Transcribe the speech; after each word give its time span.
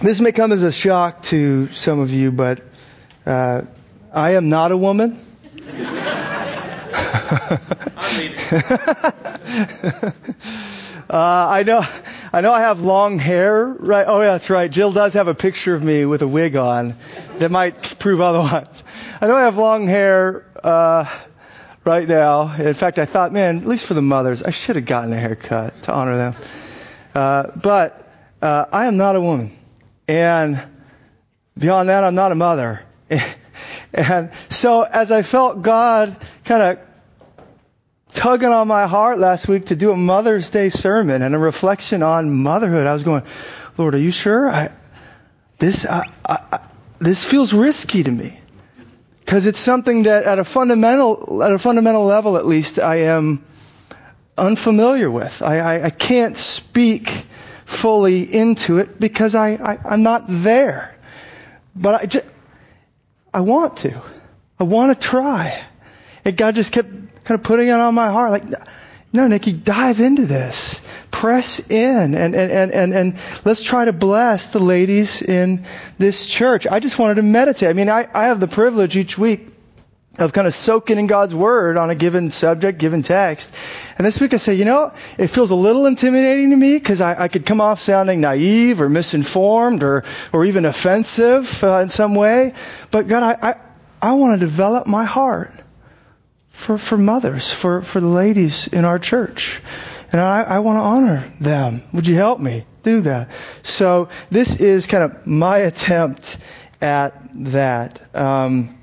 this 0.00 0.20
may 0.20 0.32
come 0.32 0.52
as 0.52 0.62
a 0.62 0.72
shock 0.72 1.22
to 1.24 1.72
some 1.72 1.98
of 2.00 2.10
you, 2.10 2.32
but 2.32 2.62
uh, 3.24 3.62
I 4.12 4.30
am 4.32 4.48
not 4.48 4.72
a 4.72 4.76
woman. 4.76 5.18
I'm 7.96 8.18
leaving. 8.18 10.12
Uh, 11.08 11.46
I 11.50 11.62
know, 11.62 11.86
I 12.32 12.40
know 12.40 12.52
I 12.52 12.62
have 12.62 12.80
long 12.80 13.20
hair, 13.20 13.64
right? 13.64 14.04
Oh, 14.08 14.20
yeah, 14.20 14.32
that's 14.32 14.50
right. 14.50 14.68
Jill 14.68 14.90
does 14.90 15.14
have 15.14 15.28
a 15.28 15.34
picture 15.36 15.72
of 15.72 15.82
me 15.82 16.04
with 16.04 16.22
a 16.22 16.26
wig 16.26 16.56
on 16.56 16.94
that 17.38 17.52
might 17.52 17.96
prove 18.00 18.20
otherwise. 18.20 18.82
I 19.20 19.28
know 19.28 19.36
I 19.36 19.42
have 19.42 19.56
long 19.56 19.86
hair, 19.86 20.44
uh, 20.64 21.04
right 21.84 22.08
now. 22.08 22.52
In 22.56 22.74
fact, 22.74 22.98
I 22.98 23.04
thought, 23.04 23.32
man, 23.32 23.58
at 23.58 23.66
least 23.66 23.86
for 23.86 23.94
the 23.94 24.02
mothers, 24.02 24.42
I 24.42 24.50
should 24.50 24.74
have 24.74 24.84
gotten 24.84 25.12
a 25.12 25.20
haircut 25.20 25.80
to 25.84 25.92
honor 25.92 26.16
them. 26.16 26.34
Uh, 27.14 27.52
but, 27.54 28.04
uh, 28.42 28.64
I 28.72 28.86
am 28.86 28.96
not 28.96 29.14
a 29.14 29.20
woman. 29.20 29.56
And 30.08 30.62
beyond 31.58 31.88
that, 31.88 32.04
I'm 32.04 32.14
not 32.14 32.32
a 32.32 32.36
mother. 32.36 32.82
And 33.92 34.30
so 34.50 34.82
as 34.82 35.10
I 35.10 35.22
felt 35.22 35.62
God 35.62 36.16
kind 36.44 36.62
of 36.62 36.78
tugging 38.12 38.48
on 38.48 38.68
my 38.68 38.86
heart 38.86 39.18
last 39.18 39.48
week 39.48 39.66
to 39.66 39.76
do 39.76 39.92
a 39.92 39.96
Mother's 39.96 40.50
Day 40.50 40.68
sermon 40.68 41.22
and 41.22 41.34
a 41.34 41.38
reflection 41.38 42.02
on 42.02 42.30
motherhood. 42.30 42.86
I 42.86 42.92
was 42.94 43.04
going, 43.04 43.22
Lord, 43.78 43.94
are 43.94 43.98
you 43.98 44.10
sure? 44.10 44.48
I, 44.48 44.70
this, 45.58 45.86
I, 45.86 46.10
I, 46.24 46.60
this 46.98 47.24
feels 47.24 47.52
risky 47.52 48.02
to 48.02 48.10
me 48.10 48.38
because 49.20 49.46
it's 49.46 49.58
something 49.58 50.04
that 50.04 50.24
at 50.24 50.38
a 50.38 50.44
fundamental, 50.44 51.42
at 51.42 51.52
a 51.52 51.58
fundamental 51.58 52.04
level, 52.04 52.36
at 52.36 52.46
least, 52.46 52.78
I 52.78 52.96
am 52.96 53.44
unfamiliar 54.36 55.10
with. 55.10 55.42
I, 55.42 55.58
I, 55.58 55.84
I 55.84 55.90
can't 55.90 56.36
speak 56.36 57.26
fully 57.66 58.22
into 58.22 58.78
it 58.78 58.98
because 58.98 59.34
I, 59.34 59.50
I, 59.50 59.78
I'm 59.84 60.02
not 60.02 60.24
there. 60.26 60.96
But 61.74 62.02
I, 62.02 62.06
just, 62.06 62.26
I 63.34 63.40
want 63.40 63.78
to. 63.78 64.00
I 64.58 64.64
want 64.64 64.98
to 64.98 65.08
try. 65.08 65.62
And 66.24 66.36
God 66.36 66.54
just 66.54 66.72
kept 66.72 66.88
kind 67.24 67.38
of 67.38 67.42
putting 67.42 67.68
it 67.68 67.72
on 67.72 67.94
my 67.94 68.10
heart, 68.10 68.30
like, 68.30 68.44
no, 69.12 69.28
Nikki, 69.28 69.52
dive 69.52 70.00
into 70.00 70.26
this. 70.26 70.80
Press 71.10 71.70
in 71.70 72.14
and, 72.14 72.34
and, 72.34 72.52
and, 72.52 72.72
and, 72.72 72.94
and 72.94 73.18
let's 73.44 73.62
try 73.62 73.84
to 73.84 73.92
bless 73.92 74.48
the 74.48 74.58
ladies 74.58 75.22
in 75.22 75.64
this 75.98 76.26
church. 76.26 76.66
I 76.66 76.80
just 76.80 76.98
wanted 76.98 77.16
to 77.16 77.22
meditate. 77.22 77.68
I 77.68 77.72
mean, 77.72 77.88
I, 77.88 78.08
I 78.12 78.24
have 78.26 78.40
the 78.40 78.48
privilege 78.48 78.96
each 78.96 79.18
week 79.18 79.48
of 80.18 80.32
kind 80.32 80.46
of 80.46 80.54
soaking 80.54 80.98
in 80.98 81.06
God's 81.06 81.34
Word 81.34 81.76
on 81.76 81.90
a 81.90 81.94
given 81.94 82.30
subject, 82.30 82.78
given 82.78 83.02
text. 83.02 83.52
And 83.98 84.06
this 84.06 84.20
week 84.20 84.34
I 84.34 84.36
say, 84.36 84.54
you 84.54 84.66
know, 84.66 84.92
it 85.16 85.28
feels 85.28 85.50
a 85.50 85.54
little 85.54 85.86
intimidating 85.86 86.50
to 86.50 86.56
me 86.56 86.74
because 86.74 87.00
I, 87.00 87.24
I, 87.24 87.28
could 87.28 87.46
come 87.46 87.62
off 87.62 87.80
sounding 87.80 88.20
naive 88.20 88.82
or 88.82 88.90
misinformed 88.90 89.82
or, 89.82 90.04
or 90.32 90.44
even 90.44 90.66
offensive 90.66 91.64
uh, 91.64 91.78
in 91.78 91.88
some 91.88 92.14
way. 92.14 92.52
But 92.90 93.08
God, 93.08 93.22
I, 93.22 93.50
I, 93.50 93.54
I 94.02 94.12
want 94.12 94.38
to 94.38 94.46
develop 94.46 94.86
my 94.86 95.04
heart 95.04 95.52
for, 96.50 96.76
for 96.76 96.98
mothers, 96.98 97.50
for, 97.50 97.80
for 97.80 98.00
the 98.00 98.06
ladies 98.06 98.66
in 98.66 98.84
our 98.84 98.98
church. 98.98 99.62
And 100.12 100.20
I, 100.20 100.42
I 100.42 100.58
want 100.58 100.76
to 100.76 100.82
honor 100.82 101.32
them. 101.40 101.82
Would 101.92 102.06
you 102.06 102.16
help 102.16 102.38
me 102.38 102.66
do 102.82 103.00
that? 103.02 103.30
So 103.62 104.10
this 104.30 104.56
is 104.56 104.86
kind 104.86 105.04
of 105.04 105.26
my 105.26 105.58
attempt 105.58 106.36
at 106.82 107.14
that. 107.52 108.14
Um, 108.14 108.78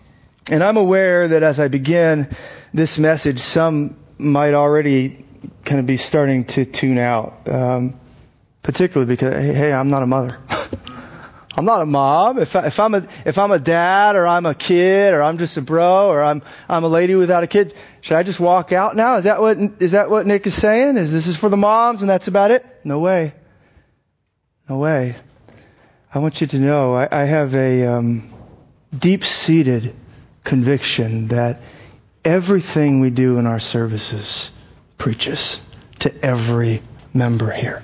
and 0.50 0.64
I'm 0.64 0.78
aware 0.78 1.28
that 1.28 1.44
as 1.44 1.59
I 1.59 1.67
begin 1.67 2.36
this 2.73 2.97
message, 2.97 3.39
some 3.39 3.95
might 4.17 4.53
already 4.53 5.25
kind 5.66 5.80
of 5.80 5.86
be 5.86 5.97
starting 5.97 6.45
to 6.45 6.66
tune 6.66 6.97
out, 6.97 7.47
um, 7.47 8.00
particularly 8.61 9.14
because, 9.14 9.33
hey, 9.33 9.53
hey, 9.53 9.73
I'm 9.73 9.89
not 9.89 10.03
a 10.03 10.08
mother. 10.08 10.38
I'm 11.56 11.66
not 11.66 11.81
a 11.81 11.86
mom. 11.86 12.39
If, 12.39 12.56
I, 12.56 12.66
if 12.66 12.80
I'm 12.80 12.95
a 12.95 13.08
if 13.25 13.38
I'm 13.38 13.52
a 13.52 13.59
dad 13.59 14.16
or 14.16 14.25
I'm 14.25 14.45
a 14.47 14.56
kid 14.56 15.14
or 15.14 15.22
I'm 15.22 15.38
just 15.38 15.56
a 15.58 15.61
bro 15.61 16.08
or 16.08 16.23
I'm 16.23 16.41
I'm 16.67 16.84
a 16.84 16.88
lady 16.88 17.14
without 17.14 17.44
a 17.44 17.47
kid, 17.47 17.75
should 18.02 18.17
I 18.17 18.23
just 18.23 18.39
walk 18.39 18.72
out 18.72 18.96
now? 18.96 19.18
Is 19.18 19.25
that 19.25 19.40
what 19.40 19.59
is 19.79 19.91
that 19.91 20.09
what 20.09 20.25
Nick 20.25 20.47
is 20.47 20.56
saying? 20.56 20.97
Is 20.97 21.12
this 21.12 21.28
is 21.28 21.38
for 21.38 21.50
the 21.50 21.57
moms 21.57 22.02
and 22.02 22.09
that's 22.09 22.28
about 22.28 22.50
it? 22.50 22.66
No 22.84 23.00
way. 23.00 23.34
No 24.68 24.79
way. 24.79 25.16
I 26.12 26.19
want 26.19 26.41
you 26.41 26.47
to 26.47 26.59
know 26.59 26.96
I, 26.96 27.07
I 27.12 27.25
have 27.25 27.56
a 27.56 27.85
um, 27.85 28.34
deep-seated 28.97 29.96
conviction 30.44 31.28
that 31.29 31.62
everything 32.25 33.00
we 33.00 33.09
do 33.09 33.38
in 33.38 33.45
our 33.45 33.59
services 33.59 34.51
preaches 34.97 35.59
to 36.00 36.25
every 36.25 36.81
member 37.13 37.51
here. 37.51 37.84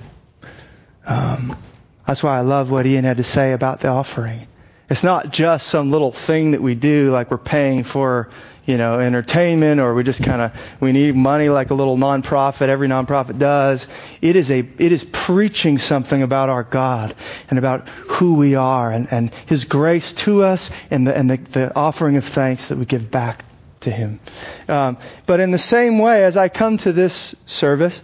Um, 1.06 1.58
that's 2.06 2.24
why 2.24 2.38
I 2.38 2.42
love 2.42 2.72
what 2.72 2.86
Ian 2.86 3.04
had 3.04 3.18
to 3.18 3.24
say 3.24 3.54
about 3.54 3.82
the 3.82 3.90
offering. 3.90 4.48
It's 4.90 5.04
not 5.04 5.32
just 5.32 5.68
some 5.68 5.92
little 5.92 6.12
thing 6.12 6.52
that 6.52 6.62
we 6.62 6.74
do 6.74 7.12
like 7.12 7.30
we're 7.30 7.38
paying 7.38 7.84
for, 7.84 8.30
you 8.66 8.78
know, 8.78 9.00
entertainment 9.00 9.80
or 9.80 9.94
we 9.94 10.04
just 10.04 10.24
kind 10.24 10.42
of, 10.42 10.52
we 10.80 10.92
need 10.92 11.16
money 11.16 11.50
like 11.50 11.70
a 11.70 11.76
little 11.76 11.98
nonprofit, 11.98 12.70
every 12.70 12.88
nonprofit 12.88 13.38
does. 13.38 13.88
It 14.22 14.36
is 14.36 14.50
a, 14.50 14.60
it 14.60 14.92
is 14.92 15.04
preaching 15.04 15.78
something 15.78 16.24
about 16.24 16.50
our 16.50 16.64
God 16.64 17.14
and 17.52 17.60
about 17.60 17.88
who 17.90 18.36
we 18.36 18.56
are 18.56 18.92
and, 18.92 19.08
and 19.12 19.32
His 19.46 19.66
grace 19.66 20.14
to 20.14 20.44
us 20.44 20.72
and 20.90 21.06
the, 21.06 21.16
and 21.16 21.30
the, 21.30 21.38
the 21.38 21.76
offering 21.76 22.18
of 22.18 22.26
thanks 22.26 22.70
that 22.70 22.80
we 22.80 22.86
give 22.86 23.12
back 23.12 23.46
to 23.82 23.92
Him. 23.92 24.20
Um, 24.68 24.98
but 25.26 25.40
in 25.40 25.52
the 25.52 25.58
same 25.58 26.00
way, 26.00 26.24
as 26.24 26.38
I 26.38 26.50
come 26.50 26.78
to 26.80 26.92
this 26.92 27.36
service, 27.46 28.02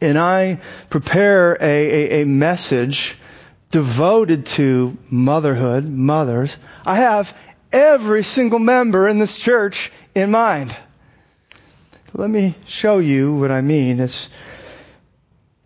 and 0.00 0.18
I 0.18 0.60
prepare 0.90 1.54
a, 1.60 2.20
a, 2.20 2.22
a 2.22 2.26
message 2.26 3.16
devoted 3.70 4.46
to 4.46 4.96
motherhood, 5.08 5.84
mothers, 5.84 6.56
I 6.84 6.96
have 6.96 7.36
every 7.72 8.22
single 8.22 8.58
member 8.58 9.08
in 9.08 9.18
this 9.18 9.38
church 9.38 9.90
in 10.14 10.30
mind. 10.30 10.76
Let 12.14 12.28
me 12.28 12.54
show 12.66 12.98
you 12.98 13.34
what 13.34 13.50
I 13.50 13.62
mean. 13.62 14.00
As 14.00 14.28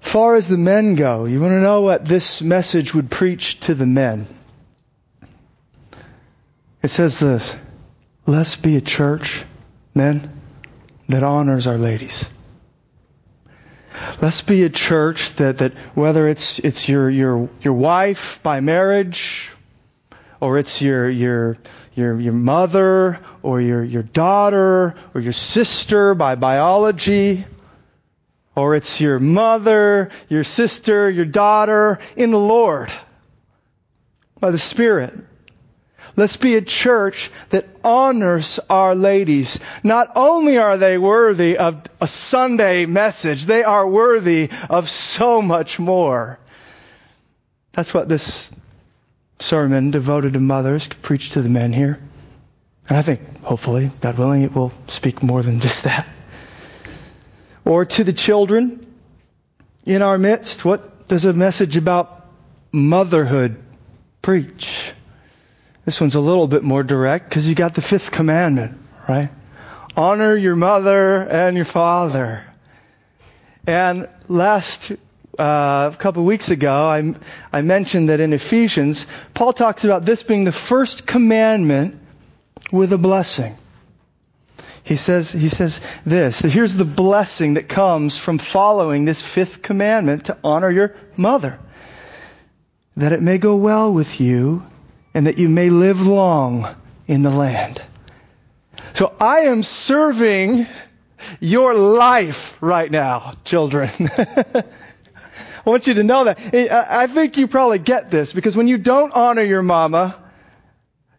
far 0.01 0.37
as 0.37 0.47
the 0.47 0.57
men 0.57 0.95
go, 0.95 1.25
you 1.25 1.41
want 1.41 1.53
to 1.53 1.61
know 1.61 1.81
what 1.81 2.05
this 2.05 2.41
message 2.41 2.95
would 2.95 3.11
preach 3.11 3.59
to 3.61 3.75
the 3.75 3.87
men. 3.87 4.29
It 6.83 6.89
says 6.89 7.19
this, 7.19 7.59
let's 8.27 8.57
be 8.57 8.77
a 8.77 8.81
church, 8.81 9.45
men, 9.95 10.31
that 11.09 11.23
honors 11.23 11.67
our 11.67 11.79
ladies. 11.79 12.29
Let's 14.21 14.41
be 14.41 14.65
a 14.65 14.69
church 14.69 15.35
that, 15.35 15.59
that 15.59 15.73
whether 15.95 16.29
it's, 16.29 16.59
it's 16.59 16.89
your, 16.89 17.09
your, 17.09 17.49
your 17.63 17.75
wife 17.75 18.41
by 18.43 18.61
marriage, 18.61 19.51
or 20.41 20.59
it's 20.59 20.83
your, 20.83 21.09
your, 21.09 21.57
your, 21.95 22.21
your 22.21 22.33
mother, 22.33 23.21
or 23.43 23.61
your, 23.61 23.83
your 23.83 24.03
daughter, 24.03 24.95
or 25.15 25.21
your 25.21 25.33
sister 25.33 26.15
by 26.15 26.35
biology, 26.35 27.45
or 28.55 28.75
it's 28.75 29.01
your 29.01 29.19
mother, 29.19 30.11
your 30.29 30.45
sister, 30.45 31.09
your 31.09 31.25
daughter 31.25 31.99
in 32.17 32.31
the 32.31 32.39
Lord 32.39 32.91
by 34.41 34.51
the 34.51 34.59
Spirit. 34.59 35.15
Let's 36.17 36.39
be 36.39 36.57
a 36.57 36.63
church 36.63 37.31
that 37.51 37.69
honors 37.85 38.59
our 38.71 38.95
ladies. 38.95 39.61
Not 39.85 40.13
only 40.17 40.57
are 40.57 40.79
they 40.79 40.97
worthy 40.97 41.59
of 41.59 41.83
a 42.01 42.07
Sunday 42.07 42.87
message, 42.87 43.45
they 43.45 43.63
are 43.63 43.87
worthy 43.87 44.49
of 44.71 44.89
so 44.89 45.43
much 45.43 45.79
more. 45.79 46.39
That's 47.73 47.93
what 47.93 48.09
this 48.09 48.51
sermon 49.39 49.91
devoted 49.91 50.33
to 50.33 50.41
mothers 50.41 50.87
could 50.87 51.03
preach 51.03 51.31
to 51.31 51.43
the 51.43 51.51
men 51.51 51.75
here. 51.75 52.01
And 52.89 52.97
I 52.97 53.03
think, 53.03 53.43
hopefully, 53.43 53.91
God 54.01 54.17
willing, 54.17 54.43
it 54.43 54.55
will 54.55 54.73
speak 54.87 55.23
more 55.23 55.43
than 55.43 55.61
just 55.61 55.85
that. 55.85 56.09
Or 57.67 57.85
to 57.85 58.05
the 58.05 58.15
children 58.15 58.87
in 59.85 60.01
our 60.01 60.17
midst, 60.17 60.65
what 60.65 61.09
does 61.09 61.27
a 61.27 61.35
message 61.35 61.77
about 61.77 62.27
motherhood 62.73 63.63
preach? 64.23 64.93
This 65.87 66.01
one's 66.01 66.17
a 66.17 66.21
little 66.21 66.49
bit 66.49 66.65
more 66.65 66.83
direct 66.83 67.29
because 67.29 67.49
you 67.49 67.55
got 67.55 67.75
the 67.75 67.81
fifth 67.81 68.11
commandment, 68.11 68.77
right? 69.09 69.31
Honor 69.97 70.37
your 70.37 70.57
mother 70.57 71.23
and 71.23 71.57
your 71.57 71.65
father. 71.65 72.45
And 73.69 74.09
last 74.27 74.91
uh, 75.39 75.91
a 75.95 75.97
couple 75.97 76.23
of 76.23 76.27
weeks 76.27 76.51
ago, 76.51 76.89
I, 76.89 77.15
I 77.53 77.63
mentioned 77.63 78.09
that 78.09 78.19
in 78.19 78.33
Ephesians, 78.33 79.07
Paul 79.33 79.53
talks 79.53 79.85
about 79.85 80.05
this 80.05 80.25
being 80.25 80.43
the 80.43 80.51
first 80.51 81.07
commandment 81.07 82.01
with 82.73 82.93
a 82.93 82.99
blessing. 82.99 83.57
He 84.83 84.97
says, 84.97 85.31
he 85.31 85.49
says 85.49 85.81
this, 86.05 86.41
that 86.41 86.51
here's 86.51 86.75
the 86.75 86.85
blessing 86.85 87.55
that 87.55 87.69
comes 87.69 88.19
from 88.19 88.39
following 88.39 89.05
this 89.05 89.23
fifth 89.23 89.63
commandment 89.63 90.27
to 90.27 90.39
honor 90.43 90.71
your 90.71 90.97
mother. 91.17 91.61
That 92.97 93.13
it 93.13 93.23
may 93.23 93.39
go 93.39 93.55
well 93.55 93.93
with 93.93 94.21
you 94.21 94.65
and 95.17 95.27
that 95.27 95.39
you 95.39 95.49
may 95.49 95.71
live 95.71 96.07
long 96.07 96.69
in 97.07 97.23
the 97.23 97.31
land. 97.31 97.81
So 98.93 99.17
I 99.19 99.47
am 99.47 99.63
serving 99.63 100.67
your 101.41 101.73
life 101.73 102.59
right 102.61 102.91
now, 102.91 103.33
children. 103.43 103.89
I 103.99 104.65
want 105.65 105.87
you 105.87 105.95
to 105.95 106.03
know 106.03 106.25
that. 106.25 106.39
I 106.71 107.07
think 107.07 107.39
you 107.39 107.49
probably 107.49 107.79
get 107.79 108.11
this 108.11 108.35
because 108.35 108.59
when 108.59 108.69
you 108.69 108.77
don't 108.77 109.11
honor 109.15 109.41
your 109.41 109.63
mama, 109.63 110.23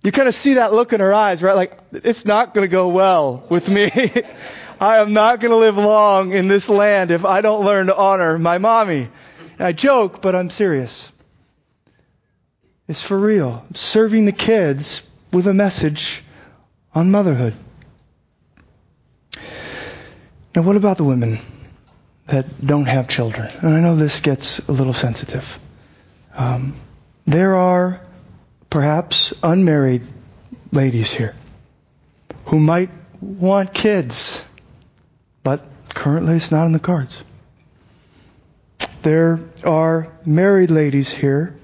you 0.04 0.12
kind 0.12 0.28
of 0.28 0.36
see 0.36 0.54
that 0.54 0.74
look 0.74 0.94
in 0.94 1.00
her 1.00 1.12
eyes, 1.12 1.42
right? 1.42 1.56
Like, 1.56 1.80
it's 1.92 2.24
not 2.24 2.54
going 2.54 2.68
to 2.68 2.72
go 2.72 2.90
well 2.90 3.48
with 3.50 3.68
me. 3.68 3.90
I 4.80 5.00
am 5.00 5.14
not 5.14 5.40
going 5.40 5.50
to 5.50 5.58
live 5.58 5.76
long 5.76 6.34
in 6.34 6.48
this 6.48 6.70
land 6.70 7.10
if 7.10 7.26
I 7.26 7.42
don't 7.42 7.66
learn 7.66 7.88
to 7.88 7.98
honor 7.98 8.38
my 8.38 8.60
mommy. 8.60 9.10
And 9.58 9.68
I 9.68 9.72
joke, 9.72 10.22
but 10.22 10.36
I'm 10.36 10.52
serious. 10.52 11.12
It's 12.88 13.02
for 13.02 13.18
real. 13.18 13.66
serving 13.74 14.26
the 14.26 14.32
kids 14.32 15.06
with 15.34 15.48
a 15.48 15.54
message 15.54 16.24
on 16.96 17.12
motherhood. 17.12 17.54
Now, 20.56 20.62
what 20.62 20.78
about 20.78 20.98
the 20.98 21.04
women 21.04 21.40
that 22.28 22.66
don't 22.66 22.86
have 22.86 23.10
children? 23.10 23.50
And 23.62 23.76
I 23.76 23.82
know 23.82 23.96
this 23.96 24.22
gets 24.22 24.60
a 24.68 24.72
little 24.72 24.94
sensitive. 24.94 25.60
Um, 26.34 26.76
there 27.26 27.56
are 27.56 28.02
perhaps 28.70 29.34
unmarried 29.44 30.04
ladies 30.72 31.12
here 31.12 31.36
who 32.46 32.60
might 32.60 32.90
want 33.20 33.74
kids, 33.74 34.44
but 35.44 35.62
currently 35.90 36.38
it's 36.38 36.52
not 36.52 36.66
in 36.66 36.72
the 36.72 36.80
cards. 36.80 37.22
There 39.02 39.40
are 39.66 40.08
married 40.26 40.72
ladies 40.72 41.12
here 41.12 41.56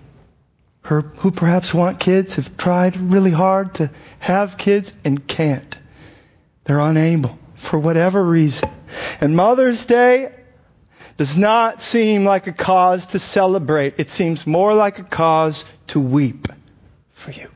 who 0.83 1.31
perhaps 1.31 1.73
want 1.73 1.99
kids, 1.99 2.35
have 2.35 2.57
tried 2.57 2.97
really 2.97 3.31
hard 3.31 3.75
to 3.75 3.89
have 4.19 4.57
kids 4.57 4.93
and 5.05 5.25
can't. 5.25 5.75
They're 6.65 6.79
unable 6.79 7.37
for 7.55 7.79
whatever 7.79 8.23
reason. 8.23 8.69
And 9.21 9.35
Mother's 9.35 9.85
Day 9.85 10.31
does 11.17 11.37
not 11.37 11.81
seem 11.81 12.25
like 12.25 12.47
a 12.47 12.51
cause 12.51 13.07
to 13.07 13.19
celebrate. 13.19 13.95
It 13.97 14.09
seems 14.09 14.45
more 14.45 14.73
like 14.73 14.99
a 14.99 15.03
cause 15.03 15.63
to 15.87 15.99
weep 15.99 16.47
for 17.13 17.31
you. 17.31 17.47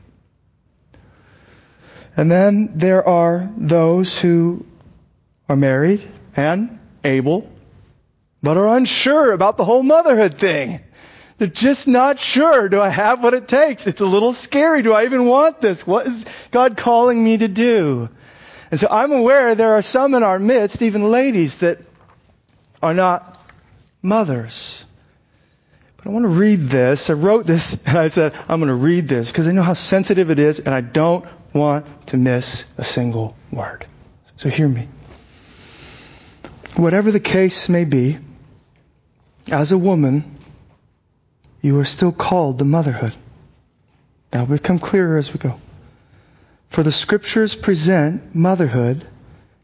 And 2.16 2.30
then 2.30 2.78
there 2.78 3.06
are 3.06 3.50
those 3.56 4.18
who 4.18 4.64
are 5.48 5.56
married 5.56 6.06
and 6.34 6.78
able, 7.04 7.50
but 8.42 8.56
are 8.56 8.76
unsure 8.76 9.32
about 9.32 9.56
the 9.56 9.64
whole 9.64 9.82
motherhood 9.82 10.34
thing. 10.34 10.80
They're 11.38 11.46
just 11.46 11.86
not 11.86 12.18
sure. 12.18 12.68
Do 12.68 12.80
I 12.80 12.88
have 12.88 13.22
what 13.22 13.32
it 13.32 13.46
takes? 13.46 13.86
It's 13.86 14.00
a 14.00 14.06
little 14.06 14.32
scary. 14.32 14.82
Do 14.82 14.92
I 14.92 15.04
even 15.04 15.24
want 15.24 15.60
this? 15.60 15.86
What 15.86 16.06
is 16.06 16.26
God 16.50 16.76
calling 16.76 17.22
me 17.22 17.38
to 17.38 17.48
do? 17.48 18.08
And 18.70 18.78
so 18.78 18.88
I'm 18.90 19.12
aware 19.12 19.54
there 19.54 19.74
are 19.74 19.82
some 19.82 20.14
in 20.14 20.24
our 20.24 20.38
midst, 20.38 20.82
even 20.82 21.10
ladies, 21.10 21.58
that 21.58 21.78
are 22.82 22.92
not 22.92 23.38
mothers. 24.02 24.84
But 25.96 26.08
I 26.08 26.10
want 26.10 26.24
to 26.24 26.28
read 26.28 26.60
this. 26.60 27.08
I 27.08 27.14
wrote 27.14 27.46
this 27.46 27.86
and 27.86 27.96
I 28.06 28.08
said, 28.08 28.34
I'm 28.48 28.58
going 28.58 28.68
to 28.68 28.74
read 28.74 29.08
this 29.08 29.30
because 29.30 29.46
I 29.46 29.52
know 29.52 29.62
how 29.62 29.74
sensitive 29.74 30.30
it 30.30 30.40
is 30.40 30.58
and 30.58 30.74
I 30.74 30.80
don't 30.80 31.24
want 31.52 31.86
to 32.08 32.16
miss 32.16 32.64
a 32.76 32.84
single 32.84 33.36
word. 33.52 33.86
So 34.36 34.48
hear 34.48 34.68
me. 34.68 34.88
Whatever 36.76 37.10
the 37.10 37.20
case 37.20 37.68
may 37.68 37.84
be, 37.84 38.18
as 39.50 39.72
a 39.72 39.78
woman, 39.78 40.37
you 41.60 41.78
are 41.78 41.84
still 41.84 42.12
called 42.12 42.58
the 42.58 42.64
motherhood. 42.64 43.14
That 44.30 44.48
will 44.48 44.56
become 44.56 44.78
clearer 44.78 45.16
as 45.16 45.32
we 45.32 45.38
go. 45.38 45.58
For 46.70 46.82
the 46.82 46.92
scriptures 46.92 47.54
present 47.54 48.34
motherhood, 48.34 49.06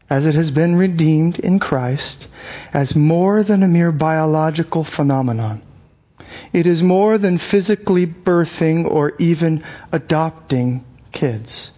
as 0.09 0.25
it 0.25 0.35
has 0.35 0.51
been 0.51 0.75
redeemed 0.75 1.39
in 1.39 1.59
Christ, 1.59 2.27
as 2.73 2.95
more 2.95 3.43
than 3.43 3.63
a 3.63 3.67
mere 3.67 3.91
biological 3.91 4.83
phenomenon. 4.83 5.61
It 6.51 6.65
is 6.65 6.81
more 6.81 7.17
than 7.17 7.37
physically 7.37 8.05
birthing 8.05 8.89
or 8.89 9.13
even 9.19 9.63
adopting 9.91 10.83
kids. 11.11 11.71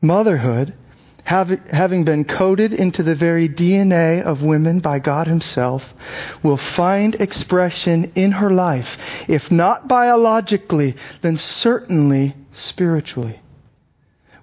Motherhood 0.00 0.74
having 1.24 2.04
been 2.04 2.24
coded 2.24 2.72
into 2.72 3.02
the 3.02 3.14
very 3.14 3.48
DNA 3.48 4.22
of 4.22 4.42
women 4.42 4.80
by 4.80 4.98
God 4.98 5.26
Himself, 5.26 5.94
will 6.42 6.56
find 6.56 7.14
expression 7.14 8.12
in 8.14 8.32
her 8.32 8.50
life, 8.50 9.28
if 9.28 9.50
not 9.50 9.88
biologically, 9.88 10.96
then 11.20 11.36
certainly 11.36 12.34
spiritually. 12.52 13.38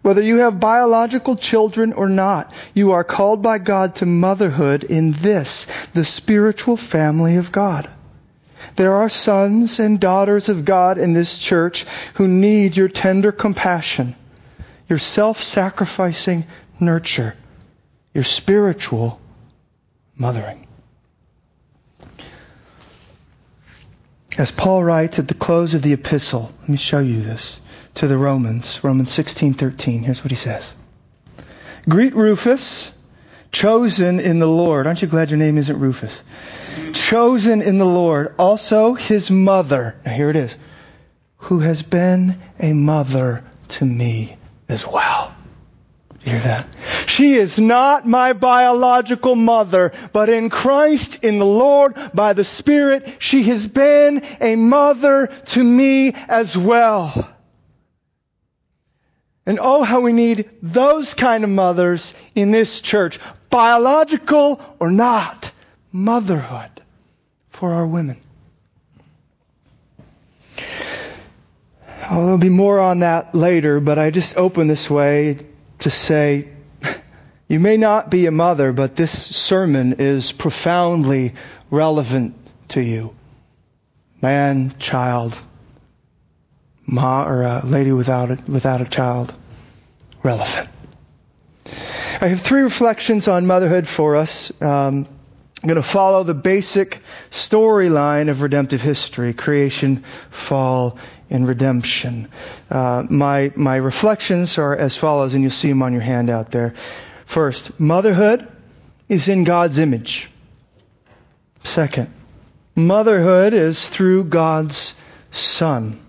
Whether 0.01 0.21
you 0.21 0.37
have 0.37 0.61
biological 0.61 1.35
children 1.35 1.91
or 1.93 2.07
not, 2.07 2.53
you 2.73 2.93
are 2.93 3.03
called 3.03 3.41
by 3.41 3.59
God 3.59 3.95
to 3.95 4.05
motherhood 4.05 4.85
in 4.85 5.11
this, 5.11 5.67
the 5.93 6.05
spiritual 6.05 6.77
family 6.77 7.35
of 7.35 7.51
God. 7.51 7.89
There 8.77 8.95
are 8.95 9.09
sons 9.09 9.79
and 9.79 9.99
daughters 9.99 10.47
of 10.47 10.63
God 10.63 10.97
in 10.97 11.13
this 11.13 11.37
church 11.37 11.85
who 12.13 12.27
need 12.27 12.77
your 12.77 12.87
tender 12.87 13.33
compassion, 13.33 14.15
your 14.87 14.99
self-sacrificing 14.99 16.45
nurture, 16.79 17.35
your 18.13 18.23
spiritual 18.23 19.19
mothering. 20.15 20.67
As 24.37 24.51
Paul 24.51 24.83
writes 24.83 25.19
at 25.19 25.27
the 25.27 25.33
close 25.33 25.73
of 25.73 25.81
the 25.81 25.93
epistle, 25.93 26.51
let 26.61 26.69
me 26.69 26.77
show 26.77 26.99
you 26.99 27.21
this 27.21 27.59
to 27.95 28.07
the 28.07 28.17
Romans, 28.17 28.79
Romans 28.83 29.11
16:13. 29.11 30.03
Here's 30.03 30.23
what 30.23 30.31
he 30.31 30.37
says. 30.37 30.73
Greet 31.87 32.15
Rufus, 32.15 32.91
chosen 33.51 34.19
in 34.19 34.39
the 34.39 34.47
Lord. 34.47 34.87
Aren't 34.87 35.01
you 35.01 35.07
glad 35.07 35.29
your 35.29 35.39
name 35.39 35.57
isn't 35.57 35.79
Rufus? 35.79 36.23
Chosen 36.93 37.61
in 37.61 37.79
the 37.79 37.85
Lord, 37.85 38.35
also 38.37 38.93
his 38.93 39.29
mother. 39.29 39.95
Now 40.05 40.13
here 40.13 40.29
it 40.29 40.35
is. 40.35 40.55
Who 41.43 41.59
has 41.59 41.81
been 41.81 42.39
a 42.59 42.73
mother 42.73 43.43
to 43.69 43.85
me 43.85 44.37
as 44.69 44.85
well. 44.85 45.18
You 46.25 46.33
hear 46.33 46.41
that? 46.41 46.75
She 47.07 47.33
is 47.35 47.57
not 47.57 48.05
my 48.05 48.33
biological 48.33 49.35
mother, 49.35 49.93
but 50.11 50.29
in 50.29 50.49
Christ, 50.49 51.23
in 51.23 51.39
the 51.39 51.45
Lord, 51.45 51.95
by 52.13 52.33
the 52.33 52.43
Spirit, 52.43 53.17
she 53.19 53.43
has 53.43 53.67
been 53.67 54.23
a 54.41 54.55
mother 54.55 55.27
to 55.47 55.63
me 55.63 56.13
as 56.27 56.57
well. 56.57 57.29
And 59.45 59.59
oh, 59.61 59.83
how 59.83 60.01
we 60.01 60.13
need 60.13 60.49
those 60.61 61.13
kind 61.13 61.43
of 61.43 61.49
mothers 61.49 62.13
in 62.35 62.51
this 62.51 62.81
church, 62.81 63.19
biological 63.49 64.61
or 64.79 64.91
not, 64.91 65.51
motherhood 65.91 66.69
for 67.49 67.73
our 67.73 67.87
women. 67.87 68.17
Oh, 72.11 72.23
there'll 72.23 72.37
be 72.37 72.49
more 72.49 72.79
on 72.79 72.99
that 72.99 73.33
later, 73.33 73.79
but 73.79 73.97
I 73.97 74.11
just 74.11 74.37
open 74.37 74.67
this 74.67 74.89
way 74.89 75.37
to 75.79 75.89
say, 75.89 76.49
you 77.47 77.59
may 77.59 77.77
not 77.77 78.09
be 78.09 78.25
a 78.27 78.31
mother, 78.31 78.71
but 78.71 78.95
this 78.95 79.11
sermon 79.11 79.95
is 79.99 80.31
profoundly 80.31 81.33
relevant 81.71 82.35
to 82.69 82.81
you. 82.81 83.15
Man, 84.21 84.73
child, 84.77 85.39
ma, 86.85 87.25
or 87.25 87.41
a 87.43 87.61
lady 87.65 87.91
without 87.91 88.31
a, 88.31 88.37
without 88.47 88.81
a 88.81 88.85
child, 88.85 89.33
relevant. 90.21 90.69
I 92.21 92.27
have 92.27 92.41
three 92.41 92.61
reflections 92.61 93.27
on 93.27 93.47
motherhood 93.47 93.87
for 93.87 94.15
us. 94.15 94.61
Um, 94.61 95.07
I'm 95.61 95.67
going 95.67 95.75
to 95.75 95.83
follow 95.83 96.23
the 96.23 96.33
basic 96.33 97.01
storyline 97.31 98.29
of 98.29 98.41
redemptive 98.41 98.81
history 98.81 99.33
creation, 99.33 100.03
fall, 100.29 100.97
and 101.29 101.47
redemption. 101.47 102.27
Uh, 102.69 103.05
my, 103.09 103.51
my 103.55 103.75
reflections 103.75 104.57
are 104.57 104.75
as 104.75 104.97
follows, 104.97 105.33
and 105.33 105.43
you'll 105.43 105.51
see 105.51 105.69
them 105.69 105.81
on 105.81 105.93
your 105.93 106.01
handout 106.01 106.51
there. 106.51 106.73
First, 107.25 107.79
motherhood 107.79 108.47
is 109.07 109.29
in 109.29 109.43
God's 109.43 109.79
image. 109.79 110.29
Second, 111.63 112.11
motherhood 112.75 113.53
is 113.53 113.87
through 113.87 114.25
God's 114.25 114.95
Son. 115.31 115.99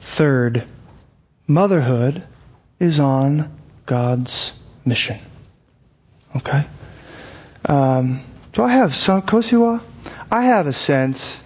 Third, 0.00 0.64
motherhood 1.46 2.22
is 2.78 3.00
on 3.00 3.58
God's 3.86 4.52
mission. 4.84 5.18
Okay? 6.36 6.64
Um, 7.66 8.22
do 8.52 8.62
I 8.62 8.72
have 8.72 8.94
some, 8.94 9.22
Kosiwa? 9.22 9.82
I 10.30 10.44
have 10.44 10.66
a 10.66 10.72
sense 10.72 11.40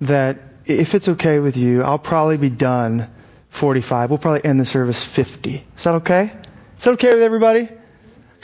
that 0.00 0.38
if 0.66 0.94
it's 0.94 1.08
okay 1.08 1.38
with 1.38 1.56
you, 1.56 1.82
I'll 1.82 1.98
probably 1.98 2.36
be 2.36 2.50
done 2.50 3.10
45. 3.50 4.10
We'll 4.10 4.18
probably 4.18 4.44
end 4.44 4.58
the 4.58 4.64
service 4.64 5.02
50. 5.02 5.64
Is 5.76 5.84
that 5.84 5.96
okay? 5.96 6.32
Is 6.78 6.84
that 6.84 6.92
okay 6.92 7.14
with 7.14 7.22
everybody? 7.22 7.68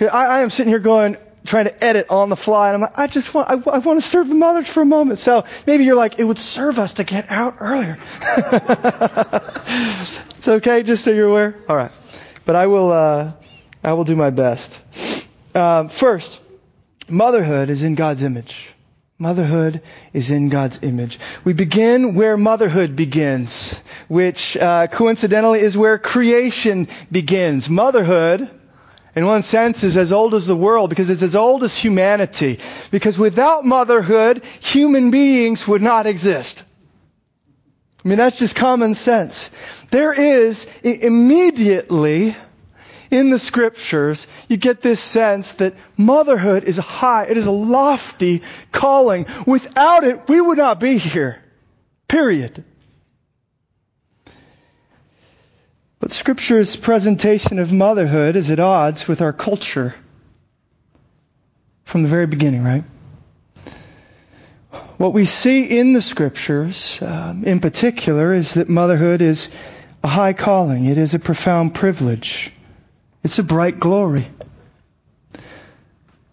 I, 0.00 0.06
I 0.06 0.40
am 0.40 0.50
sitting 0.50 0.70
here 0.70 0.78
going, 0.78 1.16
trying 1.44 1.64
to 1.64 1.84
edit 1.84 2.06
on 2.10 2.28
the 2.28 2.36
fly, 2.36 2.68
and 2.68 2.76
I'm 2.76 2.80
like, 2.82 2.98
I 2.98 3.06
just 3.06 3.34
want, 3.34 3.48
I, 3.48 3.54
I, 3.70 3.78
want 3.78 4.00
to 4.00 4.06
serve 4.06 4.28
the 4.28 4.34
mothers 4.34 4.68
for 4.68 4.82
a 4.82 4.86
moment. 4.86 5.18
So 5.18 5.44
maybe 5.66 5.84
you're 5.84 5.96
like, 5.96 6.18
it 6.18 6.24
would 6.24 6.38
serve 6.38 6.78
us 6.78 6.94
to 6.94 7.04
get 7.04 7.30
out 7.30 7.56
earlier. 7.60 7.98
it's 10.36 10.48
okay, 10.48 10.82
just 10.82 11.04
so 11.04 11.10
you're 11.10 11.28
aware. 11.28 11.56
All 11.68 11.76
right, 11.76 11.92
but 12.46 12.56
I 12.56 12.66
will, 12.66 12.92
uh, 12.92 13.32
I 13.82 13.92
will 13.94 14.04
do 14.04 14.16
my 14.16 14.30
best. 14.30 14.80
Um, 15.54 15.88
first, 15.88 16.40
motherhood 17.08 17.68
is 17.70 17.82
in 17.82 17.94
God's 17.94 18.22
image. 18.22 18.68
Motherhood 19.20 19.82
is 20.14 20.30
in 20.30 20.48
God's 20.48 20.82
image. 20.82 21.18
We 21.44 21.52
begin 21.52 22.14
where 22.14 22.38
motherhood 22.38 22.96
begins, 22.96 23.78
which 24.08 24.56
uh, 24.56 24.86
coincidentally 24.86 25.60
is 25.60 25.76
where 25.76 25.98
creation 25.98 26.88
begins. 27.12 27.68
Motherhood, 27.68 28.48
in 29.14 29.26
one 29.26 29.42
sense, 29.42 29.84
is 29.84 29.98
as 29.98 30.10
old 30.10 30.32
as 30.32 30.46
the 30.46 30.56
world 30.56 30.88
because 30.88 31.10
it's 31.10 31.20
as 31.22 31.36
old 31.36 31.62
as 31.64 31.76
humanity. 31.76 32.60
Because 32.90 33.18
without 33.18 33.66
motherhood, 33.66 34.42
human 34.60 35.10
beings 35.10 35.68
would 35.68 35.82
not 35.82 36.06
exist. 36.06 36.62
I 38.02 38.08
mean, 38.08 38.16
that's 38.16 38.38
just 38.38 38.56
common 38.56 38.94
sense. 38.94 39.50
There 39.90 40.18
is 40.18 40.66
immediately 40.82 42.36
in 43.10 43.30
the 43.30 43.38
scriptures, 43.38 44.26
you 44.48 44.56
get 44.56 44.80
this 44.80 45.00
sense 45.00 45.54
that 45.54 45.74
motherhood 45.96 46.64
is 46.64 46.78
a 46.78 46.82
high, 46.82 47.24
it 47.24 47.36
is 47.36 47.46
a 47.46 47.52
lofty 47.52 48.42
calling. 48.72 49.26
Without 49.46 50.04
it, 50.04 50.28
we 50.28 50.40
would 50.40 50.58
not 50.58 50.80
be 50.80 50.98
here. 50.98 51.42
Period. 52.08 52.64
But 55.98 56.12
scripture's 56.12 56.76
presentation 56.76 57.58
of 57.58 57.72
motherhood 57.72 58.34
is 58.36 58.50
at 58.50 58.58
odds 58.58 59.06
with 59.06 59.20
our 59.20 59.32
culture 59.32 59.94
from 61.84 62.02
the 62.02 62.08
very 62.08 62.26
beginning, 62.26 62.64
right? 62.64 62.84
What 64.96 65.12
we 65.12 65.24
see 65.26 65.64
in 65.64 65.92
the 65.92 66.02
scriptures, 66.02 67.00
um, 67.02 67.44
in 67.44 67.60
particular, 67.60 68.32
is 68.32 68.54
that 68.54 68.68
motherhood 68.68 69.22
is 69.22 69.48
a 70.02 70.08
high 70.08 70.32
calling. 70.32 70.86
It 70.86 70.98
is 70.98 71.14
a 71.14 71.18
profound 71.18 71.74
privilege. 71.74 72.52
It's 73.22 73.38
a 73.38 73.42
bright 73.42 73.78
glory. 73.78 74.26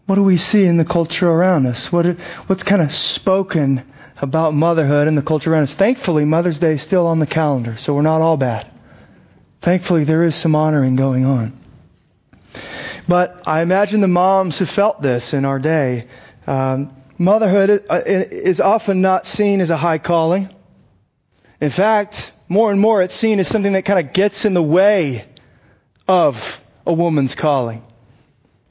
What 0.06 0.16
do 0.16 0.24
we 0.24 0.38
see 0.38 0.64
in 0.64 0.78
the 0.78 0.86
culture 0.86 1.30
around 1.30 1.66
us? 1.66 1.92
What, 1.92 2.06
what's 2.48 2.64
kind 2.64 2.82
of 2.82 2.94
spoken 2.94 3.84
about 4.22 4.54
motherhood 4.54 5.10
in 5.10 5.16
the 5.16 5.22
culture 5.22 5.52
around 5.52 5.64
us? 5.64 5.76
Thankfully, 5.76 6.24
Mother's 6.24 6.60
Day 6.60 6.74
is 6.74 6.82
still 6.82 7.08
on 7.08 7.20
the 7.20 7.28
calendar, 7.28 7.76
so 7.76 7.94
we're 7.94 8.04
not 8.04 8.22
all 8.22 8.38
bad. 8.38 8.66
Thankfully, 9.60 10.06
there 10.06 10.24
is 10.24 10.34
some 10.34 10.56
honoring 10.56 10.96
going 10.96 11.26
on. 11.26 11.54
But 13.06 13.44
I 13.46 13.62
imagine 13.62 14.00
the 14.00 14.08
moms 14.08 14.60
have 14.60 14.70
felt 14.70 15.02
this 15.02 15.34
in 15.34 15.44
our 15.44 15.60
day. 15.60 16.08
Um, 16.46 16.96
motherhood 17.18 17.86
uh, 17.90 18.02
is 18.06 18.62
often 18.62 19.02
not 19.02 19.26
seen 19.28 19.60
as 19.60 19.72
a 19.72 19.78
high 19.78 19.98
calling. 19.98 20.50
In 21.60 21.70
fact, 21.70 22.32
more 22.48 22.72
and 22.72 22.80
more 22.80 23.02
it's 23.02 23.14
seen 23.14 23.40
as 23.40 23.48
something 23.50 23.74
that 23.74 23.84
kind 23.84 24.00
of 24.00 24.14
gets 24.14 24.46
in 24.46 24.54
the 24.54 24.64
way 24.64 25.26
of 26.08 26.64
a 26.88 26.94
woman's 26.94 27.36
calling. 27.36 27.84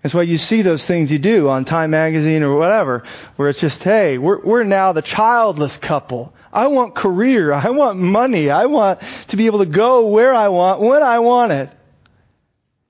That's 0.02 0.14
why 0.14 0.23
you 0.23 0.38
see 0.38 0.62
those 0.62 0.87
things 0.87 1.11
you 1.11 1.18
do 1.18 1.49
on 1.49 1.64
Time 1.64 1.90
Magazine 1.90 2.42
or 2.42 2.56
whatever, 2.56 3.02
where 3.35 3.49
it's 3.49 3.61
just, 3.61 3.82
hey, 3.82 4.18
we're, 4.18 4.40
we're 4.40 4.62
now 4.62 4.92
the 4.92 5.02
childless 5.02 5.76
couple. 5.76 6.32
I 6.52 6.68
want 6.68 6.94
career. 6.94 7.52
I 7.66 7.70
want 7.70 7.99
money. 7.99 8.49
I 8.49 8.66
want 8.66 9.00
to 9.28 9.37
be 9.37 9.46
able 9.46 9.58
to 9.58 9.66
go 9.66 10.06
where 10.06 10.32
I 10.32 10.49
want, 10.49 10.80
when 10.80 11.02
I 11.02 11.18
want 11.18 11.52
it. 11.52 11.70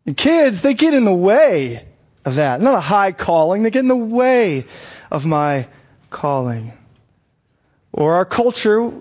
And 0.04 0.16
kids, 0.16 0.62
they 0.62 0.74
get 0.74 0.94
in 0.94 1.04
the 1.04 1.14
way 1.14 1.86
of 2.24 2.36
that. 2.36 2.60
Not 2.60 2.74
a 2.74 2.80
high 2.80 3.12
calling. 3.12 3.62
They 3.62 3.70
get 3.70 3.80
in 3.80 3.88
the 3.88 3.96
way 3.96 4.66
of 5.10 5.24
my 5.24 5.68
calling. 6.10 6.72
Or 7.92 8.16
our 8.16 8.24
culture, 8.24 8.92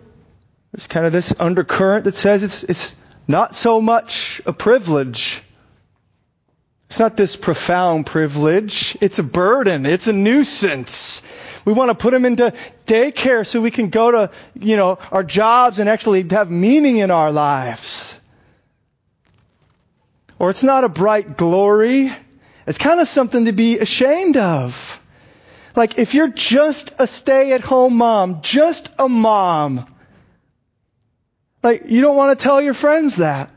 there's 0.72 0.88
kind 0.88 1.06
of 1.06 1.12
this 1.12 1.34
undercurrent 1.38 2.06
that 2.06 2.16
says 2.16 2.44
it's, 2.44 2.64
it's 2.64 2.96
not 3.28 3.56
so 3.56 3.82
much 3.82 4.42
a 4.46 4.54
privilege 4.54 5.42
it's 6.88 7.00
not 7.00 7.18
this 7.18 7.36
profound 7.36 8.06
privilege. 8.06 8.98
It's 9.02 9.20
a 9.20 9.24
burden. 9.24 9.86
It's 9.86 10.08
a 10.08 10.14
nuisance. 10.14 11.22
We 11.66 11.74
want 11.74 11.90
to 11.90 11.96
put 11.96 12.12
them 12.12 12.26
into 12.26 12.54
daycare 12.86 13.46
so 13.46 13.60
we 13.60 13.72
can 13.72 13.90
go 13.90 14.12
to, 14.12 14.32
you 14.60 14.78
know, 14.78 15.00
our 15.12 15.24
jobs 15.24 15.80
and 15.80 15.90
actually 15.90 16.28
have 16.30 16.52
meaning 16.52 16.98
in 16.98 17.10
our 17.10 17.32
lives. 17.32 18.18
Or 20.38 20.52
it's 20.52 20.64
not 20.64 20.84
a 20.84 20.90
bright 20.90 21.38
glory. 21.38 22.14
It's 22.68 22.78
kind 22.78 23.00
of 23.00 23.08
something 23.08 23.46
to 23.46 23.52
be 23.52 23.80
ashamed 23.80 24.38
of. 24.38 25.02
Like 25.76 25.98
if 25.98 26.14
you're 26.14 26.30
just 26.30 26.94
a 27.00 27.08
stay 27.08 27.54
at 27.54 27.62
home 27.62 27.96
mom, 27.98 28.42
just 28.42 28.90
a 29.00 29.10
mom, 29.10 29.86
like 31.64 31.90
you 31.90 32.02
don't 32.02 32.16
want 32.16 32.38
to 32.38 32.44
tell 32.44 32.62
your 32.62 32.74
friends 32.76 33.18
that. 33.18 33.50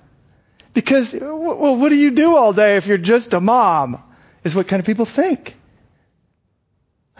Because, 0.78 1.12
well, 1.12 1.74
what 1.74 1.88
do 1.88 1.96
you 1.96 2.12
do 2.12 2.36
all 2.36 2.52
day 2.52 2.76
if 2.76 2.86
you're 2.86 2.98
just 2.98 3.34
a 3.34 3.40
mom? 3.40 4.00
Is 4.44 4.54
what 4.54 4.68
kind 4.68 4.78
of 4.78 4.86
people 4.86 5.06
think. 5.06 5.56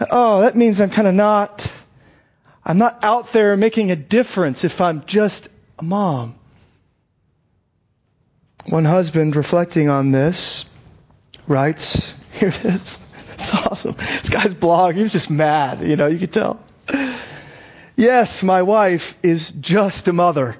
Oh, 0.09 0.39
that 0.39 0.55
means 0.55 0.79
I'm 0.79 0.89
kind 0.89 1.09
of 1.09 1.13
not, 1.13 1.69
I'm 2.63 2.77
not 2.77 3.03
out 3.03 3.33
there 3.33 3.57
making 3.57 3.91
a 3.91 3.97
difference 3.97 4.63
if 4.63 4.79
I'm 4.79 5.03
just 5.03 5.49
a 5.77 5.83
mom. 5.83 6.35
One 8.65 8.85
husband 8.85 9.35
reflecting 9.35 9.89
on 9.89 10.11
this 10.11 10.63
writes, 11.45 12.15
here 12.31 12.47
it 12.47 12.63
is. 12.63 13.05
It's 13.33 13.53
awesome. 13.53 13.95
This 13.97 14.29
guy's 14.29 14.53
blog, 14.53 14.95
he 14.95 15.01
was 15.01 15.11
just 15.11 15.29
mad, 15.29 15.81
you 15.81 15.97
know, 15.97 16.07
you 16.07 16.17
could 16.17 16.31
tell. 16.31 16.61
Yes, 17.97 18.41
my 18.41 18.61
wife 18.61 19.17
is 19.21 19.51
just 19.51 20.07
a 20.07 20.13
mother. 20.13 20.55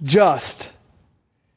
Just. 0.00 0.70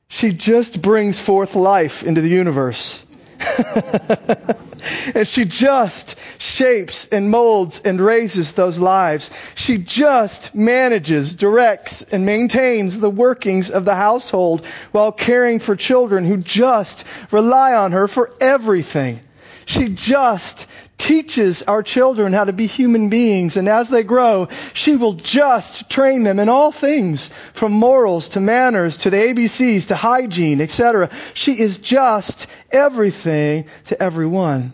She 0.09 0.31
just 0.31 0.81
brings 0.81 1.19
forth 1.19 1.55
life 1.55 2.03
into 2.03 2.21
the 2.21 2.29
universe. 2.29 3.05
and 5.15 5.27
she 5.27 5.45
just 5.45 6.15
shapes 6.37 7.07
and 7.07 7.29
molds 7.29 7.81
and 7.83 7.99
raises 7.99 8.53
those 8.53 8.79
lives. 8.79 9.31
She 9.55 9.77
just 9.77 10.55
manages, 10.55 11.35
directs, 11.35 12.03
and 12.03 12.25
maintains 12.25 12.99
the 12.99 13.09
workings 13.09 13.69
of 13.69 13.85
the 13.85 13.95
household 13.95 14.65
while 14.91 15.11
caring 15.11 15.59
for 15.59 15.75
children 15.75 16.25
who 16.25 16.37
just 16.37 17.03
rely 17.31 17.73
on 17.73 17.91
her 17.91 18.07
for 18.07 18.31
everything. 18.39 19.19
She 19.65 19.89
just 19.89 20.67
teaches 20.97 21.63
our 21.63 21.83
children 21.83 22.33
how 22.33 22.45
to 22.45 22.53
be 22.53 22.67
human 22.67 23.09
beings, 23.09 23.57
and 23.57 23.67
as 23.67 23.89
they 23.89 24.03
grow, 24.03 24.47
she 24.73 24.95
will 24.95 25.13
just 25.13 25.89
train 25.89 26.23
them 26.23 26.39
in 26.39 26.49
all 26.49 26.71
things, 26.71 27.29
from 27.53 27.71
morals 27.71 28.29
to 28.29 28.39
manners 28.39 28.97
to 28.97 29.09
the 29.09 29.17
ABCs 29.17 29.87
to 29.87 29.95
hygiene, 29.95 30.61
etc. 30.61 31.09
She 31.33 31.59
is 31.59 31.77
just 31.77 32.47
everything 32.71 33.65
to 33.85 34.01
everyone. 34.01 34.73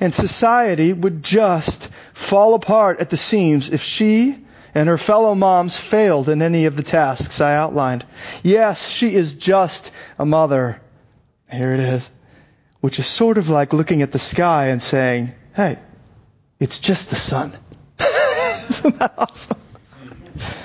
And 0.00 0.14
society 0.14 0.92
would 0.92 1.22
just 1.22 1.88
fall 2.12 2.54
apart 2.54 3.00
at 3.00 3.10
the 3.10 3.16
seams 3.16 3.70
if 3.70 3.82
she 3.82 4.38
and 4.74 4.88
her 4.88 4.98
fellow 4.98 5.34
moms 5.34 5.76
failed 5.76 6.28
in 6.28 6.42
any 6.42 6.66
of 6.66 6.76
the 6.76 6.82
tasks 6.82 7.40
I 7.40 7.56
outlined. 7.56 8.04
Yes, 8.42 8.86
she 8.88 9.14
is 9.14 9.34
just 9.34 9.90
a 10.18 10.26
mother. 10.26 10.80
Here 11.50 11.74
it 11.74 11.80
is 11.80 12.10
which 12.80 12.98
is 12.98 13.06
sort 13.06 13.38
of 13.38 13.48
like 13.48 13.72
looking 13.72 14.02
at 14.02 14.12
the 14.12 14.18
sky 14.18 14.68
and 14.68 14.80
saying, 14.80 15.32
hey, 15.54 15.78
it's 16.58 16.78
just 16.78 17.10
the 17.10 17.16
sun. 17.16 17.56
Isn't 18.68 18.98
that 18.98 19.14
awesome? 19.18 19.58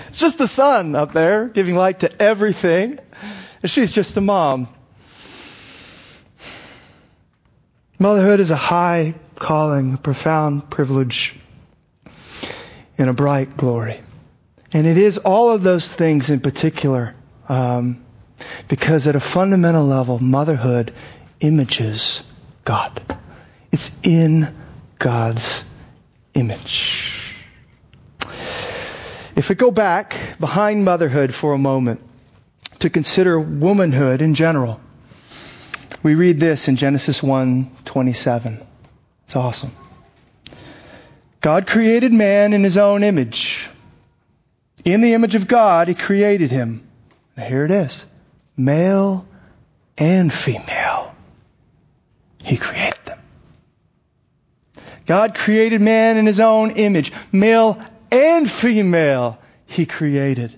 It's 0.09 0.19
just 0.19 0.37
the 0.37 0.47
sun 0.47 0.95
up 0.95 1.13
there 1.13 1.47
giving 1.47 1.75
light 1.75 2.01
to 2.01 2.21
everything. 2.21 2.99
And 3.61 3.71
she's 3.71 3.91
just 3.91 4.15
a 4.17 4.21
mom. 4.21 4.69
Motherhood 7.97 8.39
is 8.39 8.51
a 8.51 8.55
high 8.55 9.15
calling, 9.35 9.93
a 9.93 9.97
profound 9.97 10.69
privilege, 10.69 11.35
and 12.97 13.09
a 13.09 13.13
bright 13.13 13.57
glory. 13.57 14.01
And 14.73 14.85
it 14.85 14.97
is 14.97 15.17
all 15.17 15.51
of 15.51 15.63
those 15.63 15.93
things 15.93 16.29
in 16.29 16.41
particular, 16.41 17.15
um, 17.47 18.03
because 18.67 19.07
at 19.07 19.15
a 19.15 19.19
fundamental 19.19 19.85
level, 19.85 20.19
motherhood 20.19 20.93
images 21.39 22.23
God. 22.63 23.01
It's 23.71 23.99
in 24.03 24.53
God's 24.99 25.63
image. 26.33 27.21
If 29.35 29.49
we 29.49 29.55
go 29.55 29.69
back 29.69 30.15
behind 30.39 30.85
motherhood 30.85 31.33
for 31.33 31.53
a 31.53 31.57
moment 31.57 32.01
to 32.79 32.89
consider 32.89 33.39
womanhood 33.39 34.21
in 34.21 34.33
general, 34.33 34.79
we 36.03 36.15
read 36.15 36.39
this 36.39 36.67
in 36.67 36.75
Genesis 36.77 37.21
1:27. 37.21 38.61
It's 39.25 39.35
awesome. 39.35 39.71
God 41.41 41.67
created 41.67 42.13
man 42.13 42.53
in 42.53 42.63
his 42.63 42.77
own 42.77 43.03
image. 43.03 43.69
In 44.83 45.01
the 45.01 45.13
image 45.13 45.35
of 45.35 45.47
God, 45.47 45.87
he 45.87 45.95
created 45.95 46.51
him. 46.51 46.87
Now 47.35 47.43
here 47.43 47.65
it 47.65 47.71
is. 47.71 48.05
Male 48.55 49.25
and 49.97 50.31
female. 50.31 50.94
He 52.45 52.57
created 52.57 52.99
them. 53.05 53.19
God 55.07 55.33
created 55.33 55.81
man 55.81 56.17
in 56.17 56.27
his 56.27 56.39
own 56.39 56.71
image. 56.71 57.11
Male 57.31 57.83
and 58.11 58.49
female, 58.49 59.39
he 59.65 59.87
created 59.87 60.55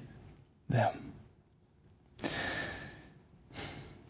them. 0.67 0.91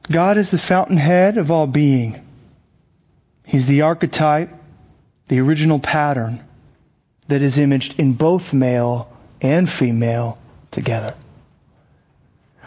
God 0.09 0.37
is 0.37 0.49
the 0.49 0.57
fountainhead 0.57 1.37
of 1.37 1.51
all 1.51 1.67
being. 1.67 2.25
He's 3.45 3.67
the 3.67 3.83
archetype, 3.83 4.49
the 5.27 5.39
original 5.39 5.77
pattern 5.77 6.43
that 7.27 7.43
is 7.43 7.59
imaged 7.59 7.99
in 7.99 8.13
both 8.13 8.53
male 8.53 9.07
and 9.39 9.69
female 9.69 10.39
together. 10.71 11.13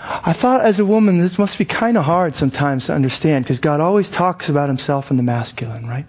I 0.03 0.33
thought 0.33 0.63
as 0.63 0.81
a 0.81 0.85
woman, 0.85 1.19
this 1.19 1.39
must 1.39 1.59
be 1.59 1.67
kind 1.67 1.99
of 1.99 2.05
hard 2.05 2.35
sometimes 2.35 2.87
to 2.87 2.95
understand 2.95 3.45
because 3.45 3.59
God 3.59 3.81
always 3.81 4.09
talks 4.09 4.49
about 4.49 4.69
himself 4.69 5.11
in 5.11 5.19
the 5.19 5.23
masculine, 5.23 5.87
right? 5.87 6.07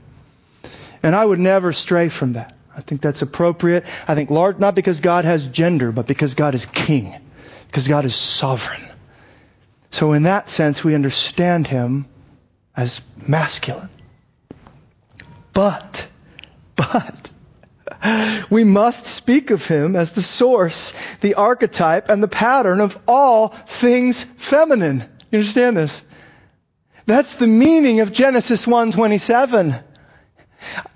And 1.03 1.15
I 1.15 1.25
would 1.25 1.39
never 1.39 1.74
stray 1.74 2.10
from 2.10 2.33
that. 2.33 2.55
I 2.75 2.81
think 2.81 3.01
that's 3.01 3.21
appropriate. 3.21 3.86
I 4.07 4.15
think 4.15 4.29
Lord, 4.29 4.60
not 4.60 4.75
because 4.75 5.01
God 5.01 5.25
has 5.25 5.45
gender, 5.45 5.91
but 5.91 6.07
because 6.07 6.36
God 6.36 6.55
is 6.55 6.65
king, 6.65 7.13
because 7.67 7.88
God 7.88 8.05
is 8.05 8.15
sovereign. 8.15 8.81
So 9.89 10.13
in 10.13 10.24
that 10.24 10.50
sense, 10.50 10.83
we 10.83 10.95
understand 10.95 11.67
him 11.67 12.05
as 12.75 13.01
masculine. 13.27 13.89
But, 15.51 16.07
but, 16.77 17.29
we 18.50 18.63
must 18.63 19.05
speak 19.05 19.51
of 19.51 19.65
him 19.65 19.96
as 19.96 20.13
the 20.13 20.22
source, 20.22 20.93
the 21.22 21.36
archetype, 21.36 22.10
and 22.10 22.22
the 22.22 22.27
pattern 22.27 22.79
of 22.79 22.98
all 23.08 23.50
things 23.50 24.24
feminine. 24.24 25.03
You 25.31 25.39
understand 25.39 25.77
this? 25.77 26.03
That's 27.05 27.36
the 27.36 27.48
meaning 27.48 28.00
of 28.00 28.12
Genesis 28.12 28.65
1:27. 28.65 29.84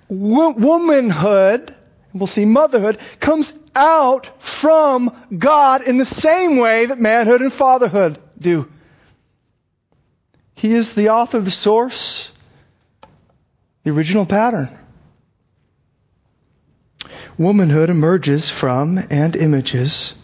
Womanhood, 0.10 1.76
we'll 2.14 2.28
see 2.28 2.46
motherhood, 2.46 3.00
comes 3.20 3.54
out 3.76 4.42
from 4.42 5.12
God 5.36 5.82
in 5.84 5.98
the 5.98 6.06
same 6.06 6.58
way 6.58 6.86
that 6.86 7.00
manhood 7.00 7.42
and 7.42 7.52
fatherhood 7.52 8.20
do. 8.40 8.72
He 10.56 10.74
is 10.74 10.94
the 10.94 11.10
author, 11.10 11.40
the 11.40 11.52
source, 11.52 12.32
the 13.84 13.92
original 13.92 14.26
pattern. 14.26 14.70
Womanhood 17.38 17.90
emerges 17.90 18.50
from 18.50 18.98
and 19.10 19.36
images 19.36 20.16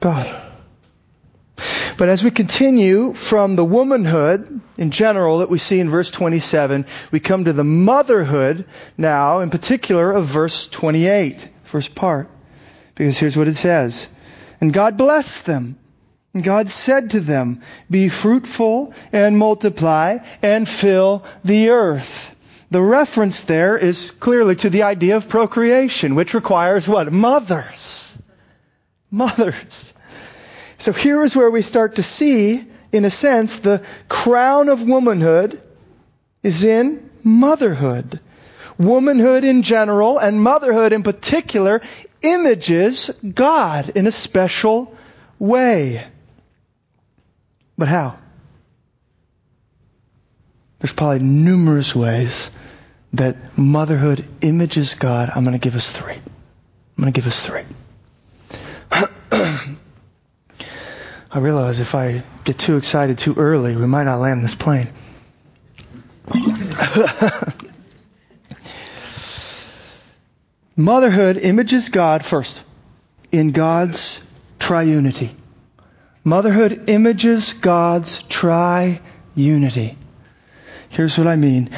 God. 0.00 0.46
But 1.98 2.08
as 2.08 2.24
we 2.24 2.30
continue 2.30 3.12
from 3.12 3.56
the 3.56 3.64
womanhood 3.64 4.62
in 4.78 4.90
general 4.90 5.38
that 5.38 5.50
we 5.50 5.58
see 5.58 5.80
in 5.80 5.90
verse 5.90 6.10
27, 6.10 6.86
we 7.10 7.20
come 7.20 7.44
to 7.44 7.52
the 7.52 7.64
motherhood 7.64 8.64
now, 8.96 9.40
in 9.40 9.50
particular 9.50 10.10
of 10.10 10.24
verse 10.24 10.66
28, 10.66 11.46
first 11.64 11.94
part. 11.94 12.30
Because 12.94 13.18
here's 13.18 13.36
what 13.36 13.48
it 13.48 13.56
says. 13.56 14.08
And 14.62 14.72
God 14.72 14.96
blessed 14.96 15.44
them. 15.44 15.78
And 16.32 16.42
God 16.44 16.70
said 16.70 17.10
to 17.10 17.20
them, 17.20 17.60
Be 17.90 18.08
fruitful 18.08 18.94
and 19.12 19.36
multiply 19.36 20.18
and 20.40 20.66
fill 20.66 21.24
the 21.44 21.70
earth. 21.70 22.34
The 22.70 22.80
reference 22.80 23.42
there 23.42 23.76
is 23.76 24.12
clearly 24.12 24.54
to 24.56 24.70
the 24.70 24.84
idea 24.84 25.16
of 25.16 25.28
procreation, 25.28 26.14
which 26.14 26.34
requires 26.34 26.86
what? 26.86 27.12
Mothers. 27.12 28.16
Mothers. 29.10 29.92
So 30.78 30.92
here 30.92 31.22
is 31.24 31.34
where 31.34 31.50
we 31.50 31.62
start 31.62 31.96
to 31.96 32.04
see, 32.04 32.64
in 32.92 33.04
a 33.04 33.10
sense, 33.10 33.58
the 33.58 33.82
crown 34.08 34.68
of 34.68 34.86
womanhood 34.86 35.60
is 36.44 36.62
in 36.62 37.10
motherhood. 37.24 38.20
Womanhood 38.78 39.42
in 39.42 39.62
general 39.62 40.18
and 40.18 40.40
motherhood 40.40 40.92
in 40.92 41.02
particular 41.02 41.82
images 42.22 43.10
God 43.34 43.90
in 43.90 44.06
a 44.06 44.12
special 44.12 44.96
way. 45.40 46.06
But 47.76 47.88
how? 47.88 48.16
There's 50.78 50.92
probably 50.92 51.18
numerous 51.18 51.94
ways 51.94 52.50
that 53.14 53.58
motherhood 53.58 54.24
images 54.40 54.94
God. 54.94 55.30
I'm 55.34 55.44
going 55.44 55.58
to 55.58 55.62
give 55.62 55.76
us 55.76 55.90
three. 55.90 56.14
I'm 56.14 56.22
going 56.98 57.12
to 57.12 57.18
give 57.18 57.26
us 57.26 57.44
three. 57.44 57.62
I 61.32 61.38
realize 61.38 61.80
if 61.80 61.94
I 61.94 62.22
get 62.44 62.58
too 62.58 62.76
excited 62.76 63.18
too 63.18 63.34
early, 63.36 63.76
we 63.76 63.86
might 63.86 64.04
not 64.04 64.20
land 64.20 64.42
this 64.42 64.54
plane. 64.54 64.88
Motherhood 70.76 71.36
images 71.36 71.88
God 71.88 72.24
first 72.24 72.62
in 73.30 73.50
God's 73.52 74.26
triunity. 74.58 75.30
Motherhood 76.24 76.88
images 76.88 77.52
God's 77.54 78.22
triunity. 78.24 79.96
Here's 80.88 81.16
what 81.16 81.26
I 81.26 81.36
mean. 81.36 81.70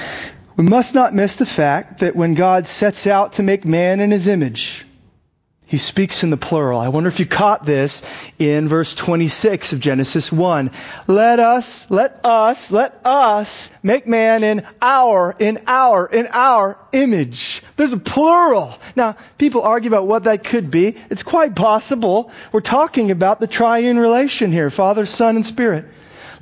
We 0.56 0.64
must 0.64 0.94
not 0.94 1.14
miss 1.14 1.36
the 1.36 1.46
fact 1.46 2.00
that 2.00 2.14
when 2.16 2.34
God 2.34 2.66
sets 2.66 3.06
out 3.06 3.34
to 3.34 3.42
make 3.42 3.64
man 3.64 4.00
in 4.00 4.10
his 4.10 4.26
image, 4.26 4.84
he 5.72 5.78
speaks 5.78 6.22
in 6.22 6.28
the 6.28 6.36
plural. 6.36 6.78
I 6.78 6.88
wonder 6.88 7.08
if 7.08 7.18
you 7.18 7.24
caught 7.24 7.64
this 7.64 8.02
in 8.38 8.68
verse 8.68 8.94
26 8.94 9.72
of 9.72 9.80
Genesis 9.80 10.30
1. 10.30 10.70
Let 11.06 11.38
us, 11.38 11.90
let 11.90 12.20
us, 12.26 12.70
let 12.70 13.00
us 13.06 13.70
make 13.82 14.06
man 14.06 14.44
in 14.44 14.66
our, 14.82 15.34
in 15.38 15.62
our, 15.66 16.06
in 16.06 16.28
our 16.30 16.76
image. 16.92 17.62
There's 17.78 17.94
a 17.94 17.98
plural. 17.98 18.74
Now, 18.94 19.16
people 19.38 19.62
argue 19.62 19.88
about 19.88 20.06
what 20.06 20.24
that 20.24 20.44
could 20.44 20.70
be. 20.70 20.96
It's 21.08 21.22
quite 21.22 21.56
possible. 21.56 22.30
We're 22.52 22.60
talking 22.60 23.10
about 23.10 23.40
the 23.40 23.46
triune 23.46 23.98
relation 23.98 24.52
here, 24.52 24.68
Father, 24.68 25.06
Son, 25.06 25.36
and 25.36 25.46
Spirit. 25.46 25.86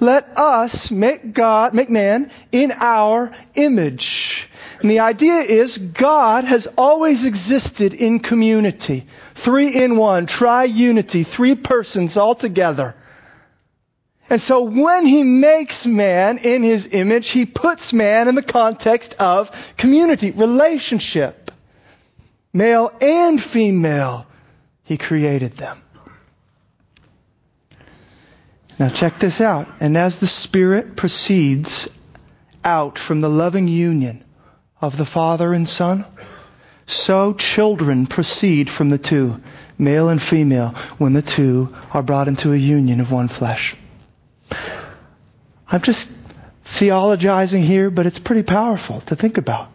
Let 0.00 0.38
us 0.38 0.90
make 0.90 1.34
God, 1.34 1.74
make 1.74 1.90
man 1.90 2.30
in 2.50 2.72
our 2.72 3.32
image. 3.54 4.48
And 4.80 4.90
the 4.90 5.00
idea 5.00 5.40
is 5.40 5.76
God 5.76 6.44
has 6.44 6.66
always 6.78 7.26
existed 7.26 7.92
in 7.92 8.18
community. 8.18 9.06
Three 9.34 9.76
in 9.82 9.96
one, 9.96 10.24
tri-unity, 10.24 11.22
three 11.22 11.54
persons 11.54 12.16
all 12.16 12.34
together. 12.34 12.94
And 14.30 14.40
so 14.40 14.62
when 14.62 15.04
he 15.04 15.22
makes 15.22 15.86
man 15.86 16.38
in 16.38 16.62
his 16.62 16.94
image, 16.94 17.28
he 17.28 17.44
puts 17.44 17.92
man 17.92 18.28
in 18.28 18.36
the 18.36 18.42
context 18.42 19.14
of 19.14 19.74
community, 19.76 20.30
relationship. 20.30 21.50
Male 22.52 22.92
and 23.00 23.42
female, 23.42 24.26
he 24.84 24.96
created 24.96 25.52
them. 25.52 25.82
Now 28.80 28.88
check 28.88 29.18
this 29.18 29.42
out. 29.42 29.68
And 29.78 29.94
as 29.94 30.20
the 30.20 30.26
Spirit 30.26 30.96
proceeds 30.96 31.86
out 32.64 32.98
from 32.98 33.20
the 33.20 33.28
loving 33.28 33.68
union 33.68 34.24
of 34.80 34.96
the 34.96 35.04
Father 35.04 35.52
and 35.52 35.68
Son, 35.68 36.06
so 36.86 37.34
children 37.34 38.06
proceed 38.06 38.70
from 38.70 38.88
the 38.88 38.96
two, 38.96 39.38
male 39.76 40.08
and 40.08 40.20
female, 40.20 40.70
when 40.96 41.12
the 41.12 41.20
two 41.20 41.68
are 41.92 42.02
brought 42.02 42.26
into 42.26 42.54
a 42.54 42.56
union 42.56 43.00
of 43.00 43.12
one 43.12 43.28
flesh. 43.28 43.76
I'm 45.68 45.82
just 45.82 46.10
theologizing 46.64 47.62
here, 47.62 47.90
but 47.90 48.06
it's 48.06 48.18
pretty 48.18 48.42
powerful 48.42 49.02
to 49.02 49.14
think 49.14 49.36
about. 49.36 49.70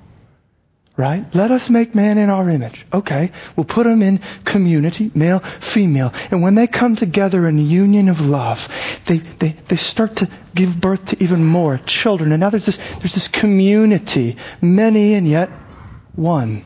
Right? 0.97 1.25
Let 1.35 1.51
us 1.51 1.69
make 1.69 1.93
man 1.93 2.17
in 2.17 2.29
our 2.29 2.49
image. 2.49 2.85
Okay. 2.93 3.31
We'll 3.57 3.65
put 3.65 3.83
them 3.83 4.01
in 4.01 4.21
community, 4.45 5.11
male, 5.13 5.39
female. 5.39 6.13
And 6.31 6.41
when 6.41 6.55
they 6.55 6.67
come 6.67 6.95
together 6.95 7.45
in 7.47 7.57
union 7.57 8.07
of 8.07 8.25
love, 8.25 8.69
they, 9.05 9.17
they, 9.17 9.57
they 9.67 9.75
start 9.75 10.17
to 10.17 10.29
give 10.53 10.79
birth 10.79 11.07
to 11.07 11.21
even 11.21 11.43
more 11.43 11.77
children. 11.79 12.31
And 12.31 12.39
now 12.39 12.49
there's 12.49 12.65
this, 12.65 12.77
there's 12.77 13.13
this 13.13 13.27
community, 13.27 14.37
many 14.61 15.15
and 15.15 15.27
yet 15.27 15.49
one. 16.15 16.63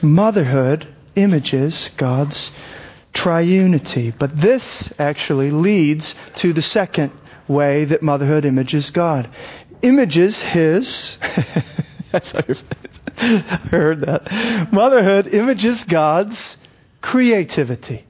Motherhood 0.00 0.86
images 1.14 1.90
God's 1.98 2.52
triunity. 3.12 4.14
But 4.16 4.34
this 4.34 4.98
actually 4.98 5.50
leads 5.50 6.14
to 6.36 6.54
the 6.54 6.62
second 6.62 7.12
way 7.46 7.84
that 7.84 8.02
motherhood 8.02 8.44
images 8.44 8.90
God. 8.90 9.28
Images 9.82 10.40
His 10.40 11.18
How 12.12 12.20
I 13.18 13.56
heard 13.70 14.00
that. 14.02 14.72
Motherhood 14.72 15.26
images 15.26 15.84
God's 15.84 16.56
creativity. 17.02 18.04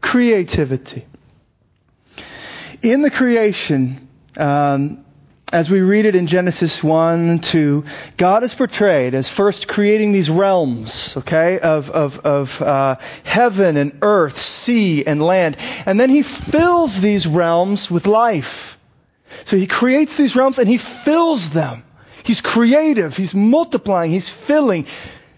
Creativity. 0.00 1.04
In 2.80 3.02
the 3.02 3.10
creation, 3.10 4.08
um, 4.38 5.04
as 5.52 5.68
we 5.68 5.80
read 5.80 6.06
it 6.06 6.14
in 6.14 6.26
Genesis 6.26 6.82
1 6.82 7.40
2, 7.40 7.84
God 8.16 8.42
is 8.42 8.54
portrayed 8.54 9.14
as 9.14 9.28
first 9.28 9.68
creating 9.68 10.12
these 10.12 10.30
realms, 10.30 11.14
okay, 11.18 11.58
of, 11.58 11.90
of, 11.90 12.20
of 12.20 12.62
uh, 12.62 12.96
heaven 13.22 13.76
and 13.76 13.98
earth, 14.00 14.38
sea 14.38 15.04
and 15.04 15.22
land. 15.22 15.58
And 15.84 16.00
then 16.00 16.08
He 16.08 16.22
fills 16.22 16.98
these 17.02 17.26
realms 17.26 17.90
with 17.90 18.06
life. 18.06 18.78
So 19.44 19.58
He 19.58 19.66
creates 19.66 20.16
these 20.16 20.34
realms 20.34 20.58
and 20.58 20.68
He 20.68 20.78
fills 20.78 21.50
them. 21.50 21.84
He's 22.24 22.40
creative. 22.40 23.16
He's 23.16 23.34
multiplying. 23.34 24.10
He's 24.10 24.28
filling. 24.28 24.86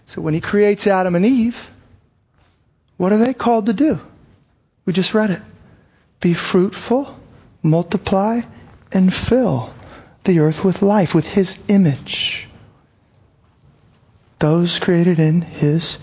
So 0.05 0.21
when 0.21 0.33
he 0.33 0.41
creates 0.41 0.87
Adam 0.87 1.15
and 1.15 1.25
Eve, 1.25 1.71
what 2.97 3.11
are 3.13 3.17
they 3.17 3.33
called 3.33 3.67
to 3.67 3.73
do? 3.73 3.99
We 4.85 4.93
just 4.93 5.13
read 5.13 5.31
it. 5.31 5.41
Be 6.21 6.33
fruitful, 6.33 7.15
multiply, 7.63 8.41
and 8.91 9.13
fill 9.13 9.73
the 10.23 10.39
earth 10.39 10.63
with 10.63 10.81
life, 10.81 11.15
with 11.15 11.25
his 11.25 11.63
image. 11.67 12.47
those 14.39 14.79
created 14.79 15.19
in 15.19 15.41
His 15.41 15.97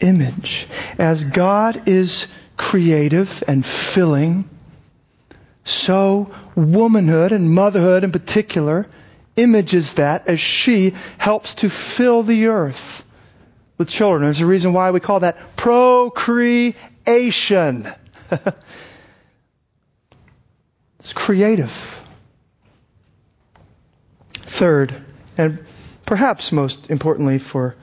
image. 0.00 0.66
As 0.98 1.24
God 1.24 1.88
is 1.88 2.28
creative 2.56 3.42
and 3.48 3.64
filling, 3.64 4.48
so 5.64 6.32
womanhood 6.54 7.32
and 7.32 7.50
motherhood 7.50 8.04
in 8.04 8.12
particular 8.12 8.86
images 9.36 9.94
that 9.94 10.28
as 10.28 10.40
she 10.40 10.94
helps 11.18 11.56
to 11.56 11.70
fill 11.70 12.22
the 12.22 12.48
earth 12.48 13.04
with 13.78 13.88
children. 13.88 14.22
There's 14.22 14.40
a 14.40 14.46
reason 14.46 14.72
why 14.72 14.90
we 14.90 15.00
call 15.00 15.20
that 15.20 15.56
procreation. 15.56 16.76
it's 20.98 21.12
creative. 21.12 22.00
Third, 24.34 24.94
and 25.38 25.64
perhaps 26.04 26.52
most 26.52 26.90
importantly 26.90 27.38
for 27.38 27.74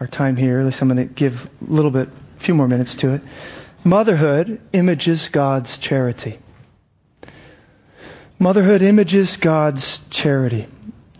our 0.00 0.06
time 0.06 0.36
here, 0.36 0.58
at 0.58 0.64
least 0.64 0.80
I'm 0.80 0.88
going 0.88 1.06
to 1.08 1.14
give 1.14 1.48
a 1.66 1.70
little 1.70 1.90
bit, 1.90 2.08
a 2.08 2.40
few 2.40 2.54
more 2.54 2.66
minutes 2.66 2.94
to 2.96 3.14
it. 3.14 3.22
Motherhood 3.84 4.60
images 4.72 5.28
God's 5.28 5.78
charity. 5.78 6.38
Motherhood 8.38 8.82
images 8.82 9.36
God's 9.36 9.98
charity. 10.08 10.66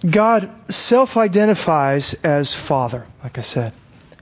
God 0.08 0.50
self-identifies 0.70 2.14
as 2.14 2.54
Father, 2.54 3.06
like 3.22 3.38
I 3.38 3.42
said. 3.42 3.72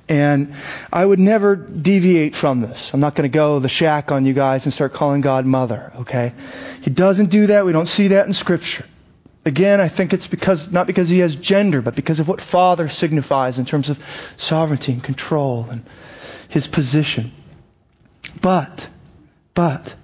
And 0.09 0.55
I 0.93 1.05
would 1.05 1.19
never 1.19 1.57
deviate 1.57 2.37
from 2.37 2.61
this. 2.61 2.95
I'm 2.95 3.01
not 3.01 3.15
going 3.15 3.29
to 3.29 3.35
go 3.35 3.59
the 3.59 3.69
shack 3.69 4.13
on 4.13 4.25
you 4.25 4.33
guys 4.33 4.65
and 4.65 4.73
start 4.73 4.93
calling 4.93 5.21
God 5.21 5.47
Mother, 5.47 5.93
okay? 5.97 6.33
He 6.83 6.91
doesn't 6.91 7.31
do 7.31 7.49
that. 7.49 7.65
We 7.67 7.73
don't 7.73 7.89
see 7.89 8.09
that 8.09 8.27
in 8.27 8.33
Scripture. 8.33 8.85
Again, 9.45 9.81
I 9.81 9.89
think 9.89 10.13
it's 10.13 10.27
because, 10.27 10.71
not 10.73 10.87
because 10.87 11.09
he 11.09 11.21
has 11.21 11.37
gender, 11.37 11.83
but 11.83 11.95
because 11.97 12.21
of 12.21 12.29
what 12.29 12.41
Father 12.41 12.89
signifies 12.89 13.59
in 13.59 13.65
terms 13.65 13.91
of 13.91 14.03
sovereignty 14.37 14.93
and 14.93 15.03
control 15.03 15.67
and 15.71 15.85
his 16.49 16.67
position. 16.67 17.33
But, 18.41 18.89
but, 19.55 19.95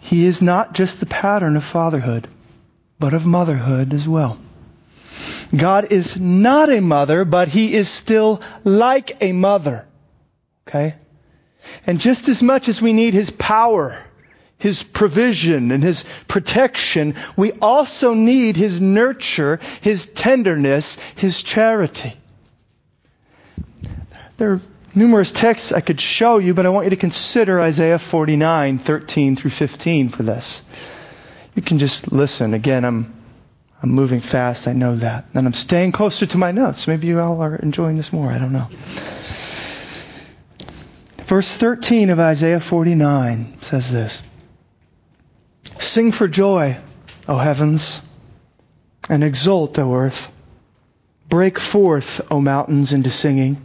he 0.00 0.26
is 0.26 0.40
not 0.40 0.72
just 0.72 1.00
the 1.00 1.06
pattern 1.06 1.56
of 1.56 1.64
fatherhood, 1.64 2.28
but 2.98 3.12
of 3.12 3.26
motherhood 3.26 3.92
as 3.92 4.08
well. 4.08 4.38
God 5.54 5.92
is 5.92 6.18
not 6.18 6.70
a 6.70 6.80
mother, 6.80 7.24
but 7.24 7.48
he 7.48 7.74
is 7.74 7.88
still 7.88 8.40
like 8.64 9.22
a 9.22 9.32
mother. 9.32 9.86
Okay? 10.66 10.94
And 11.86 12.00
just 12.00 12.28
as 12.28 12.42
much 12.42 12.68
as 12.68 12.80
we 12.82 12.92
need 12.92 13.14
his 13.14 13.30
power, 13.30 13.96
his 14.58 14.82
provision, 14.82 15.70
and 15.70 15.82
his 15.82 16.04
protection, 16.28 17.14
we 17.36 17.52
also 17.52 18.14
need 18.14 18.56
his 18.56 18.80
nurture, 18.80 19.60
his 19.82 20.06
tenderness, 20.06 20.98
his 21.16 21.42
charity. 21.42 22.14
There 24.38 24.52
are 24.52 24.60
numerous 24.94 25.32
texts 25.32 25.72
I 25.72 25.80
could 25.80 26.00
show 26.00 26.38
you, 26.38 26.54
but 26.54 26.66
I 26.66 26.70
want 26.70 26.86
you 26.86 26.90
to 26.90 26.96
consider 26.96 27.60
Isaiah 27.60 27.98
49, 27.98 28.78
13 28.78 29.36
through 29.36 29.50
15 29.50 30.08
for 30.08 30.22
this. 30.22 30.62
You 31.54 31.62
can 31.62 31.78
just 31.78 32.12
listen. 32.12 32.54
Again, 32.54 32.84
I'm 32.84 33.15
I'm 33.82 33.90
moving 33.90 34.20
fast, 34.20 34.68
I 34.68 34.72
know 34.72 34.96
that. 34.96 35.26
And 35.34 35.46
I'm 35.46 35.52
staying 35.52 35.92
closer 35.92 36.26
to 36.26 36.38
my 36.38 36.52
notes. 36.52 36.88
Maybe 36.88 37.06
you 37.06 37.20
all 37.20 37.40
are 37.42 37.56
enjoying 37.56 37.96
this 37.96 38.12
more, 38.12 38.30
I 38.30 38.38
don't 38.38 38.52
know. 38.52 38.68
Verse 41.26 41.56
13 41.56 42.10
of 42.10 42.20
Isaiah 42.20 42.60
49 42.60 43.58
says 43.60 43.92
this 43.92 44.22
Sing 45.78 46.12
for 46.12 46.28
joy, 46.28 46.78
O 47.28 47.36
heavens, 47.36 48.00
and 49.08 49.22
exult, 49.24 49.78
O 49.78 49.94
earth. 49.94 50.32
Break 51.28 51.58
forth, 51.58 52.20
O 52.30 52.40
mountains, 52.40 52.92
into 52.92 53.10
singing. 53.10 53.60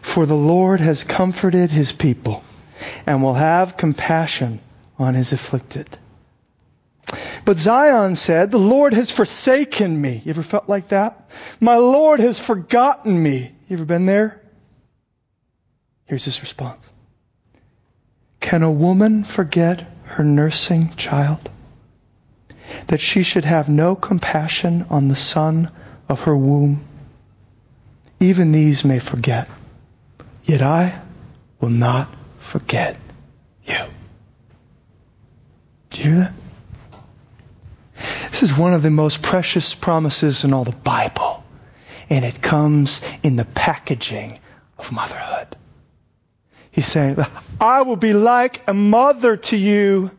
For 0.00 0.26
the 0.26 0.34
Lord 0.34 0.80
has 0.80 1.04
comforted 1.04 1.70
his 1.70 1.92
people 1.92 2.42
and 3.06 3.22
will 3.22 3.34
have 3.34 3.76
compassion 3.76 4.60
on 4.98 5.14
his 5.14 5.32
afflicted. 5.32 5.98
But 7.44 7.58
Zion 7.58 8.14
said, 8.14 8.50
The 8.50 8.58
Lord 8.58 8.94
has 8.94 9.10
forsaken 9.10 10.00
me. 10.00 10.22
You 10.24 10.30
ever 10.30 10.42
felt 10.42 10.68
like 10.68 10.88
that? 10.88 11.28
My 11.60 11.76
Lord 11.76 12.20
has 12.20 12.38
forgotten 12.38 13.20
me. 13.20 13.52
You 13.68 13.76
ever 13.76 13.84
been 13.84 14.06
there? 14.06 14.40
Here's 16.06 16.24
his 16.24 16.40
response. 16.40 16.86
Can 18.40 18.62
a 18.62 18.70
woman 18.70 19.24
forget 19.24 19.86
her 20.04 20.24
nursing 20.24 20.94
child? 20.96 21.50
That 22.88 23.00
she 23.00 23.22
should 23.22 23.44
have 23.44 23.68
no 23.68 23.96
compassion 23.96 24.86
on 24.90 25.08
the 25.08 25.16
son 25.16 25.70
of 26.08 26.22
her 26.22 26.36
womb? 26.36 26.84
Even 28.20 28.52
these 28.52 28.84
may 28.84 29.00
forget, 29.00 29.48
yet 30.44 30.62
I 30.62 31.00
will 31.60 31.70
not 31.70 32.08
forget 32.38 32.96
you. 33.64 33.78
Do 35.90 36.02
you 36.02 36.10
hear 36.10 36.18
that? 36.20 36.41
This 38.32 38.42
is 38.42 38.56
one 38.56 38.72
of 38.72 38.82
the 38.82 38.90
most 38.90 39.20
precious 39.20 39.74
promises 39.74 40.42
in 40.42 40.54
all 40.54 40.64
the 40.64 40.72
Bible. 40.72 41.44
And 42.08 42.24
it 42.24 42.40
comes 42.40 43.02
in 43.22 43.36
the 43.36 43.44
packaging 43.44 44.40
of 44.78 44.90
motherhood. 44.90 45.54
He's 46.70 46.86
saying, 46.86 47.18
I 47.60 47.82
will 47.82 47.96
be 47.96 48.14
like 48.14 48.62
a 48.66 48.72
mother 48.72 49.36
to 49.36 49.56
you. 49.56 50.10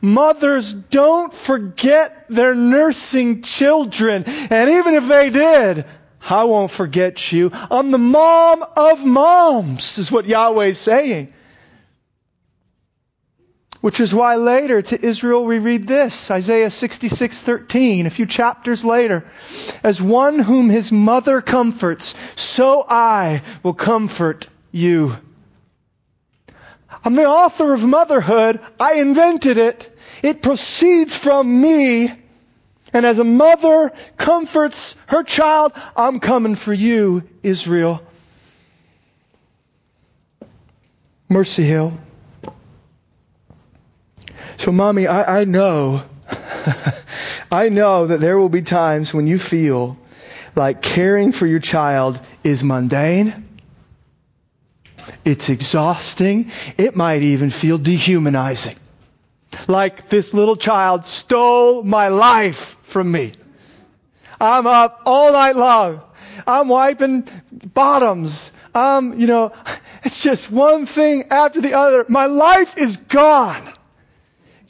Mothers 0.00 0.72
don't 0.72 1.32
forget 1.32 2.26
their 2.28 2.56
nursing 2.56 3.42
children. 3.42 4.24
And 4.26 4.70
even 4.70 4.94
if 4.94 5.06
they 5.06 5.30
did, 5.30 5.84
I 6.28 6.44
won't 6.44 6.72
forget 6.72 7.30
you. 7.30 7.52
I'm 7.52 7.92
the 7.92 7.98
mom 7.98 8.64
of 8.76 9.06
moms, 9.06 9.98
is 9.98 10.10
what 10.10 10.26
Yahweh's 10.26 10.78
saying. 10.78 11.32
Which 13.80 14.00
is 14.00 14.14
why 14.14 14.36
later 14.36 14.82
to 14.82 15.06
Israel 15.06 15.44
we 15.44 15.58
read 15.58 15.86
this, 15.86 16.30
Isaiah 16.30 16.68
66:13, 16.68 18.06
a 18.06 18.10
few 18.10 18.26
chapters 18.26 18.84
later, 18.84 19.24
as 19.82 20.02
one 20.02 20.38
whom 20.38 20.68
his 20.68 20.92
mother 20.92 21.40
comforts, 21.40 22.14
so 22.36 22.84
I 22.86 23.40
will 23.62 23.72
comfort 23.72 24.48
you. 24.70 25.16
I'm 27.04 27.14
the 27.14 27.26
author 27.26 27.72
of 27.72 27.82
motherhood. 27.82 28.60
I 28.78 28.94
invented 28.94 29.56
it. 29.56 29.96
It 30.22 30.42
proceeds 30.42 31.16
from 31.16 31.60
me. 31.62 32.12
And 32.92 33.06
as 33.06 33.18
a 33.18 33.24
mother 33.24 33.92
comforts 34.16 34.96
her 35.06 35.22
child, 35.22 35.72
I'm 35.96 36.20
coming 36.20 36.56
for 36.56 36.74
you, 36.74 37.22
Israel. 37.42 38.02
Mercy 41.28 41.62
Hill. 41.62 41.92
So, 44.60 44.72
mommy, 44.72 45.06
I, 45.06 45.40
I 45.40 45.44
know, 45.46 46.02
I 47.50 47.70
know 47.70 48.08
that 48.08 48.20
there 48.20 48.36
will 48.36 48.50
be 48.50 48.60
times 48.60 49.14
when 49.14 49.26
you 49.26 49.38
feel 49.38 49.96
like 50.54 50.82
caring 50.82 51.32
for 51.32 51.46
your 51.46 51.60
child 51.60 52.20
is 52.44 52.62
mundane. 52.62 53.48
It's 55.24 55.48
exhausting. 55.48 56.50
It 56.76 56.94
might 56.94 57.22
even 57.22 57.48
feel 57.48 57.78
dehumanizing. 57.78 58.76
Like 59.66 60.10
this 60.10 60.34
little 60.34 60.56
child 60.56 61.06
stole 61.06 61.82
my 61.82 62.08
life 62.08 62.76
from 62.82 63.10
me. 63.10 63.32
I'm 64.38 64.66
up 64.66 65.00
all 65.06 65.32
night 65.32 65.56
long. 65.56 66.02
I'm 66.46 66.68
wiping 66.68 67.26
bottoms. 67.50 68.52
Um, 68.74 69.18
you 69.18 69.26
know, 69.26 69.54
it's 70.04 70.22
just 70.22 70.50
one 70.50 70.84
thing 70.84 71.28
after 71.30 71.62
the 71.62 71.72
other. 71.72 72.04
My 72.10 72.26
life 72.26 72.76
is 72.76 72.98
gone. 72.98 73.72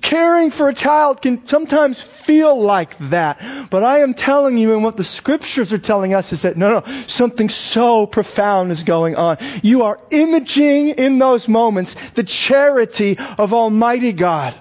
Caring 0.00 0.50
for 0.50 0.68
a 0.68 0.74
child 0.74 1.20
can 1.20 1.46
sometimes 1.46 2.00
feel 2.00 2.58
like 2.60 2.96
that. 3.10 3.40
But 3.70 3.84
I 3.84 4.00
am 4.00 4.14
telling 4.14 4.56
you, 4.56 4.72
and 4.72 4.82
what 4.82 4.96
the 4.96 5.04
scriptures 5.04 5.72
are 5.72 5.78
telling 5.78 6.14
us 6.14 6.32
is 6.32 6.42
that 6.42 6.56
no, 6.56 6.80
no, 6.80 6.92
something 7.06 7.48
so 7.48 8.06
profound 8.06 8.70
is 8.70 8.82
going 8.82 9.16
on. 9.16 9.38
You 9.62 9.82
are 9.82 10.00
imaging 10.10 10.90
in 10.90 11.18
those 11.18 11.48
moments 11.48 11.96
the 12.12 12.24
charity 12.24 13.18
of 13.38 13.52
Almighty 13.52 14.12
God. 14.12 14.58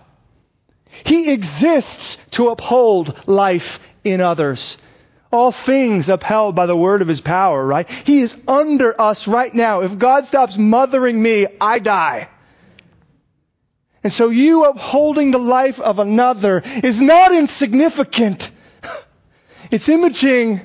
He 1.06 1.32
exists 1.32 2.18
to 2.32 2.50
uphold 2.50 3.28
life 3.28 3.80
in 4.04 4.22
others. 4.22 4.78
All 5.32 5.52
things 5.52 6.10
upheld 6.10 6.56
by 6.56 6.66
the 6.66 6.76
word 6.76 7.02
of 7.02 7.08
his 7.08 7.22
power, 7.22 7.66
right? 7.66 7.88
He 7.90 8.20
is 8.20 8.42
under 8.48 9.00
us 9.00 9.28
right 9.28 9.54
now. 9.54 9.82
If 9.82 9.98
God 9.98 10.26
stops 10.26 10.58
mothering 10.58 11.22
me, 11.22 11.46
I 11.62 11.80
die. 11.80 12.30
And 14.04 14.14
so 14.14 14.30
you 14.30 14.66
upholding 14.66 15.32
the 15.32 15.38
life 15.40 15.80
of 15.80 16.00
another 16.00 16.64
is 16.84 17.02
not 17.02 17.34
insignificant. 17.34 18.52
It's 19.72 19.88
imaging 19.88 20.62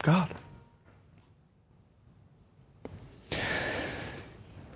God. 0.00 0.32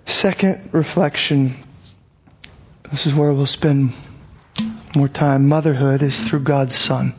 Second 0.05 0.71
reflection. 0.73 1.55
This 2.91 3.07
is 3.07 3.15
where 3.15 3.33
we'll 3.33 3.47
spend 3.47 3.93
more 4.97 5.09
time. 5.09 5.49
Motherhood 5.49 6.03
is 6.03 6.19
through 6.19 6.41
God's 6.41 6.75
Son. 6.75 7.15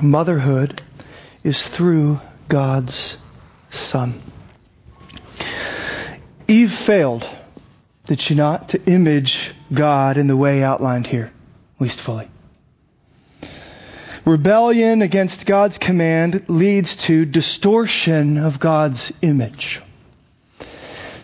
Motherhood 0.00 0.82
is 1.44 1.66
through 1.66 2.20
God's 2.48 3.16
Son. 3.70 4.20
Eve 6.48 6.72
failed, 6.72 7.28
did 8.06 8.20
she 8.20 8.34
not, 8.34 8.70
to 8.70 8.84
image 8.84 9.52
God 9.72 10.16
in 10.16 10.26
the 10.26 10.36
way 10.36 10.62
outlined 10.62 11.06
here, 11.06 11.32
least 11.78 12.00
fully. 12.00 12.28
Rebellion 14.24 15.02
against 15.02 15.46
God's 15.46 15.78
command 15.78 16.44
leads 16.48 16.96
to 17.08 17.24
distortion 17.24 18.38
of 18.38 18.60
God's 18.60 19.12
image. 19.20 19.80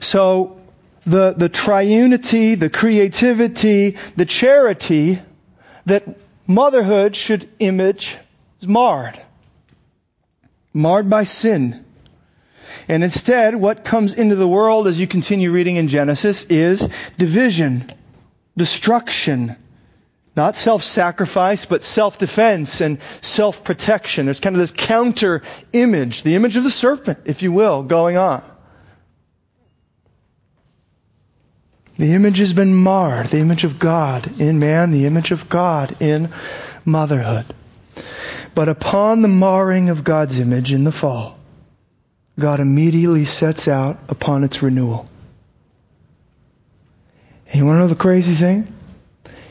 So, 0.00 0.60
the, 1.06 1.32
the 1.32 1.48
triunity, 1.48 2.58
the 2.58 2.70
creativity, 2.70 3.96
the 4.16 4.26
charity 4.26 5.20
that 5.86 6.04
motherhood 6.46 7.14
should 7.14 7.48
image 7.60 8.18
is 8.60 8.68
marred. 8.68 9.20
Marred 10.74 11.08
by 11.08 11.24
sin. 11.24 11.84
And 12.88 13.04
instead, 13.04 13.54
what 13.54 13.84
comes 13.84 14.14
into 14.14 14.34
the 14.34 14.48
world 14.48 14.88
as 14.88 14.98
you 14.98 15.06
continue 15.06 15.52
reading 15.52 15.76
in 15.76 15.88
Genesis 15.88 16.44
is 16.44 16.88
division, 17.18 17.92
destruction, 18.56 19.56
not 20.34 20.56
self-sacrifice, 20.56 21.66
but 21.66 21.82
self-defense 21.82 22.80
and 22.80 22.98
self-protection. 23.20 24.24
There's 24.24 24.40
kind 24.40 24.56
of 24.56 24.60
this 24.60 24.72
counter 24.72 25.42
image, 25.72 26.22
the 26.22 26.34
image 26.34 26.56
of 26.56 26.64
the 26.64 26.70
serpent, 26.70 27.18
if 27.26 27.42
you 27.42 27.52
will, 27.52 27.82
going 27.82 28.16
on. 28.16 28.42
The 31.98 32.14
image 32.14 32.38
has 32.38 32.52
been 32.52 32.74
marred, 32.74 33.26
the 33.26 33.38
image 33.38 33.64
of 33.64 33.78
God 33.80 34.40
in 34.40 34.60
man, 34.60 34.92
the 34.92 35.06
image 35.06 35.32
of 35.32 35.48
God 35.48 36.00
in 36.00 36.30
motherhood. 36.84 37.44
But 38.54 38.68
upon 38.68 39.20
the 39.20 39.28
marring 39.28 39.90
of 39.90 40.04
God's 40.04 40.38
image 40.38 40.72
in 40.72 40.84
the 40.84 40.92
fall, 40.92 41.37
God 42.38 42.60
immediately 42.60 43.24
sets 43.24 43.66
out 43.66 43.98
upon 44.08 44.44
its 44.44 44.62
renewal. 44.62 45.08
And 47.48 47.56
you 47.56 47.66
want 47.66 47.76
to 47.76 47.80
know 47.80 47.88
the 47.88 47.96
crazy 47.96 48.34
thing? 48.34 48.72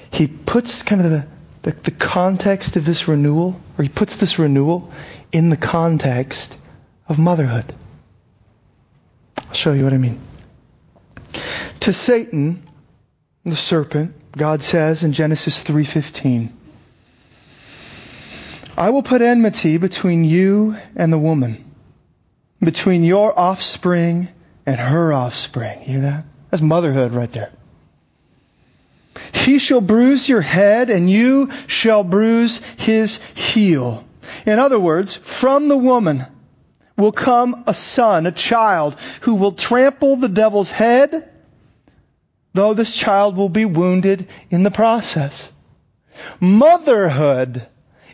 He 0.09 0.27
puts 0.27 0.83
kind 0.83 1.01
of 1.01 1.11
the, 1.11 1.27
the, 1.63 1.71
the, 1.71 1.91
context 1.91 2.77
of 2.77 2.85
this 2.85 3.07
renewal, 3.07 3.59
or 3.77 3.83
he 3.83 3.89
puts 3.89 4.15
this 4.15 4.39
renewal 4.39 4.91
in 5.31 5.49
the 5.49 5.57
context 5.57 6.57
of 7.09 7.19
motherhood. 7.19 7.73
I'll 9.37 9.53
show 9.53 9.73
you 9.73 9.83
what 9.83 9.93
I 9.93 9.97
mean. 9.97 10.19
To 11.81 11.93
Satan, 11.93 12.63
the 13.43 13.55
serpent, 13.55 14.13
God 14.31 14.63
says 14.63 15.03
in 15.03 15.11
Genesis 15.13 15.61
3:15, 15.63 16.51
I 18.77 18.91
will 18.91 19.03
put 19.03 19.21
enmity 19.21 19.77
between 19.77 20.23
you 20.23 20.77
and 20.95 21.11
the 21.11 21.17
woman 21.17 21.66
between 22.59 23.03
your 23.03 23.37
offspring 23.37 24.27
and 24.65 24.79
her 24.79 25.13
offspring. 25.13 25.79
You 25.81 25.85
hear 25.85 26.01
that? 26.01 26.25
That's 26.49 26.61
motherhood 26.61 27.11
right 27.11 27.31
there. 27.31 27.51
He 29.33 29.59
shall 29.59 29.81
bruise 29.81 30.27
your 30.27 30.41
head 30.41 30.89
and 30.89 31.09
you 31.09 31.49
shall 31.67 32.03
bruise 32.03 32.59
his 32.77 33.17
heel. 33.33 34.03
In 34.45 34.59
other 34.59 34.79
words, 34.79 35.15
from 35.15 35.67
the 35.67 35.77
woman 35.77 36.25
will 36.97 37.11
come 37.11 37.63
a 37.67 37.73
son, 37.73 38.25
a 38.25 38.31
child, 38.31 38.97
who 39.21 39.35
will 39.35 39.51
trample 39.51 40.15
the 40.15 40.27
devil's 40.27 40.71
head, 40.71 41.29
though 42.53 42.73
this 42.73 42.95
child 42.95 43.37
will 43.37 43.49
be 43.49 43.65
wounded 43.65 44.27
in 44.49 44.63
the 44.63 44.71
process. 44.71 45.49
Motherhood 46.39 47.65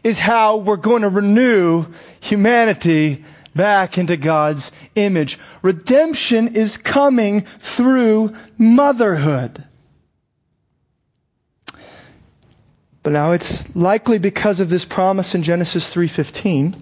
is 0.04 0.20
how 0.20 0.58
we're 0.58 0.76
going 0.76 1.04
to 1.04 1.10
renew 1.10 1.86
humanity 2.20 3.24
back 3.56 3.98
into 3.98 4.18
God's 4.18 4.72
image. 4.96 5.40
Redemption 5.62 6.56
is 6.56 6.78
coming 6.78 7.42
through 7.60 8.36
motherhood. 8.58 9.64
But 13.04 13.14
now 13.14 13.34
it's 13.34 13.76
likely 13.76 14.18
because 14.18 14.62
of 14.62 14.70
this 14.70 14.86
promise 14.86 15.36
in 15.36 15.44
Genesis 15.44 15.94
3:15 15.94 16.76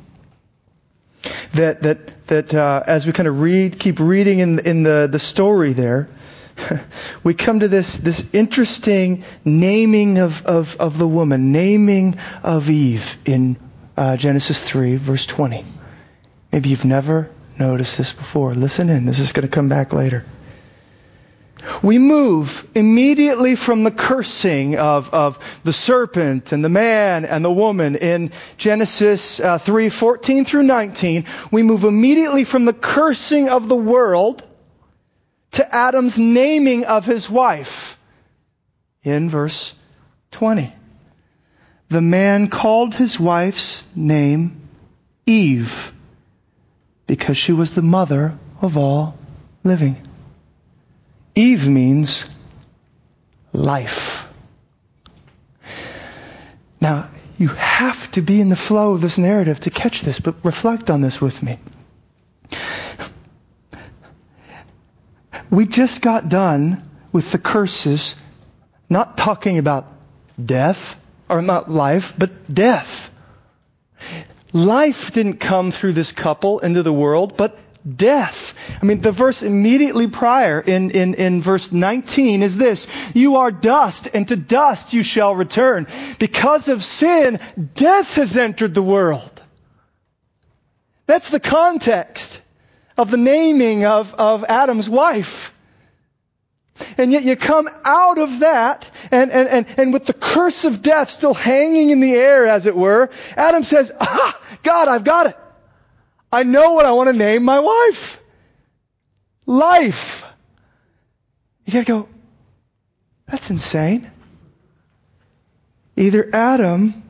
that 1.53 1.81
that 1.81 2.27
that 2.27 2.53
uh, 2.53 2.83
as 2.85 3.05
we 3.05 3.11
kind 3.11 3.27
of 3.27 3.41
read, 3.41 3.79
keep 3.79 3.99
reading 3.99 4.39
in 4.39 4.59
in 4.59 4.83
the 4.83 5.09
the 5.11 5.19
story 5.19 5.73
there, 5.73 6.07
we 7.23 7.33
come 7.33 7.59
to 7.61 7.67
this 7.67 7.97
this 7.97 8.33
interesting 8.33 9.23
naming 9.43 10.19
of 10.19 10.45
of 10.45 10.77
of 10.79 10.97
the 10.99 11.07
woman, 11.07 11.51
naming 11.51 12.17
of 12.43 12.69
Eve 12.69 13.17
in 13.25 13.57
uh, 13.97 14.15
Genesis 14.15 14.63
3 14.63 14.97
verse 14.97 15.25
20. 15.25 15.65
Maybe 16.51 16.69
you've 16.69 16.85
never 16.85 17.29
noticed 17.57 17.97
this 17.97 18.11
before. 18.11 18.53
Listen 18.53 18.89
in. 18.89 19.05
This 19.05 19.19
is 19.19 19.31
going 19.31 19.47
to 19.47 19.53
come 19.53 19.69
back 19.69 19.93
later. 19.93 20.25
We 21.83 21.99
move 21.99 22.67
immediately 22.73 23.55
from 23.55 23.83
the 23.83 23.91
cursing 23.91 24.77
of, 24.77 25.13
of 25.13 25.39
the 25.63 25.73
serpent 25.73 26.51
and 26.51 26.63
the 26.63 26.69
man 26.69 27.23
and 27.23 27.45
the 27.45 27.51
woman 27.51 27.95
in 27.95 28.31
Genesis 28.57 29.39
uh, 29.39 29.59
3, 29.59 29.89
14 29.89 30.45
through 30.45 30.63
19. 30.63 31.25
We 31.51 31.61
move 31.61 31.83
immediately 31.83 32.43
from 32.45 32.65
the 32.65 32.73
cursing 32.73 33.49
of 33.49 33.67
the 33.67 33.75
world 33.75 34.43
to 35.51 35.75
Adam's 35.75 36.17
naming 36.17 36.85
of 36.85 37.05
his 37.05 37.29
wife 37.29 37.97
in 39.03 39.29
verse 39.29 39.73
20. 40.31 40.73
The 41.89 42.01
man 42.01 42.47
called 42.47 42.95
his 42.95 43.19
wife's 43.19 43.85
name 43.95 44.67
Eve 45.27 45.93
because 47.11 47.37
she 47.37 47.51
was 47.51 47.75
the 47.75 47.81
mother 47.81 48.37
of 48.61 48.77
all 48.77 49.17
living. 49.65 49.97
Eve 51.35 51.67
means 51.67 52.23
life. 53.51 54.31
Now, 56.79 57.09
you 57.37 57.49
have 57.49 58.09
to 58.11 58.21
be 58.21 58.39
in 58.39 58.47
the 58.47 58.55
flow 58.55 58.93
of 58.93 59.01
this 59.01 59.17
narrative 59.17 59.59
to 59.59 59.69
catch 59.69 60.03
this, 60.03 60.21
but 60.21 60.35
reflect 60.45 60.89
on 60.89 61.01
this 61.01 61.19
with 61.19 61.43
me. 61.43 61.59
We 65.49 65.65
just 65.65 66.01
got 66.01 66.29
done 66.29 66.81
with 67.11 67.33
the 67.33 67.39
curses, 67.39 68.15
not 68.89 69.17
talking 69.17 69.57
about 69.57 69.85
death, 70.43 70.95
or 71.27 71.41
not 71.41 71.69
life, 71.69 72.13
but 72.17 72.53
death. 72.53 73.10
Life 74.53 75.11
didn't 75.13 75.37
come 75.37 75.71
through 75.71 75.93
this 75.93 76.11
couple 76.11 76.59
into 76.59 76.83
the 76.83 76.93
world, 76.93 77.37
but 77.37 77.57
death. 77.87 78.53
I 78.81 78.85
mean, 78.85 79.01
the 79.01 79.11
verse 79.11 79.43
immediately 79.43 80.07
prior 80.07 80.59
in, 80.59 80.91
in, 80.91 81.15
in 81.15 81.41
verse 81.41 81.71
19 81.71 82.43
is 82.43 82.57
this, 82.57 82.87
you 83.13 83.37
are 83.37 83.51
dust 83.51 84.09
and 84.13 84.27
to 84.27 84.35
dust 84.35 84.93
you 84.93 85.03
shall 85.03 85.35
return. 85.35 85.87
Because 86.19 86.67
of 86.67 86.83
sin, 86.83 87.39
death 87.75 88.15
has 88.15 88.37
entered 88.37 88.73
the 88.73 88.83
world. 88.83 89.41
That's 91.07 91.29
the 91.29 91.39
context 91.39 92.39
of 92.97 93.09
the 93.09 93.17
naming 93.17 93.85
of, 93.85 94.13
of 94.15 94.43
Adam's 94.43 94.89
wife. 94.89 95.53
And 96.97 97.11
yet 97.11 97.23
you 97.23 97.35
come 97.35 97.69
out 97.83 98.17
of 98.17 98.39
that, 98.39 98.89
and, 99.11 99.31
and, 99.31 99.47
and, 99.47 99.65
and 99.77 99.93
with 99.93 100.05
the 100.05 100.13
curse 100.13 100.65
of 100.65 100.81
death 100.81 101.09
still 101.09 101.33
hanging 101.33 101.89
in 101.89 101.99
the 101.99 102.13
air, 102.13 102.47
as 102.47 102.65
it 102.65 102.75
were, 102.75 103.09
Adam 103.35 103.63
says, 103.63 103.91
Ah, 103.99 104.40
God, 104.63 104.87
I've 104.87 105.03
got 105.03 105.27
it. 105.27 105.37
I 106.31 106.43
know 106.43 106.73
what 106.73 106.85
I 106.85 106.91
want 106.91 107.07
to 107.09 107.13
name 107.13 107.43
my 107.43 107.59
wife. 107.59 108.21
Life. 109.45 110.25
You 111.65 111.73
gotta 111.73 111.85
go, 111.85 112.09
that's 113.25 113.49
insane. 113.49 114.09
Either 115.95 116.29
Adam 116.33 117.03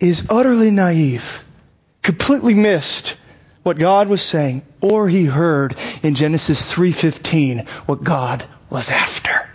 is 0.00 0.26
utterly 0.28 0.70
naive, 0.70 1.44
completely 2.02 2.54
missed 2.54 3.16
what 3.62 3.78
God 3.78 4.08
was 4.08 4.22
saying, 4.22 4.62
or 4.80 5.08
he 5.08 5.24
heard 5.24 5.76
in 6.02 6.14
Genesis 6.14 6.72
3:15 6.72 7.66
what 7.86 8.04
God 8.04 8.44
was 8.70 8.90
after. 8.90 9.48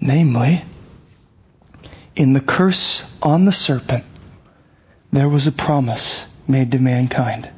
Namely, 0.00 0.64
in 2.16 2.32
the 2.32 2.40
curse 2.40 3.02
on 3.22 3.44
the 3.44 3.52
serpent, 3.52 4.04
there 5.14 5.28
was 5.28 5.46
a 5.46 5.52
promise 5.52 6.30
made 6.48 6.72
to 6.72 6.78
mankind 6.78 7.50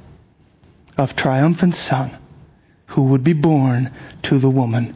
of 0.96 1.16
triumphant 1.16 1.74
son 1.74 2.10
who 2.86 3.04
would 3.04 3.24
be 3.24 3.32
born 3.32 3.90
to 4.22 4.38
the 4.38 4.50
woman 4.50 4.94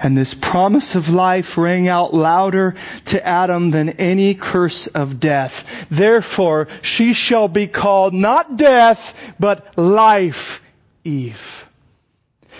and 0.00 0.16
this 0.16 0.34
promise 0.34 0.94
of 0.94 1.10
life 1.10 1.56
rang 1.56 1.88
out 1.88 2.14
louder 2.14 2.74
to 3.06 3.26
Adam 3.26 3.70
than 3.70 3.90
any 3.90 4.34
curse 4.34 4.86
of 4.86 5.20
death. 5.20 5.86
Therefore, 5.90 6.68
she 6.82 7.12
shall 7.12 7.48
be 7.48 7.66
called 7.66 8.14
not 8.14 8.56
death, 8.56 9.34
but 9.38 9.76
life, 9.78 10.62
Eve. 11.04 11.68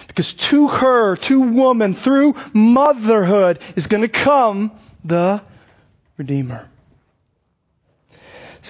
Because 0.08 0.34
to 0.34 0.68
her, 0.68 1.16
to 1.16 1.40
woman, 1.40 1.94
through 1.94 2.34
motherhood 2.52 3.60
is 3.76 3.86
going 3.86 4.02
to 4.02 4.08
come 4.08 4.72
the 5.04 5.42
Redeemer. 6.16 6.68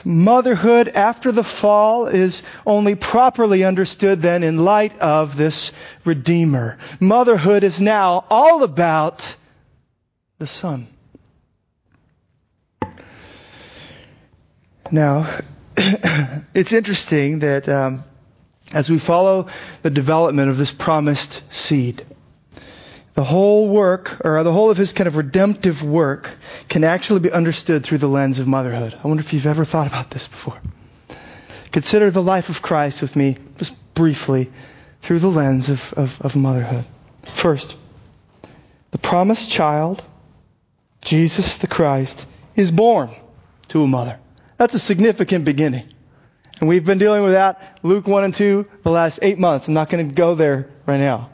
Motherhood 0.04 0.88
after 0.88 1.32
the 1.32 1.44
fall 1.44 2.06
is 2.06 2.42
only 2.66 2.94
properly 2.94 3.64
understood 3.64 4.20
then 4.20 4.42
in 4.42 4.64
light 4.64 4.98
of 5.00 5.36
this 5.36 5.72
Redeemer. 6.04 6.78
Motherhood 6.98 7.62
is 7.62 7.80
now 7.80 8.24
all 8.30 8.62
about 8.62 9.36
the 10.38 10.46
Son. 10.46 10.88
Now, 14.90 15.40
it's 15.76 16.72
interesting 16.72 17.40
that 17.40 17.68
um, 17.68 18.04
as 18.72 18.90
we 18.90 18.98
follow 18.98 19.48
the 19.82 19.90
development 19.90 20.50
of 20.50 20.58
this 20.58 20.70
promised 20.70 21.42
seed, 21.52 22.04
the 23.14 23.24
whole 23.24 23.68
work, 23.68 24.24
or 24.24 24.42
the 24.42 24.52
whole 24.52 24.70
of 24.70 24.76
his 24.76 24.92
kind 24.92 25.06
of 25.06 25.16
redemptive 25.16 25.82
work, 25.82 26.30
can 26.68 26.82
actually 26.82 27.20
be 27.20 27.30
understood 27.30 27.84
through 27.84 27.98
the 27.98 28.08
lens 28.08 28.38
of 28.38 28.46
motherhood. 28.46 28.98
I 29.02 29.08
wonder 29.08 29.20
if 29.20 29.32
you've 29.32 29.46
ever 29.46 29.64
thought 29.64 29.86
about 29.86 30.10
this 30.10 30.26
before. 30.26 30.58
Consider 31.72 32.10
the 32.10 32.22
life 32.22 32.48
of 32.48 32.62
Christ 32.62 33.02
with 33.02 33.14
me, 33.14 33.36
just 33.58 33.74
briefly, 33.94 34.50
through 35.02 35.18
the 35.18 35.30
lens 35.30 35.68
of, 35.68 35.92
of, 35.94 36.20
of 36.22 36.36
motherhood. 36.36 36.84
First, 37.34 37.76
the 38.92 38.98
promised 38.98 39.50
child, 39.50 40.02
Jesus 41.02 41.58
the 41.58 41.66
Christ, 41.66 42.26
is 42.56 42.70
born 42.70 43.10
to 43.68 43.82
a 43.82 43.86
mother. 43.86 44.18
That's 44.56 44.74
a 44.74 44.78
significant 44.78 45.44
beginning. 45.44 45.88
And 46.60 46.68
we've 46.68 46.84
been 46.84 46.98
dealing 46.98 47.24
with 47.24 47.32
that, 47.32 47.78
Luke 47.82 48.06
1 48.06 48.24
and 48.24 48.34
2, 48.34 48.68
the 48.84 48.90
last 48.90 49.18
eight 49.20 49.38
months. 49.38 49.66
I'm 49.66 49.74
not 49.74 49.90
going 49.90 50.08
to 50.08 50.14
go 50.14 50.34
there 50.34 50.68
right 50.86 51.00
now. 51.00 51.30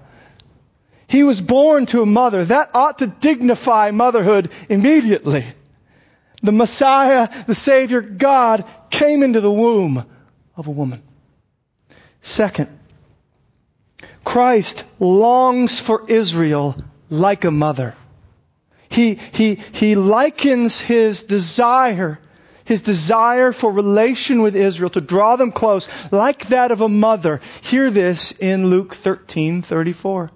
He 1.09 1.25
was 1.25 1.41
born 1.41 1.87
to 1.87 2.03
a 2.03 2.07
mother. 2.07 2.45
That 2.45 2.71
ought 2.75 2.99
to 2.99 3.07
dignify 3.07 3.91
motherhood 3.91 4.51
immediately. 4.69 5.45
The 6.43 6.53
Messiah, 6.53 7.29
the 7.47 7.55
Savior, 7.55 8.03
God, 8.03 8.65
came 8.91 9.23
into 9.23 9.41
the 9.41 9.51
womb 9.51 10.05
of 10.55 10.69
a 10.69 10.71
woman. 10.71 11.03
Second, 12.21 12.69
Christ 14.23 14.85
longs 15.01 15.81
for 15.81 16.05
Israel 16.09 16.77
like 17.09 17.45
a 17.45 17.51
mother. 17.51 17.95
He, 18.91 19.15
he, 19.15 19.55
he 19.55 19.95
likens 19.95 20.79
his 20.79 21.23
desire, 21.23 22.19
his 22.65 22.83
desire 22.83 23.53
for 23.53 23.73
relation 23.73 24.43
with 24.43 24.57
Israel 24.57 24.91
to 24.91 25.01
draw 25.01 25.37
them 25.37 25.53
close 25.53 25.89
like 26.13 26.49
that 26.49 26.71
of 26.71 26.83
a 26.83 26.89
mother. 26.89 27.41
Hear 27.63 27.91
this 27.91 28.33
in 28.33 28.69
Luke 28.69 28.95
13, 28.95 29.63
34. 29.63 30.31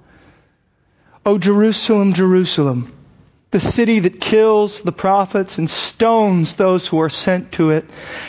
O 1.25 1.39
Jerusalem, 1.39 2.15
Jerusalem, 2.15 2.93
the 3.53 3.61
city 3.61 4.01
that 4.01 4.21
kills 4.21 4.81
the 4.81 4.93
prophets 4.93 5.59
and 5.59 5.71
stones 5.71 6.57
those 6.57 6.89
who 6.89 7.01
are 7.01 7.11
sent 7.11 7.53
to 7.53 7.71
it. 7.71 7.85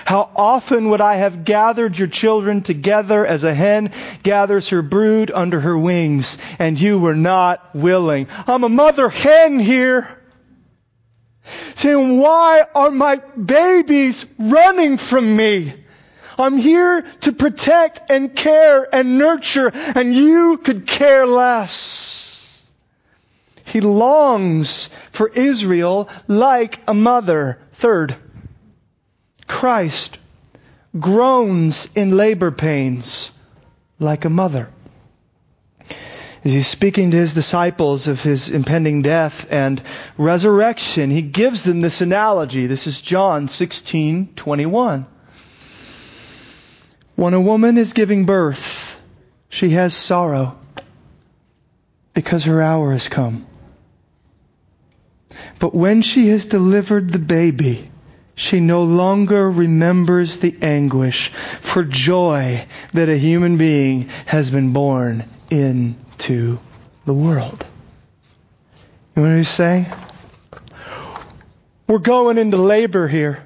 How 0.06 0.30
often 0.36 0.90
would 0.90 1.02
I 1.02 1.16
have 1.16 1.44
gathered 1.44 1.98
your 1.98 2.10
children 2.10 2.62
together 2.62 3.26
as 3.26 3.44
a 3.44 3.54
hen 3.54 3.92
gathers 4.22 4.70
her 4.70 4.84
brood 4.84 5.32
under 5.34 5.60
her 5.60 5.78
wings, 5.78 6.38
and 6.60 6.80
you 6.80 7.00
were 7.00 7.16
not 7.16 7.74
willing. 7.74 8.28
I'm 8.46 8.64
a 8.64 8.70
mother 8.70 9.10
hen 9.10 9.58
here. 9.58 10.08
Saying, 11.76 12.20
why 12.20 12.64
are 12.76 12.92
my 12.92 13.16
babies 13.16 14.26
running 14.38 14.98
from 14.98 15.36
me? 15.36 15.74
I'm 16.38 16.58
here 16.58 17.02
to 17.22 17.32
protect 17.32 18.12
and 18.12 18.36
care 18.36 18.88
and 18.94 19.18
nurture, 19.18 19.72
and 19.74 20.14
you 20.14 20.58
could 20.58 20.86
care 20.86 21.26
less. 21.26 22.23
He 23.66 23.82
longs 23.82 24.90
for 25.12 25.28
Israel 25.28 26.10
like 26.28 26.80
a 26.88 26.94
mother. 26.94 27.60
Third, 27.74 28.16
Christ 29.48 30.18
groans 31.00 31.88
in 31.96 32.16
labor 32.16 32.52
pains 32.52 33.32
like 34.00 34.26
a 34.26 34.30
mother. 34.30 34.70
As 36.44 36.52
he's 36.52 36.68
speaking 36.68 37.12
to 37.12 37.18
his 37.18 37.34
disciples 37.34 38.10
of 38.10 38.22
his 38.22 38.50
impending 38.50 39.02
death 39.02 39.48
and 39.50 39.82
resurrection, 40.18 41.10
he 41.10 41.22
gives 41.22 41.64
them 41.64 41.80
this 41.80 42.02
analogy. 42.02 42.68
This 42.68 42.86
is 42.86 43.00
John 43.00 43.48
16:21. 43.48 45.06
When 47.16 47.34
a 47.34 47.40
woman 47.40 47.78
is 47.78 47.94
giving 47.94 48.26
birth, 48.26 49.00
she 49.48 49.70
has 49.70 49.94
sorrow 49.94 50.58
because 52.14 52.44
her 52.44 52.62
hour 52.62 52.92
has 52.92 53.08
come. 53.08 53.46
But 55.60 55.74
when 55.74 56.02
she 56.02 56.28
has 56.30 56.46
delivered 56.46 57.10
the 57.10 57.20
baby, 57.20 57.90
she 58.36 58.60
no 58.60 58.84
longer 58.84 59.50
remembers 59.50 60.40
the 60.40 60.56
anguish 60.62 61.30
for 61.62 61.84
joy 61.84 62.66
that 62.94 63.10
a 63.10 63.18
human 63.18 63.58
being 63.58 64.10
has 64.26 64.50
been 64.50 64.74
born 64.74 65.24
into 65.50 66.60
the 67.06 67.14
world. 67.14 67.66
You 69.16 69.22
know 69.22 69.30
what 69.30 69.38
he's 69.38 69.50
saying? 69.50 69.86
We're 71.88 72.00
going 72.00 72.38
into 72.38 72.58
labor 72.58 73.08
here 73.08 73.46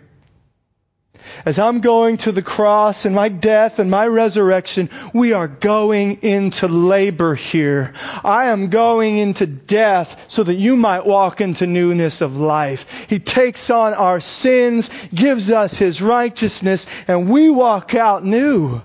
as 1.45 1.59
I'm 1.59 1.81
going 1.81 2.17
to 2.17 2.31
the 2.31 2.41
cross 2.41 3.05
and 3.05 3.15
my 3.15 3.29
death 3.29 3.79
and 3.79 3.89
my 3.91 4.05
resurrection, 4.07 4.89
we 5.13 5.33
are 5.33 5.47
going 5.47 6.21
into 6.21 6.67
labor 6.67 7.35
here. 7.35 7.93
I 8.23 8.47
am 8.47 8.69
going 8.69 9.17
into 9.17 9.45
death 9.45 10.25
so 10.27 10.43
that 10.43 10.55
you 10.55 10.75
might 10.75 11.05
walk 11.05 11.41
into 11.41 11.67
newness 11.67 12.21
of 12.21 12.37
life. 12.37 13.07
He 13.09 13.19
takes 13.19 13.69
on 13.69 13.93
our 13.93 14.19
sins, 14.19 14.89
gives 15.13 15.51
us 15.51 15.77
His 15.77 16.01
righteousness, 16.01 16.87
and 17.07 17.29
we 17.29 17.49
walk 17.49 17.95
out 17.95 18.23
new. 18.23 18.81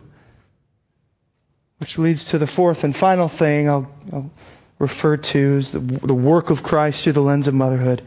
Which 1.78 1.98
leads 1.98 2.26
to 2.26 2.38
the 2.38 2.46
fourth 2.46 2.84
and 2.84 2.96
final 2.96 3.28
thing 3.28 3.68
I'll, 3.68 3.90
I'll 4.12 4.30
refer 4.78 5.16
to 5.16 5.56
as 5.58 5.72
the, 5.72 5.80
the 5.80 6.14
work 6.14 6.50
of 6.50 6.62
Christ 6.62 7.02
through 7.02 7.14
the 7.14 7.22
lens 7.22 7.48
of 7.48 7.54
motherhood. 7.54 8.02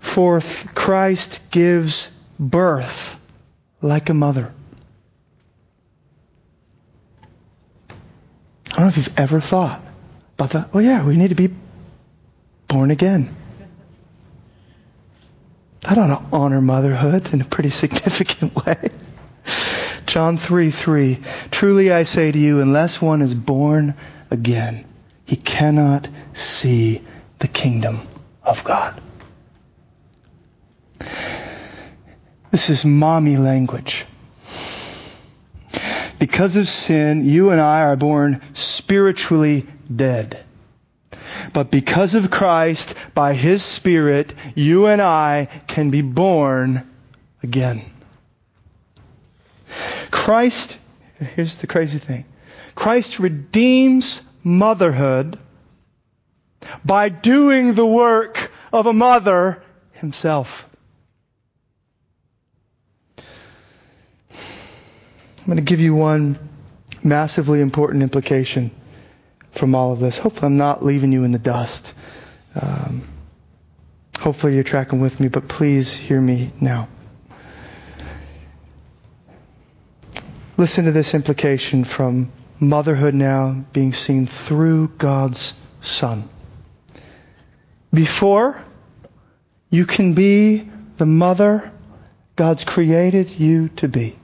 Fourth, 0.00 0.74
Christ 0.74 1.42
gives 1.50 2.10
birth 2.38 3.17
like 3.80 4.08
a 4.08 4.14
mother. 4.14 4.52
I 8.72 8.74
don't 8.74 8.80
know 8.82 8.88
if 8.88 8.96
you've 8.96 9.18
ever 9.18 9.40
thought 9.40 9.82
about 10.34 10.50
that. 10.50 10.70
Oh, 10.72 10.78
yeah, 10.78 11.04
we 11.04 11.16
need 11.16 11.28
to 11.28 11.34
be 11.34 11.50
born 12.68 12.90
again. 12.90 13.34
That 15.80 15.98
ought 15.98 16.06
to 16.08 16.36
honor 16.36 16.60
motherhood 16.60 17.32
in 17.32 17.40
a 17.40 17.44
pretty 17.44 17.70
significant 17.70 18.54
way. 18.66 18.90
John 20.06 20.36
3 20.36 20.70
3. 20.70 21.18
Truly 21.50 21.92
I 21.92 22.02
say 22.02 22.30
to 22.30 22.38
you, 22.38 22.60
unless 22.60 23.00
one 23.00 23.22
is 23.22 23.34
born 23.34 23.94
again, 24.30 24.84
he 25.24 25.36
cannot 25.36 26.08
see 26.32 27.02
the 27.38 27.48
kingdom 27.48 28.00
of 28.42 28.64
God. 28.64 29.00
This 32.50 32.70
is 32.70 32.84
mommy 32.84 33.36
language. 33.36 34.06
Because 36.18 36.56
of 36.56 36.68
sin, 36.68 37.28
you 37.28 37.50
and 37.50 37.60
I 37.60 37.82
are 37.82 37.96
born 37.96 38.40
spiritually 38.54 39.66
dead. 39.94 40.44
But 41.52 41.70
because 41.70 42.14
of 42.14 42.30
Christ, 42.30 42.94
by 43.14 43.34
His 43.34 43.62
Spirit, 43.62 44.34
you 44.54 44.86
and 44.86 45.00
I 45.00 45.48
can 45.66 45.90
be 45.90 46.02
born 46.02 46.88
again. 47.42 47.82
Christ, 50.10 50.78
here's 51.18 51.58
the 51.58 51.66
crazy 51.66 51.98
thing. 51.98 52.24
Christ 52.74 53.18
redeems 53.18 54.22
motherhood 54.42 55.38
by 56.84 57.08
doing 57.08 57.74
the 57.74 57.86
work 57.86 58.50
of 58.72 58.86
a 58.86 58.92
mother 58.92 59.62
himself. 59.92 60.67
I'm 65.48 65.54
going 65.54 65.64
to 65.64 65.70
give 65.70 65.80
you 65.80 65.94
one 65.94 66.38
massively 67.02 67.62
important 67.62 68.02
implication 68.02 68.70
from 69.50 69.74
all 69.74 69.94
of 69.94 69.98
this. 69.98 70.18
Hopefully, 70.18 70.44
I'm 70.44 70.58
not 70.58 70.84
leaving 70.84 71.10
you 71.10 71.24
in 71.24 71.32
the 71.32 71.38
dust. 71.38 71.94
Um, 72.54 73.08
hopefully, 74.20 74.56
you're 74.56 74.62
tracking 74.62 75.00
with 75.00 75.18
me, 75.18 75.28
but 75.28 75.48
please 75.48 75.96
hear 75.96 76.20
me 76.20 76.52
now. 76.60 76.88
Listen 80.58 80.84
to 80.84 80.92
this 80.92 81.14
implication 81.14 81.84
from 81.84 82.30
motherhood 82.60 83.14
now 83.14 83.64
being 83.72 83.94
seen 83.94 84.26
through 84.26 84.88
God's 84.98 85.58
Son. 85.80 86.28
Before 87.90 88.62
you 89.70 89.86
can 89.86 90.12
be 90.12 90.68
the 90.98 91.06
mother 91.06 91.72
God's 92.36 92.64
created 92.64 93.30
you 93.30 93.70
to 93.76 93.88
be 93.88 94.17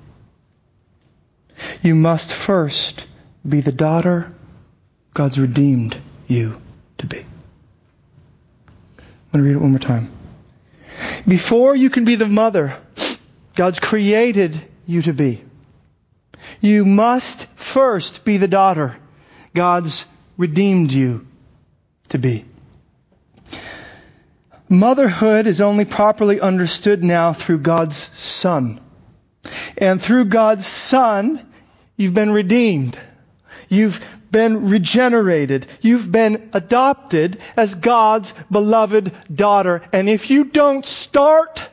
you 1.82 1.94
must 1.94 2.32
first 2.32 3.06
be 3.46 3.60
the 3.60 3.72
daughter 3.72 4.32
God's 5.12 5.38
redeemed 5.38 5.96
you 6.26 6.60
to 6.98 7.06
be. 7.06 7.18
I'm 8.98 9.40
going 9.40 9.42
to 9.42 9.42
read 9.42 9.56
it 9.56 9.60
one 9.60 9.70
more 9.70 9.78
time. 9.78 10.10
Before 11.26 11.74
you 11.74 11.90
can 11.90 12.04
be 12.04 12.14
the 12.16 12.28
mother 12.28 12.76
God's 13.54 13.80
created 13.80 14.60
you 14.86 15.02
to 15.02 15.12
be. 15.12 15.42
You 16.60 16.84
must 16.84 17.46
first 17.56 18.24
be 18.24 18.36
the 18.36 18.48
daughter 18.48 18.96
God's 19.54 20.06
redeemed 20.36 20.92
you 20.92 21.26
to 22.08 22.18
be. 22.18 22.44
Motherhood 24.68 25.46
is 25.46 25.60
only 25.60 25.84
properly 25.84 26.40
understood 26.40 27.04
now 27.04 27.32
through 27.32 27.58
God's 27.58 27.96
Son. 27.96 28.80
And 29.78 30.00
through 30.00 30.26
God's 30.26 30.66
Son, 30.66 31.44
you've 31.96 32.14
been 32.14 32.32
redeemed. 32.32 32.98
You've 33.68 34.04
been 34.30 34.68
regenerated. 34.68 35.66
You've 35.80 36.10
been 36.10 36.50
adopted 36.52 37.38
as 37.56 37.76
God's 37.76 38.34
beloved 38.50 39.12
daughter. 39.32 39.82
And 39.92 40.08
if 40.08 40.30
you 40.30 40.44
don't 40.44 40.84
start, 40.84 41.68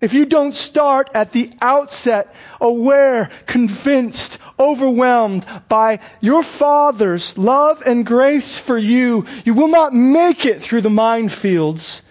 if 0.00 0.14
you 0.14 0.24
don't 0.24 0.54
start 0.54 1.10
at 1.14 1.32
the 1.32 1.50
outset 1.60 2.34
aware, 2.60 3.30
convinced, 3.46 4.38
overwhelmed 4.58 5.44
by 5.68 5.98
your 6.20 6.42
Father's 6.42 7.36
love 7.36 7.82
and 7.84 8.06
grace 8.06 8.56
for 8.58 8.78
you, 8.78 9.26
you 9.44 9.54
will 9.54 9.68
not 9.68 9.92
make 9.92 10.46
it 10.46 10.62
through 10.62 10.82
the 10.82 10.88
minefields 10.88 12.02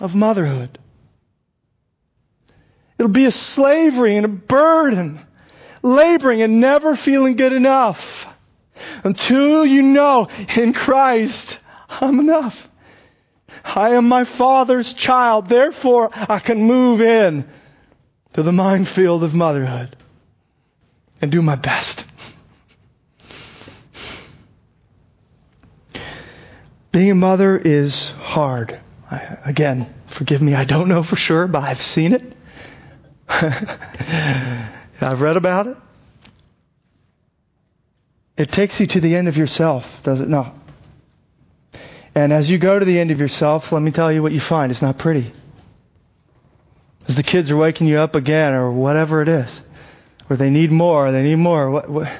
of 0.00 0.16
motherhood. 0.16 0.78
It'll 3.02 3.10
be 3.10 3.24
a 3.24 3.32
slavery 3.32 4.16
and 4.16 4.24
a 4.24 4.28
burden, 4.28 5.18
laboring 5.82 6.40
and 6.40 6.60
never 6.60 6.94
feeling 6.94 7.34
good 7.34 7.52
enough 7.52 8.32
until 9.02 9.66
you 9.66 9.82
know 9.82 10.28
in 10.56 10.72
Christ, 10.72 11.58
I'm 12.00 12.20
enough. 12.20 12.68
I 13.64 13.94
am 13.94 14.06
my 14.06 14.22
Father's 14.22 14.94
child, 14.94 15.48
therefore 15.48 16.10
I 16.14 16.38
can 16.38 16.62
move 16.62 17.00
in 17.00 17.44
to 18.34 18.44
the 18.44 18.52
minefield 18.52 19.24
of 19.24 19.34
motherhood 19.34 19.96
and 21.20 21.32
do 21.32 21.42
my 21.42 21.56
best. 21.56 22.06
Being 26.92 27.10
a 27.10 27.16
mother 27.16 27.58
is 27.58 28.12
hard. 28.12 28.78
I, 29.10 29.38
again, 29.44 29.92
forgive 30.06 30.40
me, 30.40 30.54
I 30.54 30.62
don't 30.62 30.88
know 30.88 31.02
for 31.02 31.16
sure, 31.16 31.48
but 31.48 31.64
I've 31.64 31.82
seen 31.82 32.12
it. 32.12 32.36
I've 35.00 35.20
read 35.20 35.36
about 35.36 35.66
it. 35.66 35.76
It 38.36 38.50
takes 38.50 38.80
you 38.80 38.86
to 38.86 39.00
the 39.00 39.16
end 39.16 39.28
of 39.28 39.36
yourself, 39.36 40.02
does 40.02 40.20
it 40.20 40.28
not? 40.28 40.54
And 42.14 42.32
as 42.32 42.50
you 42.50 42.58
go 42.58 42.78
to 42.78 42.84
the 42.84 42.98
end 42.98 43.10
of 43.10 43.20
yourself, 43.20 43.72
let 43.72 43.82
me 43.82 43.90
tell 43.90 44.12
you 44.12 44.22
what 44.22 44.32
you 44.32 44.40
find. 44.40 44.70
It's 44.70 44.82
not 44.82 44.98
pretty. 44.98 45.32
As 47.08 47.16
the 47.16 47.22
kids 47.22 47.50
are 47.50 47.56
waking 47.56 47.88
you 47.88 47.98
up 47.98 48.14
again, 48.14 48.54
or 48.54 48.70
whatever 48.70 49.22
it 49.22 49.28
is, 49.28 49.60
or 50.30 50.36
they 50.36 50.50
need 50.50 50.70
more, 50.70 51.08
or 51.08 51.12
they 51.12 51.22
need 51.22 51.36
more. 51.36 51.70
What, 51.70 51.88
what, 51.88 52.12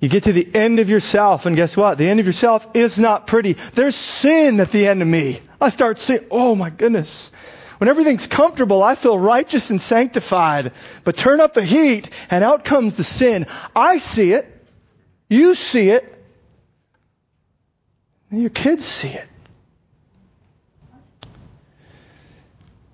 you 0.00 0.08
get 0.08 0.24
to 0.24 0.32
the 0.32 0.48
end 0.54 0.80
of 0.80 0.88
yourself, 0.88 1.46
and 1.46 1.56
guess 1.56 1.76
what? 1.76 1.98
The 1.98 2.08
end 2.08 2.20
of 2.20 2.26
yourself 2.26 2.66
is 2.74 2.98
not 2.98 3.26
pretty. 3.26 3.56
There's 3.74 3.94
sin 3.94 4.60
at 4.60 4.72
the 4.72 4.88
end 4.88 5.02
of 5.02 5.08
me. 5.08 5.40
I 5.60 5.68
start 5.68 5.98
saying, 5.98 6.26
oh 6.30 6.54
my 6.54 6.70
goodness. 6.70 7.30
When 7.78 7.88
everything's 7.88 8.26
comfortable, 8.26 8.82
I 8.82 8.96
feel 8.96 9.18
righteous 9.18 9.70
and 9.70 9.80
sanctified. 9.80 10.72
But 11.04 11.16
turn 11.16 11.40
up 11.40 11.54
the 11.54 11.64
heat, 11.64 12.10
and 12.30 12.44
out 12.44 12.64
comes 12.64 12.96
the 12.96 13.04
sin. 13.04 13.46
I 13.74 13.98
see 13.98 14.32
it. 14.32 14.46
You 15.28 15.54
see 15.54 15.90
it. 15.90 16.14
And 18.30 18.40
your 18.40 18.50
kids 18.50 18.84
see 18.84 19.08
it. 19.08 19.28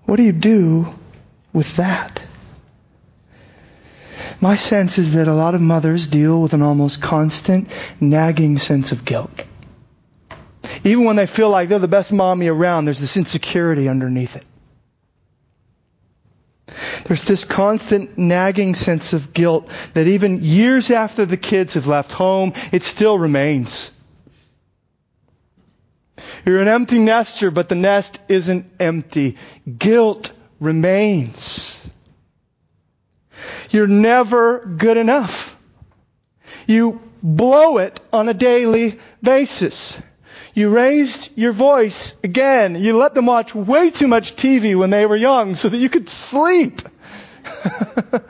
What 0.05 0.16
do 0.16 0.22
you 0.22 0.32
do 0.32 0.95
with 1.53 1.76
that? 1.76 2.22
My 4.41 4.57
sense 4.57 4.99
is 4.99 5.12
that 5.12 5.28
a 5.28 5.35
lot 5.35 5.55
of 5.55 5.62
mothers 5.62 6.07
deal 6.07 6.43
with 6.43 6.53
an 6.53 6.61
almost 6.61 7.01
constant 7.01 7.70
nagging 8.01 8.59
sense 8.59 8.93
of 8.93 9.05
guilt. 9.05 9.45
Even 10.85 11.05
when 11.05 11.16
they 11.16 11.26
feel 11.26 11.49
like 11.49 11.70
they're 11.70 11.78
the 11.78 11.89
best 11.89 12.12
mommy 12.12 12.49
around, 12.49 12.85
there's 12.85 13.01
this 13.01 13.16
insecurity 13.16 13.89
underneath 13.89 14.37
it. 14.37 14.45
There's 17.05 17.24
this 17.24 17.44
constant 17.44 18.16
nagging 18.16 18.74
sense 18.74 19.12
of 19.12 19.32
guilt 19.32 19.70
that 19.92 20.07
even 20.07 20.42
years 20.42 20.90
after 20.90 21.26
the 21.26 21.36
kids 21.36 21.74
have 21.74 21.86
left 21.86 22.12
home, 22.12 22.55
it 22.72 22.82
still 22.82 23.18
remains. 23.18 23.90
You're 26.46 26.61
an 26.61 26.68
empty 26.68 26.98
nester, 26.98 27.50
but 27.50 27.68
the 27.68 27.74
nest 27.74 28.20
isn't 28.28 28.66
empty. 28.78 29.36
Guilt 29.78 30.32
remains. 30.61 31.86
You're 33.70 33.86
never 33.86 34.64
good 34.64 34.96
enough. 34.96 35.59
You 36.66 37.00
blow 37.22 37.78
it 37.78 37.98
on 38.12 38.28
a 38.28 38.34
daily 38.34 38.98
basis. 39.22 40.00
You 40.55 40.68
raised 40.68 41.36
your 41.36 41.52
voice 41.52 42.14
again. 42.22 42.76
You 42.76 42.96
let 42.96 43.14
them 43.14 43.26
watch 43.26 43.55
way 43.55 43.90
too 43.90 44.07
much 44.07 44.36
TV 44.36 44.78
when 44.78 44.90
they 44.90 45.05
were 45.05 45.16
young 45.16 45.57
so 45.57 45.68
that 45.68 45.76
you 45.76 45.88
could 45.88 46.09
sleep. 46.09 46.82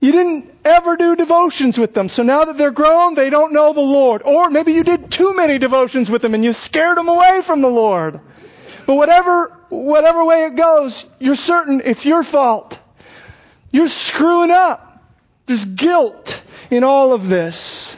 you 0.00 0.12
didn't 0.12 0.54
ever 0.64 0.96
do 0.96 1.16
devotions 1.16 1.78
with 1.78 1.94
them. 1.94 2.08
So 2.08 2.22
now 2.22 2.44
that 2.44 2.56
they're 2.56 2.70
grown, 2.70 3.14
they 3.14 3.30
don't 3.30 3.52
know 3.52 3.72
the 3.72 3.80
Lord. 3.80 4.22
Or 4.24 4.50
maybe 4.50 4.72
you 4.72 4.84
did 4.84 5.10
too 5.10 5.34
many 5.34 5.58
devotions 5.58 6.10
with 6.10 6.22
them 6.22 6.34
and 6.34 6.44
you 6.44 6.52
scared 6.52 6.98
them 6.98 7.08
away 7.08 7.42
from 7.42 7.62
the 7.62 7.68
Lord. 7.68 8.20
But 8.86 8.94
whatever, 8.94 9.56
whatever 9.68 10.24
way 10.24 10.44
it 10.44 10.56
goes, 10.56 11.06
you're 11.18 11.34
certain 11.34 11.82
it's 11.84 12.06
your 12.06 12.22
fault. 12.22 12.78
You're 13.72 13.88
screwing 13.88 14.50
up. 14.50 15.04
There's 15.46 15.64
guilt 15.64 16.42
in 16.70 16.84
all 16.84 17.12
of 17.12 17.28
this. 17.28 17.96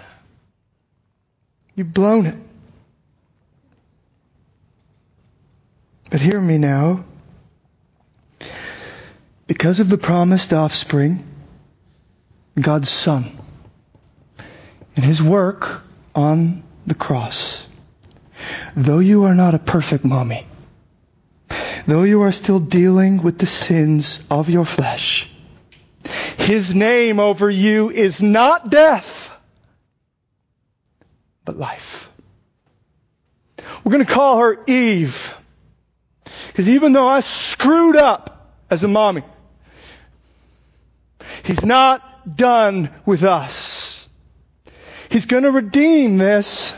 You've 1.74 1.94
blown 1.94 2.26
it. 2.26 2.36
But 6.10 6.20
hear 6.20 6.38
me 6.38 6.58
now. 6.58 7.04
Because 9.52 9.80
of 9.80 9.90
the 9.90 9.98
promised 9.98 10.54
offspring, 10.54 11.22
God's 12.58 12.88
Son, 12.88 13.38
and 14.96 15.04
His 15.04 15.22
work 15.22 15.82
on 16.14 16.62
the 16.86 16.94
cross, 16.94 17.66
though 18.74 19.00
you 19.00 19.24
are 19.24 19.34
not 19.34 19.54
a 19.54 19.58
perfect 19.58 20.06
mommy, 20.06 20.46
though 21.86 22.04
you 22.04 22.22
are 22.22 22.32
still 22.32 22.60
dealing 22.60 23.22
with 23.22 23.36
the 23.36 23.44
sins 23.44 24.26
of 24.30 24.48
your 24.48 24.64
flesh, 24.64 25.30
His 26.38 26.74
name 26.74 27.20
over 27.20 27.50
you 27.50 27.90
is 27.90 28.22
not 28.22 28.70
death, 28.70 29.38
but 31.44 31.58
life. 31.58 32.10
We're 33.84 33.92
going 33.92 34.06
to 34.06 34.10
call 34.10 34.38
her 34.38 34.64
Eve. 34.66 35.36
Because 36.46 36.70
even 36.70 36.94
though 36.94 37.06
I 37.06 37.20
screwed 37.20 37.96
up 37.96 38.50
as 38.70 38.82
a 38.82 38.88
mommy, 38.88 39.22
He's 41.44 41.64
not 41.64 42.36
done 42.36 42.90
with 43.04 43.24
us. 43.24 44.08
He's 45.10 45.26
going 45.26 45.42
to 45.42 45.50
redeem 45.50 46.18
this. 46.18 46.76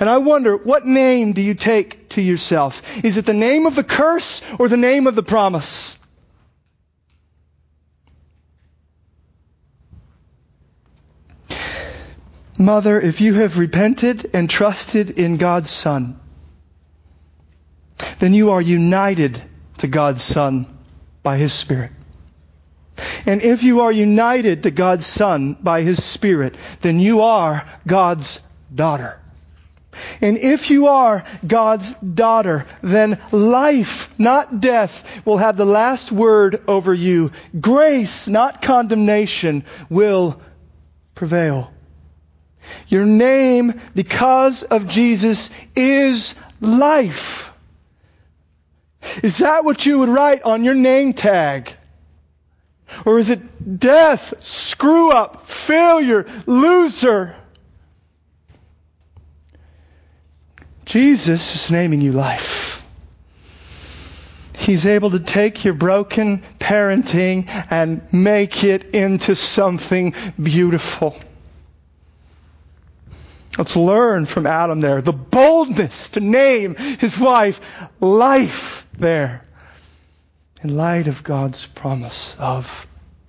And 0.00 0.08
I 0.08 0.18
wonder, 0.18 0.56
what 0.56 0.86
name 0.86 1.32
do 1.32 1.42
you 1.42 1.54
take 1.54 2.08
to 2.10 2.22
yourself? 2.22 3.04
Is 3.04 3.16
it 3.16 3.26
the 3.26 3.34
name 3.34 3.66
of 3.66 3.74
the 3.74 3.84
curse 3.84 4.40
or 4.58 4.68
the 4.68 4.76
name 4.76 5.06
of 5.06 5.14
the 5.14 5.22
promise? 5.22 5.98
Mother, 12.58 13.00
if 13.00 13.20
you 13.20 13.34
have 13.34 13.58
repented 13.58 14.30
and 14.32 14.48
trusted 14.48 15.10
in 15.10 15.36
God's 15.36 15.70
Son, 15.70 16.18
then 18.20 18.32
you 18.32 18.50
are 18.50 18.60
united 18.60 19.42
to 19.78 19.88
God's 19.88 20.22
Son 20.22 20.66
by 21.22 21.36
His 21.36 21.52
Spirit. 21.52 21.90
And 23.26 23.42
if 23.42 23.62
you 23.62 23.80
are 23.80 23.92
united 23.92 24.64
to 24.64 24.70
God's 24.70 25.06
Son 25.06 25.54
by 25.54 25.82
His 25.82 26.02
Spirit, 26.04 26.56
then 26.82 27.00
you 27.00 27.22
are 27.22 27.66
God's 27.86 28.40
daughter. 28.74 29.18
And 30.20 30.36
if 30.38 30.70
you 30.70 30.88
are 30.88 31.24
God's 31.46 31.92
daughter, 31.92 32.66
then 32.82 33.18
life, 33.30 34.12
not 34.18 34.60
death, 34.60 35.24
will 35.24 35.38
have 35.38 35.56
the 35.56 35.64
last 35.64 36.10
word 36.10 36.62
over 36.66 36.92
you. 36.92 37.30
Grace, 37.58 38.26
not 38.26 38.60
condemnation, 38.60 39.64
will 39.88 40.40
prevail. 41.14 41.70
Your 42.88 43.04
name, 43.04 43.80
because 43.94 44.62
of 44.62 44.88
Jesus, 44.88 45.50
is 45.76 46.34
life. 46.60 47.52
Is 49.22 49.38
that 49.38 49.64
what 49.64 49.84
you 49.84 49.98
would 50.00 50.08
write 50.08 50.42
on 50.42 50.64
your 50.64 50.74
name 50.74 51.12
tag? 51.12 51.72
Or 53.04 53.18
is 53.18 53.30
it 53.30 53.80
death, 53.80 54.42
screw 54.42 55.10
up, 55.10 55.46
failure, 55.46 56.26
loser? 56.46 57.34
Jesus 60.84 61.54
is 61.54 61.70
naming 61.70 62.00
you 62.00 62.12
life. 62.12 62.86
He's 64.56 64.86
able 64.86 65.10
to 65.10 65.20
take 65.20 65.64
your 65.64 65.74
broken 65.74 66.42
parenting 66.58 67.48
and 67.70 68.00
make 68.12 68.64
it 68.64 68.94
into 68.94 69.34
something 69.34 70.14
beautiful. 70.42 71.16
Let's 73.58 73.76
learn 73.76 74.26
from 74.26 74.46
Adam 74.46 74.80
there 74.80 75.00
the 75.00 75.12
boldness 75.12 76.10
to 76.10 76.20
name 76.20 76.74
his 76.74 77.18
wife 77.18 77.60
life 78.00 78.86
there 78.98 79.42
in 80.64 80.76
light 80.76 81.06
of 81.08 81.22
God's 81.22 81.66
promise 81.66 82.34
of 82.38 82.86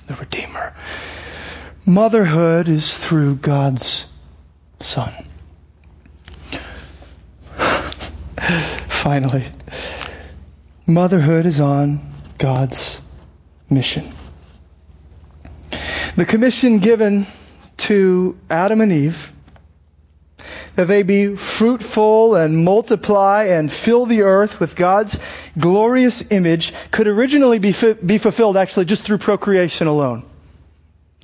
the 0.08 0.14
Redeemer. 0.16 0.74
Motherhood 1.86 2.70
is 2.70 2.98
through 2.98 3.36
God's 3.36 4.08
Son. 4.80 5.12
Finally, 8.88 9.46
motherhood 10.88 11.46
is 11.46 11.60
on 11.60 12.10
God's 12.38 13.02
mission. 13.70 14.10
The 16.16 16.26
commission 16.26 16.80
given 16.80 17.28
to 17.78 18.38
Adam 18.50 18.80
and 18.80 18.94
Eve 18.94 19.34
that 20.76 20.88
they 20.88 21.04
be 21.04 21.36
fruitful 21.36 22.36
and 22.36 22.64
multiply 22.64 23.46
and 23.46 23.72
fill 23.72 24.06
the 24.06 24.24
earth 24.24 24.60
with 24.60 24.76
God's 24.76 25.20
glorious 25.58 26.32
image 26.32 26.74
could 26.92 27.08
originally 27.08 27.60
be, 27.60 27.74
be 28.06 28.18
fulfilled 28.18 28.58
actually 28.58 28.86
just 28.86 29.04
through 29.04 29.20
procreation 29.20 29.88
alone. 29.88 30.26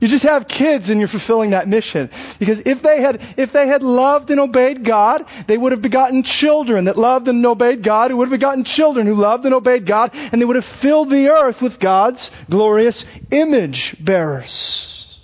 You 0.01 0.07
just 0.07 0.23
have 0.23 0.47
kids 0.47 0.89
and 0.89 0.99
you're 0.99 1.07
fulfilling 1.07 1.51
that 1.51 1.67
mission. 1.67 2.09
Because 2.39 2.61
if 2.61 2.81
they 2.81 3.01
had, 3.01 3.21
if 3.37 3.51
they 3.51 3.67
had 3.67 3.83
loved 3.83 4.31
and 4.31 4.39
obeyed 4.39 4.83
God, 4.83 5.25
they 5.45 5.55
would 5.55 5.73
have 5.73 5.83
begotten 5.83 6.23
children 6.23 6.85
that 6.85 6.97
loved 6.97 7.27
and 7.27 7.45
obeyed 7.45 7.83
God, 7.83 8.09
who 8.09 8.17
would 8.17 8.27
have 8.27 8.39
begotten 8.39 8.63
children 8.63 9.05
who 9.05 9.13
loved 9.13 9.45
and 9.45 9.53
obeyed 9.53 9.85
God, 9.85 10.09
and 10.31 10.41
they 10.41 10.45
would 10.45 10.55
have 10.55 10.65
filled 10.65 11.11
the 11.11 11.29
earth 11.29 11.61
with 11.61 11.79
God's 11.79 12.31
glorious 12.49 13.05
image 13.29 13.95
bearers. 14.03 15.19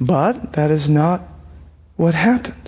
But 0.00 0.54
that 0.54 0.70
is 0.70 0.88
not 0.88 1.20
what 1.96 2.14
happened. 2.14 2.65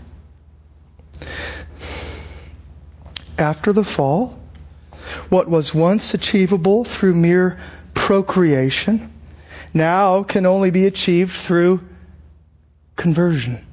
After 3.38 3.72
the 3.72 3.84
fall, 3.84 4.38
what 5.28 5.48
was 5.48 5.72
once 5.72 6.12
achievable 6.12 6.84
through 6.84 7.14
mere 7.14 7.58
procreation 7.94 9.12
now 9.72 10.22
can 10.22 10.44
only 10.46 10.70
be 10.70 10.86
achieved 10.86 11.32
through 11.32 11.80
conversion. 12.96 13.64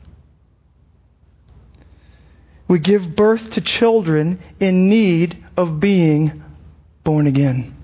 We 2.67 2.79
give 2.79 3.15
birth 3.15 3.51
to 3.51 3.61
children 3.61 4.39
in 4.59 4.89
need 4.89 5.43
of 5.55 5.79
being 5.79 6.43
born 7.03 7.27
again. 7.27 7.75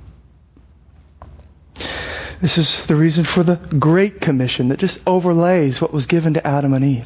This 2.41 2.57
is 2.57 2.85
the 2.87 2.95
reason 2.95 3.23
for 3.23 3.43
the 3.43 3.55
Great 3.55 4.19
Commission 4.19 4.69
that 4.69 4.79
just 4.79 4.99
overlays 5.05 5.79
what 5.79 5.93
was 5.93 6.07
given 6.07 6.33
to 6.33 6.45
Adam 6.45 6.73
and 6.73 6.83
Eve. 6.83 7.05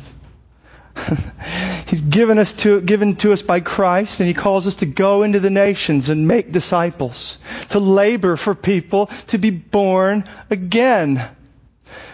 He's 1.86 2.02
given 2.02 2.40
us 2.40 2.54
to, 2.54 2.82
given 2.82 3.16
to 3.18 3.32
us 3.32 3.42
by 3.42 3.60
Christ, 3.60 4.20
and 4.20 4.28
He 4.28 4.34
calls 4.34 4.66
us 4.68 4.76
to 4.76 4.86
go 4.86 5.24
into 5.24 5.40
the 5.40 5.52
nations 5.52 6.10
and 6.10 6.28
make 6.28 6.52
disciples, 6.52 7.38
to 7.70 7.80
labor 7.80 8.38
for 8.38 8.56
people 8.56 9.08
to 9.28 9.38
be 9.38 9.52
born 9.52 10.24
again. 10.50 11.24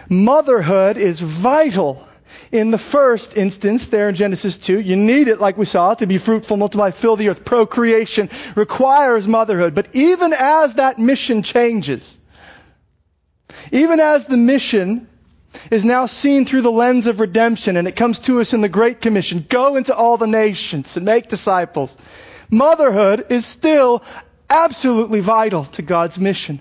Motherhood 0.08 0.98
is 0.98 1.20
vital. 1.20 2.06
In 2.50 2.70
the 2.70 2.78
first 2.78 3.36
instance, 3.36 3.86
there 3.86 4.10
in 4.10 4.14
Genesis 4.14 4.58
2, 4.58 4.78
you 4.78 4.94
need 4.94 5.28
it, 5.28 5.40
like 5.40 5.56
we 5.56 5.64
saw, 5.64 5.94
to 5.94 6.06
be 6.06 6.18
fruitful, 6.18 6.58
multiply, 6.58 6.90
fill 6.90 7.16
the 7.16 7.30
earth. 7.30 7.46
Procreation 7.46 8.28
requires 8.54 9.26
motherhood. 9.26 9.74
But 9.74 9.88
even 9.94 10.34
as 10.34 10.74
that 10.74 10.98
mission 10.98 11.42
changes, 11.42 12.18
even 13.70 14.00
as 14.00 14.26
the 14.26 14.36
mission 14.36 15.08
is 15.70 15.84
now 15.84 16.06
seen 16.06 16.44
through 16.44 16.62
the 16.62 16.70
lens 16.70 17.06
of 17.06 17.20
redemption 17.20 17.76
and 17.76 17.86
it 17.88 17.96
comes 17.96 18.18
to 18.20 18.40
us 18.40 18.52
in 18.52 18.60
the 18.60 18.68
Great 18.68 19.00
Commission, 19.00 19.44
go 19.48 19.76
into 19.76 19.94
all 19.94 20.16
the 20.16 20.26
nations 20.26 20.96
and 20.96 21.06
make 21.06 21.28
disciples. 21.28 21.96
Motherhood 22.50 23.26
is 23.30 23.46
still 23.46 24.02
absolutely 24.48 25.20
vital 25.20 25.64
to 25.64 25.82
God's 25.82 26.18
mission. 26.18 26.60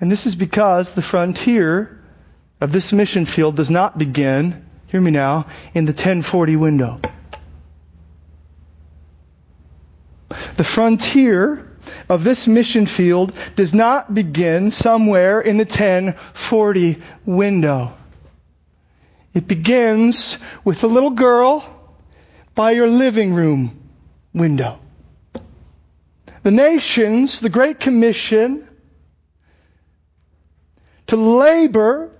And 0.00 0.10
this 0.10 0.26
is 0.26 0.34
because 0.34 0.94
the 0.94 1.02
frontier 1.02 2.00
of 2.60 2.72
this 2.72 2.92
mission 2.92 3.26
field 3.26 3.56
does 3.56 3.70
not 3.70 3.98
begin, 3.98 4.64
hear 4.86 5.00
me 5.00 5.10
now, 5.10 5.46
in 5.74 5.84
the 5.84 5.92
1040 5.92 6.56
window. 6.56 7.00
The 10.56 10.64
frontier 10.64 11.71
of 12.08 12.24
this 12.24 12.46
mission 12.46 12.86
field 12.86 13.32
does 13.56 13.74
not 13.74 14.14
begin 14.14 14.70
somewhere 14.70 15.40
in 15.40 15.56
the 15.56 15.64
1040 15.64 17.02
window. 17.24 17.94
It 19.34 19.48
begins 19.48 20.38
with 20.64 20.84
a 20.84 20.86
little 20.86 21.10
girl 21.10 21.64
by 22.54 22.72
your 22.72 22.88
living 22.88 23.32
room 23.32 23.78
window. 24.34 24.78
The 26.42 26.50
nations, 26.50 27.40
the 27.40 27.48
Great 27.48 27.78
Commission, 27.78 28.68
to 31.06 31.16
labor, 31.16 32.10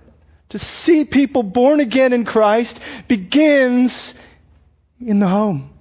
to 0.49 0.59
see 0.59 1.03
people 1.03 1.43
born 1.43 1.79
again 1.79 2.13
in 2.13 2.25
Christ, 2.25 2.79
begins 3.07 4.13
in 4.99 5.19
the 5.19 5.27
home. 5.27 5.72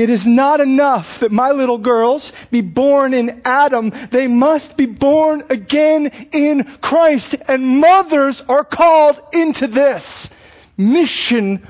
It 0.00 0.08
is 0.08 0.26
not 0.26 0.60
enough 0.60 1.20
that 1.20 1.30
my 1.30 1.50
little 1.50 1.76
girls 1.76 2.32
be 2.50 2.62
born 2.62 3.12
in 3.12 3.42
Adam. 3.44 3.92
They 4.10 4.28
must 4.28 4.78
be 4.78 4.86
born 4.86 5.42
again 5.50 6.06
in 6.32 6.64
Christ. 6.64 7.34
And 7.46 7.82
mothers 7.82 8.40
are 8.40 8.64
called 8.64 9.20
into 9.34 9.66
this 9.66 10.30
mission 10.78 11.68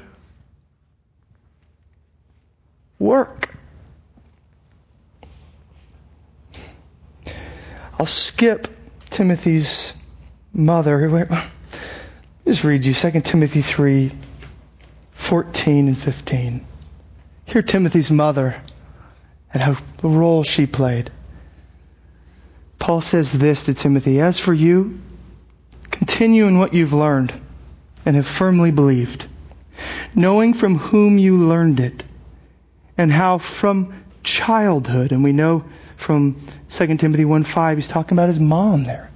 work. 3.00 3.52
I'll 7.98 8.06
skip 8.06 8.68
Timothy's 9.10 9.92
mother. 10.52 11.26
Just 12.46 12.62
read 12.62 12.86
you 12.86 12.94
2 12.94 13.22
Timothy 13.22 13.62
3 13.62 14.12
14 15.14 15.88
and 15.88 15.98
15. 15.98 16.66
Hear 17.50 17.62
Timothy's 17.62 18.12
mother 18.12 18.62
and 19.52 19.60
how 19.60 19.76
the 19.98 20.08
role 20.08 20.44
she 20.44 20.66
played. 20.66 21.10
Paul 22.78 23.00
says 23.00 23.32
this 23.32 23.64
to 23.64 23.74
Timothy 23.74 24.20
As 24.20 24.38
for 24.38 24.54
you, 24.54 25.00
continue 25.90 26.46
in 26.46 26.58
what 26.58 26.74
you've 26.74 26.92
learned 26.92 27.34
and 28.06 28.14
have 28.14 28.26
firmly 28.26 28.70
believed, 28.70 29.26
knowing 30.14 30.54
from 30.54 30.78
whom 30.78 31.18
you 31.18 31.38
learned 31.38 31.80
it, 31.80 32.04
and 32.96 33.12
how 33.12 33.38
from 33.38 33.94
childhood, 34.22 35.10
and 35.10 35.24
we 35.24 35.32
know 35.32 35.64
from 35.96 36.40
2 36.68 36.96
Timothy 36.98 37.24
1 37.24 37.42
5, 37.42 37.78
he's 37.78 37.88
talking 37.88 38.16
about 38.16 38.28
his 38.28 38.38
mom 38.38 38.84
there. 38.84 39.09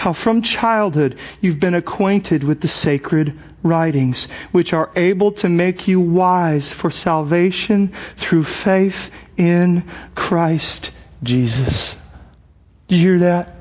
How 0.00 0.14
from 0.14 0.40
childhood 0.40 1.18
you've 1.42 1.60
been 1.60 1.74
acquainted 1.74 2.42
with 2.42 2.62
the 2.62 2.68
sacred 2.68 3.38
writings, 3.62 4.28
which 4.50 4.72
are 4.72 4.90
able 4.96 5.32
to 5.32 5.48
make 5.50 5.88
you 5.88 6.00
wise 6.00 6.72
for 6.72 6.90
salvation 6.90 7.88
through 8.16 8.44
faith 8.44 9.10
in 9.36 9.84
Christ 10.14 10.90
Jesus. 11.22 11.98
Do 12.88 12.96
you 12.96 13.02
hear 13.02 13.18
that? 13.18 13.54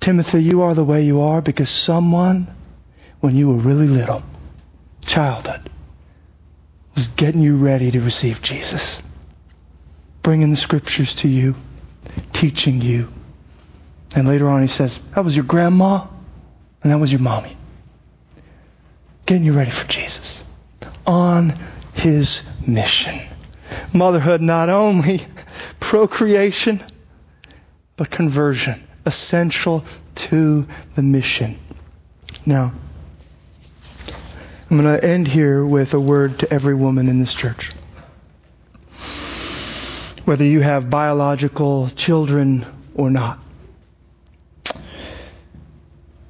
Timothy, 0.00 0.42
you 0.42 0.62
are 0.62 0.72
the 0.72 0.82
way 0.82 1.04
you 1.04 1.20
are 1.20 1.42
because 1.42 1.68
someone, 1.68 2.46
when 3.20 3.36
you 3.36 3.48
were 3.48 3.58
really 3.58 3.88
little, 3.88 4.22
childhood, 5.04 5.60
was 6.94 7.08
getting 7.08 7.42
you 7.42 7.56
ready 7.56 7.90
to 7.90 8.00
receive 8.00 8.40
Jesus. 8.40 9.02
Bringing 10.22 10.52
the 10.52 10.56
scriptures 10.56 11.16
to 11.16 11.28
you, 11.28 11.54
teaching 12.32 12.80
you. 12.80 13.12
And 14.14 14.28
later 14.28 14.48
on 14.48 14.62
he 14.62 14.68
says, 14.68 14.98
that 15.14 15.24
was 15.24 15.34
your 15.34 15.44
grandma 15.44 16.06
and 16.82 16.92
that 16.92 16.98
was 16.98 17.12
your 17.12 17.20
mommy 17.20 17.56
getting 19.26 19.44
you 19.44 19.52
ready 19.52 19.72
for 19.72 19.86
Jesus 19.88 20.42
on 21.04 21.52
his 21.94 22.48
mission. 22.66 23.18
Motherhood, 23.92 24.40
not 24.40 24.68
only 24.68 25.20
procreation, 25.80 26.82
but 27.96 28.10
conversion, 28.10 28.82
essential 29.04 29.84
to 30.14 30.66
the 30.94 31.02
mission. 31.02 31.58
Now, 32.44 32.72
I'm 34.70 34.80
going 34.80 34.98
to 34.98 35.04
end 35.04 35.26
here 35.26 35.64
with 35.64 35.94
a 35.94 36.00
word 36.00 36.40
to 36.40 36.52
every 36.52 36.74
woman 36.74 37.08
in 37.08 37.18
this 37.18 37.34
church. 37.34 37.72
Whether 40.24 40.44
you 40.44 40.60
have 40.60 40.90
biological 40.90 41.88
children 41.90 42.66
or 42.94 43.10
not. 43.10 43.38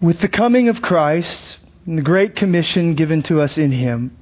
With 0.07 0.20
the 0.20 0.28
coming 0.28 0.68
of 0.68 0.82
Christ, 0.82 1.59
and 1.84 1.98
the 1.98 2.02
great 2.02 2.36
commission 2.36 2.94
given 2.94 3.24
to 3.24 3.40
us 3.40 3.59
in 3.59 3.72
Him, 3.72 4.16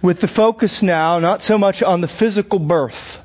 with 0.00 0.20
the 0.20 0.26
focus 0.26 0.80
now 0.80 1.18
not 1.18 1.42
so 1.42 1.58
much 1.58 1.82
on 1.82 2.00
the 2.00 2.08
physical 2.08 2.58
birth, 2.58 3.20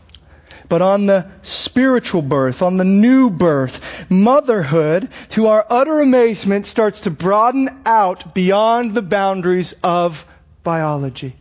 but 0.68 0.82
on 0.82 1.06
the 1.06 1.28
spiritual 1.44 2.22
birth, 2.22 2.62
on 2.62 2.76
the 2.76 2.84
new 2.84 3.30
birth. 3.30 3.80
Motherhood, 4.10 5.08
to 5.30 5.48
our 5.48 5.66
utter 5.70 6.02
amazement, 6.02 6.68
starts 6.68 7.00
to 7.02 7.10
broaden 7.10 7.70
out 7.86 8.36
beyond 8.36 8.94
the 8.94 9.02
boundaries 9.02 9.76
of 9.82 10.26
biology. 10.62 11.38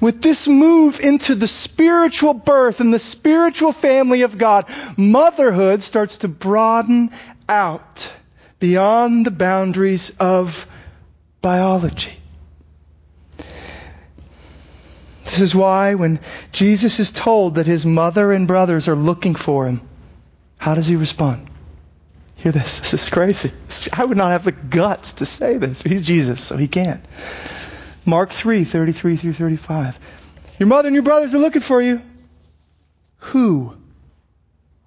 With 0.00 0.22
this 0.22 0.48
move 0.48 0.98
into 0.98 1.34
the 1.34 1.48
spiritual 1.48 2.34
birth 2.34 2.80
and 2.80 2.92
the 2.92 2.98
spiritual 2.98 3.72
family 3.72 4.22
of 4.22 4.36
God, 4.36 4.66
motherhood 4.96 5.82
starts 5.82 6.18
to 6.18 6.28
broaden 6.28 7.10
out 7.52 8.10
beyond 8.58 9.26
the 9.26 9.30
boundaries 9.30 10.10
of 10.18 10.66
biology. 11.42 12.14
This 15.24 15.40
is 15.40 15.54
why 15.54 15.94
when 15.94 16.20
Jesus 16.52 16.98
is 16.98 17.10
told 17.10 17.56
that 17.56 17.66
his 17.66 17.84
mother 17.84 18.32
and 18.32 18.48
brothers 18.48 18.88
are 18.88 18.94
looking 18.94 19.34
for 19.34 19.66
him, 19.66 19.82
how 20.58 20.74
does 20.74 20.86
he 20.86 20.96
respond? 20.96 21.48
Hear 22.36 22.52
this. 22.52 22.80
This 22.90 22.94
is 22.94 23.08
crazy. 23.10 23.50
I 23.92 24.04
would 24.04 24.16
not 24.16 24.32
have 24.32 24.44
the 24.44 24.52
guts 24.52 25.14
to 25.14 25.26
say 25.26 25.58
this, 25.58 25.82
but 25.82 25.92
he's 25.92 26.02
Jesus, 26.02 26.42
so 26.42 26.56
he 26.56 26.68
can't. 26.68 27.04
Mark 28.04 28.30
3, 28.30 28.64
33 28.64 29.16
through 29.16 29.32
35. 29.34 29.98
Your 30.58 30.68
mother 30.68 30.88
and 30.88 30.94
your 30.94 31.04
brothers 31.04 31.34
are 31.34 31.38
looking 31.38 31.62
for 31.62 31.82
you. 31.82 32.00
Who 33.18 33.76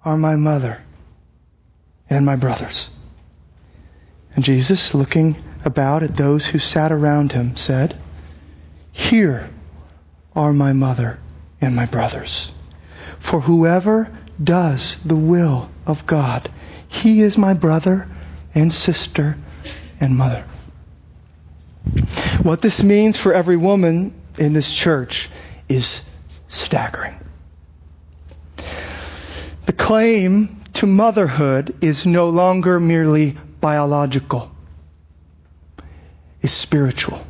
are 0.04 0.16
my 0.16 0.36
mother 0.36 0.85
and 2.08 2.24
my 2.24 2.36
brothers? 2.36 2.88
And 4.34 4.44
Jesus, 4.44 4.94
looking 4.94 5.36
about 5.64 6.02
at 6.02 6.14
those 6.14 6.46
who 6.46 6.58
sat 6.58 6.92
around 6.92 7.32
him, 7.32 7.56
said, 7.56 7.96
Here 8.92 9.50
are 10.34 10.52
my 10.52 10.72
mother 10.72 11.18
and 11.60 11.74
my 11.74 11.86
brothers. 11.86 12.50
For 13.18 13.40
whoever 13.40 14.10
does 14.42 14.96
the 15.04 15.16
will 15.16 15.70
of 15.86 16.06
God, 16.06 16.50
he 16.88 17.22
is 17.22 17.38
my 17.38 17.54
brother 17.54 18.06
and 18.54 18.72
sister 18.72 19.36
and 20.00 20.16
mother. 20.16 20.44
What 22.42 22.60
this 22.60 22.82
means 22.82 23.16
for 23.16 23.32
every 23.32 23.56
woman 23.56 24.14
in 24.38 24.52
this 24.52 24.72
church 24.72 25.30
is 25.68 26.02
staggering. 26.48 27.18
The 29.64 29.72
claim 29.72 30.55
to 30.76 30.86
motherhood 30.86 31.74
is 31.80 32.04
no 32.04 32.28
longer 32.28 32.78
merely 32.78 33.36
biological, 33.60 34.50
it's 36.42 36.52
spiritual. 36.52 37.24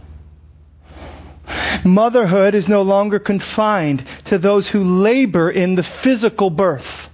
Motherhood 1.84 2.54
is 2.54 2.68
no 2.68 2.82
longer 2.82 3.20
confined 3.20 4.04
to 4.24 4.38
those 4.38 4.68
who 4.68 4.82
labor 4.82 5.48
in 5.48 5.76
the 5.76 5.84
physical 5.84 6.50
birth. 6.50 7.08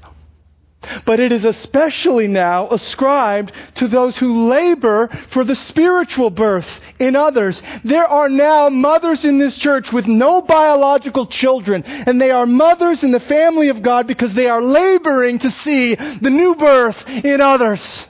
But 1.13 1.21
it 1.21 1.31
is 1.31 1.45
especially 1.45 2.27
now 2.27 2.69
ascribed 2.69 3.53
to 3.75 3.87
those 3.87 4.17
who 4.17 4.49
labor 4.49 5.09
for 5.09 5.45
the 5.45 5.55
spiritual 5.55 6.31
birth 6.31 6.81
in 6.99 7.17
others. 7.17 7.63
There 7.85 8.07
are 8.07 8.31
now 8.31 8.71
mothers 8.71 9.27
in 9.27 9.37
this 9.37 9.59
church 9.59 9.93
with 9.93 10.07
no 10.07 10.41
biological 10.41 11.27
children, 11.27 11.85
and 12.07 12.19
they 12.19 12.31
are 12.31 12.47
mothers 12.47 13.05
in 13.05 13.11
the 13.11 13.21
family 13.21 13.69
of 13.69 13.83
God 13.83 14.07
because 14.07 14.33
they 14.33 14.47
are 14.47 14.63
laboring 14.63 15.41
to 15.41 15.51
see 15.51 15.97
the 15.97 16.31
new 16.31 16.55
birth 16.55 17.07
in 17.23 17.43
others. 17.43 18.09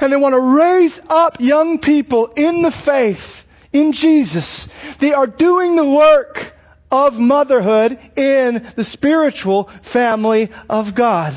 And 0.00 0.10
they 0.10 0.16
want 0.16 0.32
to 0.32 0.40
raise 0.40 1.02
up 1.10 1.40
young 1.40 1.78
people 1.78 2.28
in 2.28 2.62
the 2.62 2.70
faith 2.70 3.46
in 3.70 3.92
Jesus. 3.92 4.70
They 4.98 5.12
are 5.12 5.26
doing 5.26 5.76
the 5.76 5.84
work 5.84 6.54
of 6.90 7.20
motherhood 7.20 7.98
in 8.16 8.66
the 8.76 8.84
spiritual 8.84 9.64
family 9.82 10.48
of 10.70 10.94
God. 10.94 11.34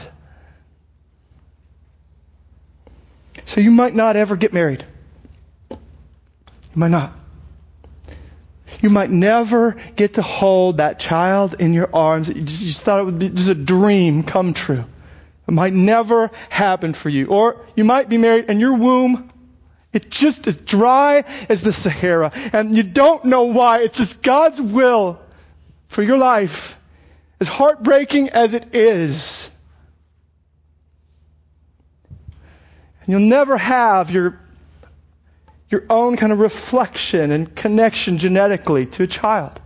So 3.52 3.60
you 3.60 3.72
might 3.72 3.94
not 3.94 4.16
ever 4.16 4.38
get 4.38 4.54
married. 4.54 4.86
You 5.70 5.78
might 6.74 6.88
not. 6.88 7.12
You 8.80 8.90
might 8.90 9.10
never 9.10 9.76
get 9.98 10.14
to 10.14 10.22
hold 10.22 10.78
that 10.78 11.00
child 11.00 11.58
in 11.60 11.74
your 11.74 11.90
arms. 11.94 12.30
You 12.30 12.44
just, 12.44 12.84
thought 12.84 13.02
it 13.02 13.04
would 13.04 13.20
be 13.20 13.28
just 13.28 13.50
a 13.50 13.54
dream 13.54 14.24
come 14.24 14.54
true. 14.54 14.86
It 15.50 15.52
might 15.52 15.74
never 15.74 16.32
happen 16.48 16.94
for 16.94 17.10
you. 17.10 17.26
Or 17.26 17.66
you 17.76 17.84
might 17.84 18.08
be 18.08 18.18
married 18.18 18.46
and 18.48 18.62
your 18.62 18.74
womb 18.74 19.30
it's 19.92 20.06
just 20.06 20.48
as 20.48 20.56
dry 20.56 21.26
as 21.50 21.62
the 21.62 21.74
Sahara. 21.74 22.32
And 22.54 22.74
you 22.74 22.84
don't 22.84 23.26
know 23.26 23.44
why. 23.44 23.80
It's 23.80 23.98
just 23.98 24.24
God's 24.24 24.62
will 24.62 25.20
for 25.90 26.04
your 26.04 26.18
life. 26.18 26.80
As 27.42 27.50
heartbreaking 27.50 28.30
as 28.30 28.54
it 28.54 28.74
is. 28.74 29.52
You'll 33.12 33.22
never 33.22 33.58
have 33.58 34.12
your, 34.12 34.40
your 35.70 35.84
own 35.90 36.18
kind 36.18 36.32
of 36.32 36.40
reflection 36.40 37.32
and 37.32 37.56
connection 37.56 38.18
genetically 38.18 38.86
to 38.86 39.04
a 39.04 39.08
child. 39.08 39.60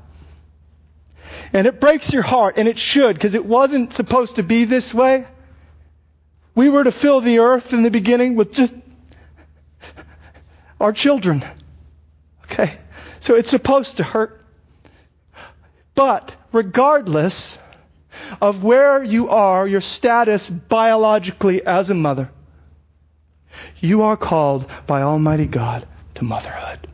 And 1.54 1.68
it 1.68 1.80
breaks 1.80 2.12
your 2.12 2.24
heart, 2.24 2.58
and 2.58 2.68
it 2.68 2.78
should, 2.78 3.16
because 3.16 3.36
it 3.36 3.46
wasn't 3.46 3.94
supposed 3.94 4.38
to 4.38 4.44
be 4.44 4.66
this 4.66 4.94
way. 4.94 5.26
We 6.54 6.70
were 6.70 6.84
to 6.84 6.92
fill 6.92 7.22
the 7.22 7.40
earth 7.40 7.74
in 7.74 7.84
the 7.84 7.92
beginning 7.92 8.36
with 8.36 8.54
just 8.54 8.74
our 10.80 10.94
children. 10.94 11.44
Okay? 12.46 12.78
So 13.20 13.36
it's 13.36 13.50
supposed 13.50 13.98
to 13.98 14.04
hurt. 14.04 14.42
But 15.94 16.36
regardless 16.52 17.58
of 18.42 18.64
where 18.64 19.04
you 19.04 19.30
are, 19.30 19.68
your 19.68 19.82
status 19.82 20.50
biologically 20.50 21.66
as 21.66 21.90
a 21.90 21.94
mother, 21.94 22.30
you 23.86 24.04
are 24.04 24.18
called 24.18 24.70
by 24.88 25.02
Almighty 25.02 25.46
God 25.46 25.88
to 26.16 26.24
motherhood. 26.24 26.88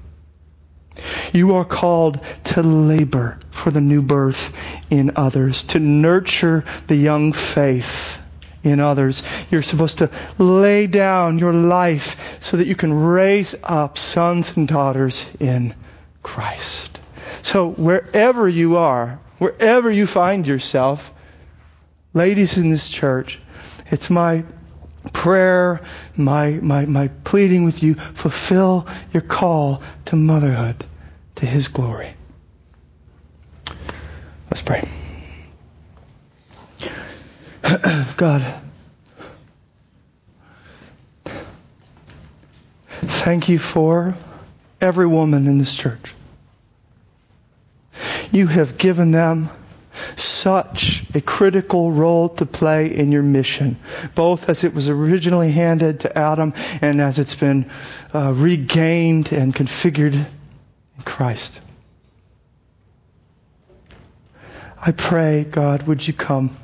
You 1.33 1.55
are 1.55 1.65
called 1.65 2.19
to 2.45 2.61
labor 2.61 3.39
for 3.49 3.71
the 3.71 3.81
new 3.81 4.01
birth 4.01 4.53
in 4.89 5.13
others, 5.15 5.63
to 5.63 5.79
nurture 5.79 6.63
the 6.87 6.95
young 6.95 7.33
faith 7.33 8.19
in 8.63 8.79
others. 8.79 9.23
You're 9.49 9.61
supposed 9.61 9.99
to 9.99 10.09
lay 10.37 10.87
down 10.87 11.39
your 11.39 11.53
life 11.53 12.41
so 12.41 12.57
that 12.57 12.67
you 12.67 12.75
can 12.75 12.93
raise 12.93 13.55
up 13.63 13.97
sons 13.97 14.57
and 14.57 14.67
daughters 14.67 15.29
in 15.39 15.73
Christ. 16.21 16.99
So 17.41 17.69
wherever 17.69 18.47
you 18.47 18.77
are, 18.77 19.19
wherever 19.37 19.89
you 19.89 20.05
find 20.05 20.45
yourself, 20.45 21.11
ladies 22.13 22.57
in 22.57 22.69
this 22.69 22.89
church, 22.89 23.39
it's 23.89 24.09
my 24.09 24.43
prayer, 25.09 25.81
my, 26.15 26.51
my, 26.61 26.85
my 26.85 27.07
pleading 27.23 27.63
with 27.63 27.81
you, 27.83 27.95
fulfill 27.95 28.87
your 29.13 29.21
call 29.21 29.81
to 30.05 30.15
motherhood, 30.15 30.83
to 31.35 31.45
His 31.45 31.67
glory. 31.67 32.13
Let's 34.49 34.61
pray. 34.61 34.87
God, 38.17 38.53
thank 43.01 43.49
you 43.49 43.59
for 43.59 44.15
every 44.79 45.07
woman 45.07 45.47
in 45.47 45.57
this 45.57 45.73
church. 45.73 46.13
You 48.31 48.47
have 48.47 48.77
given 48.77 49.11
them 49.11 49.49
such 50.15 51.03
a 51.13 51.21
critical 51.21 51.91
role 51.91 52.29
to 52.29 52.45
play 52.45 52.95
in 52.95 53.11
your 53.11 53.23
mission, 53.23 53.77
both 54.15 54.49
as 54.49 54.63
it 54.63 54.73
was 54.73 54.89
originally 54.89 55.51
handed 55.51 56.01
to 56.01 56.17
Adam 56.17 56.53
and 56.81 57.01
as 57.01 57.19
it's 57.19 57.35
been 57.35 57.69
uh, 58.13 58.31
regained 58.33 59.31
and 59.31 59.55
configured 59.55 60.13
in 60.13 60.25
Christ. 61.05 61.59
I 64.83 64.91
pray, 64.91 65.43
God, 65.43 65.83
would 65.83 66.07
you 66.07 66.13
come? 66.13 66.57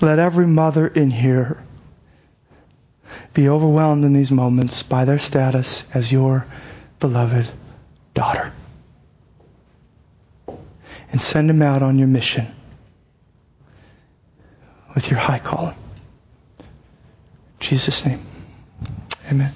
Let 0.00 0.18
every 0.18 0.46
mother 0.46 0.86
in 0.86 1.10
here 1.10 1.62
be 3.32 3.48
overwhelmed 3.48 4.04
in 4.04 4.12
these 4.12 4.30
moments 4.30 4.82
by 4.82 5.04
their 5.04 5.18
status 5.18 5.88
as 5.94 6.10
your 6.10 6.46
beloved 7.00 7.48
daughter. 8.14 8.52
And 11.14 11.22
send 11.22 11.48
them 11.48 11.62
out 11.62 11.80
on 11.80 11.96
your 11.96 12.08
mission 12.08 12.44
with 14.96 15.12
your 15.12 15.20
high 15.20 15.38
calling. 15.38 15.76
Jesus' 17.60 18.04
name. 18.04 18.20
Amen. 19.30 19.52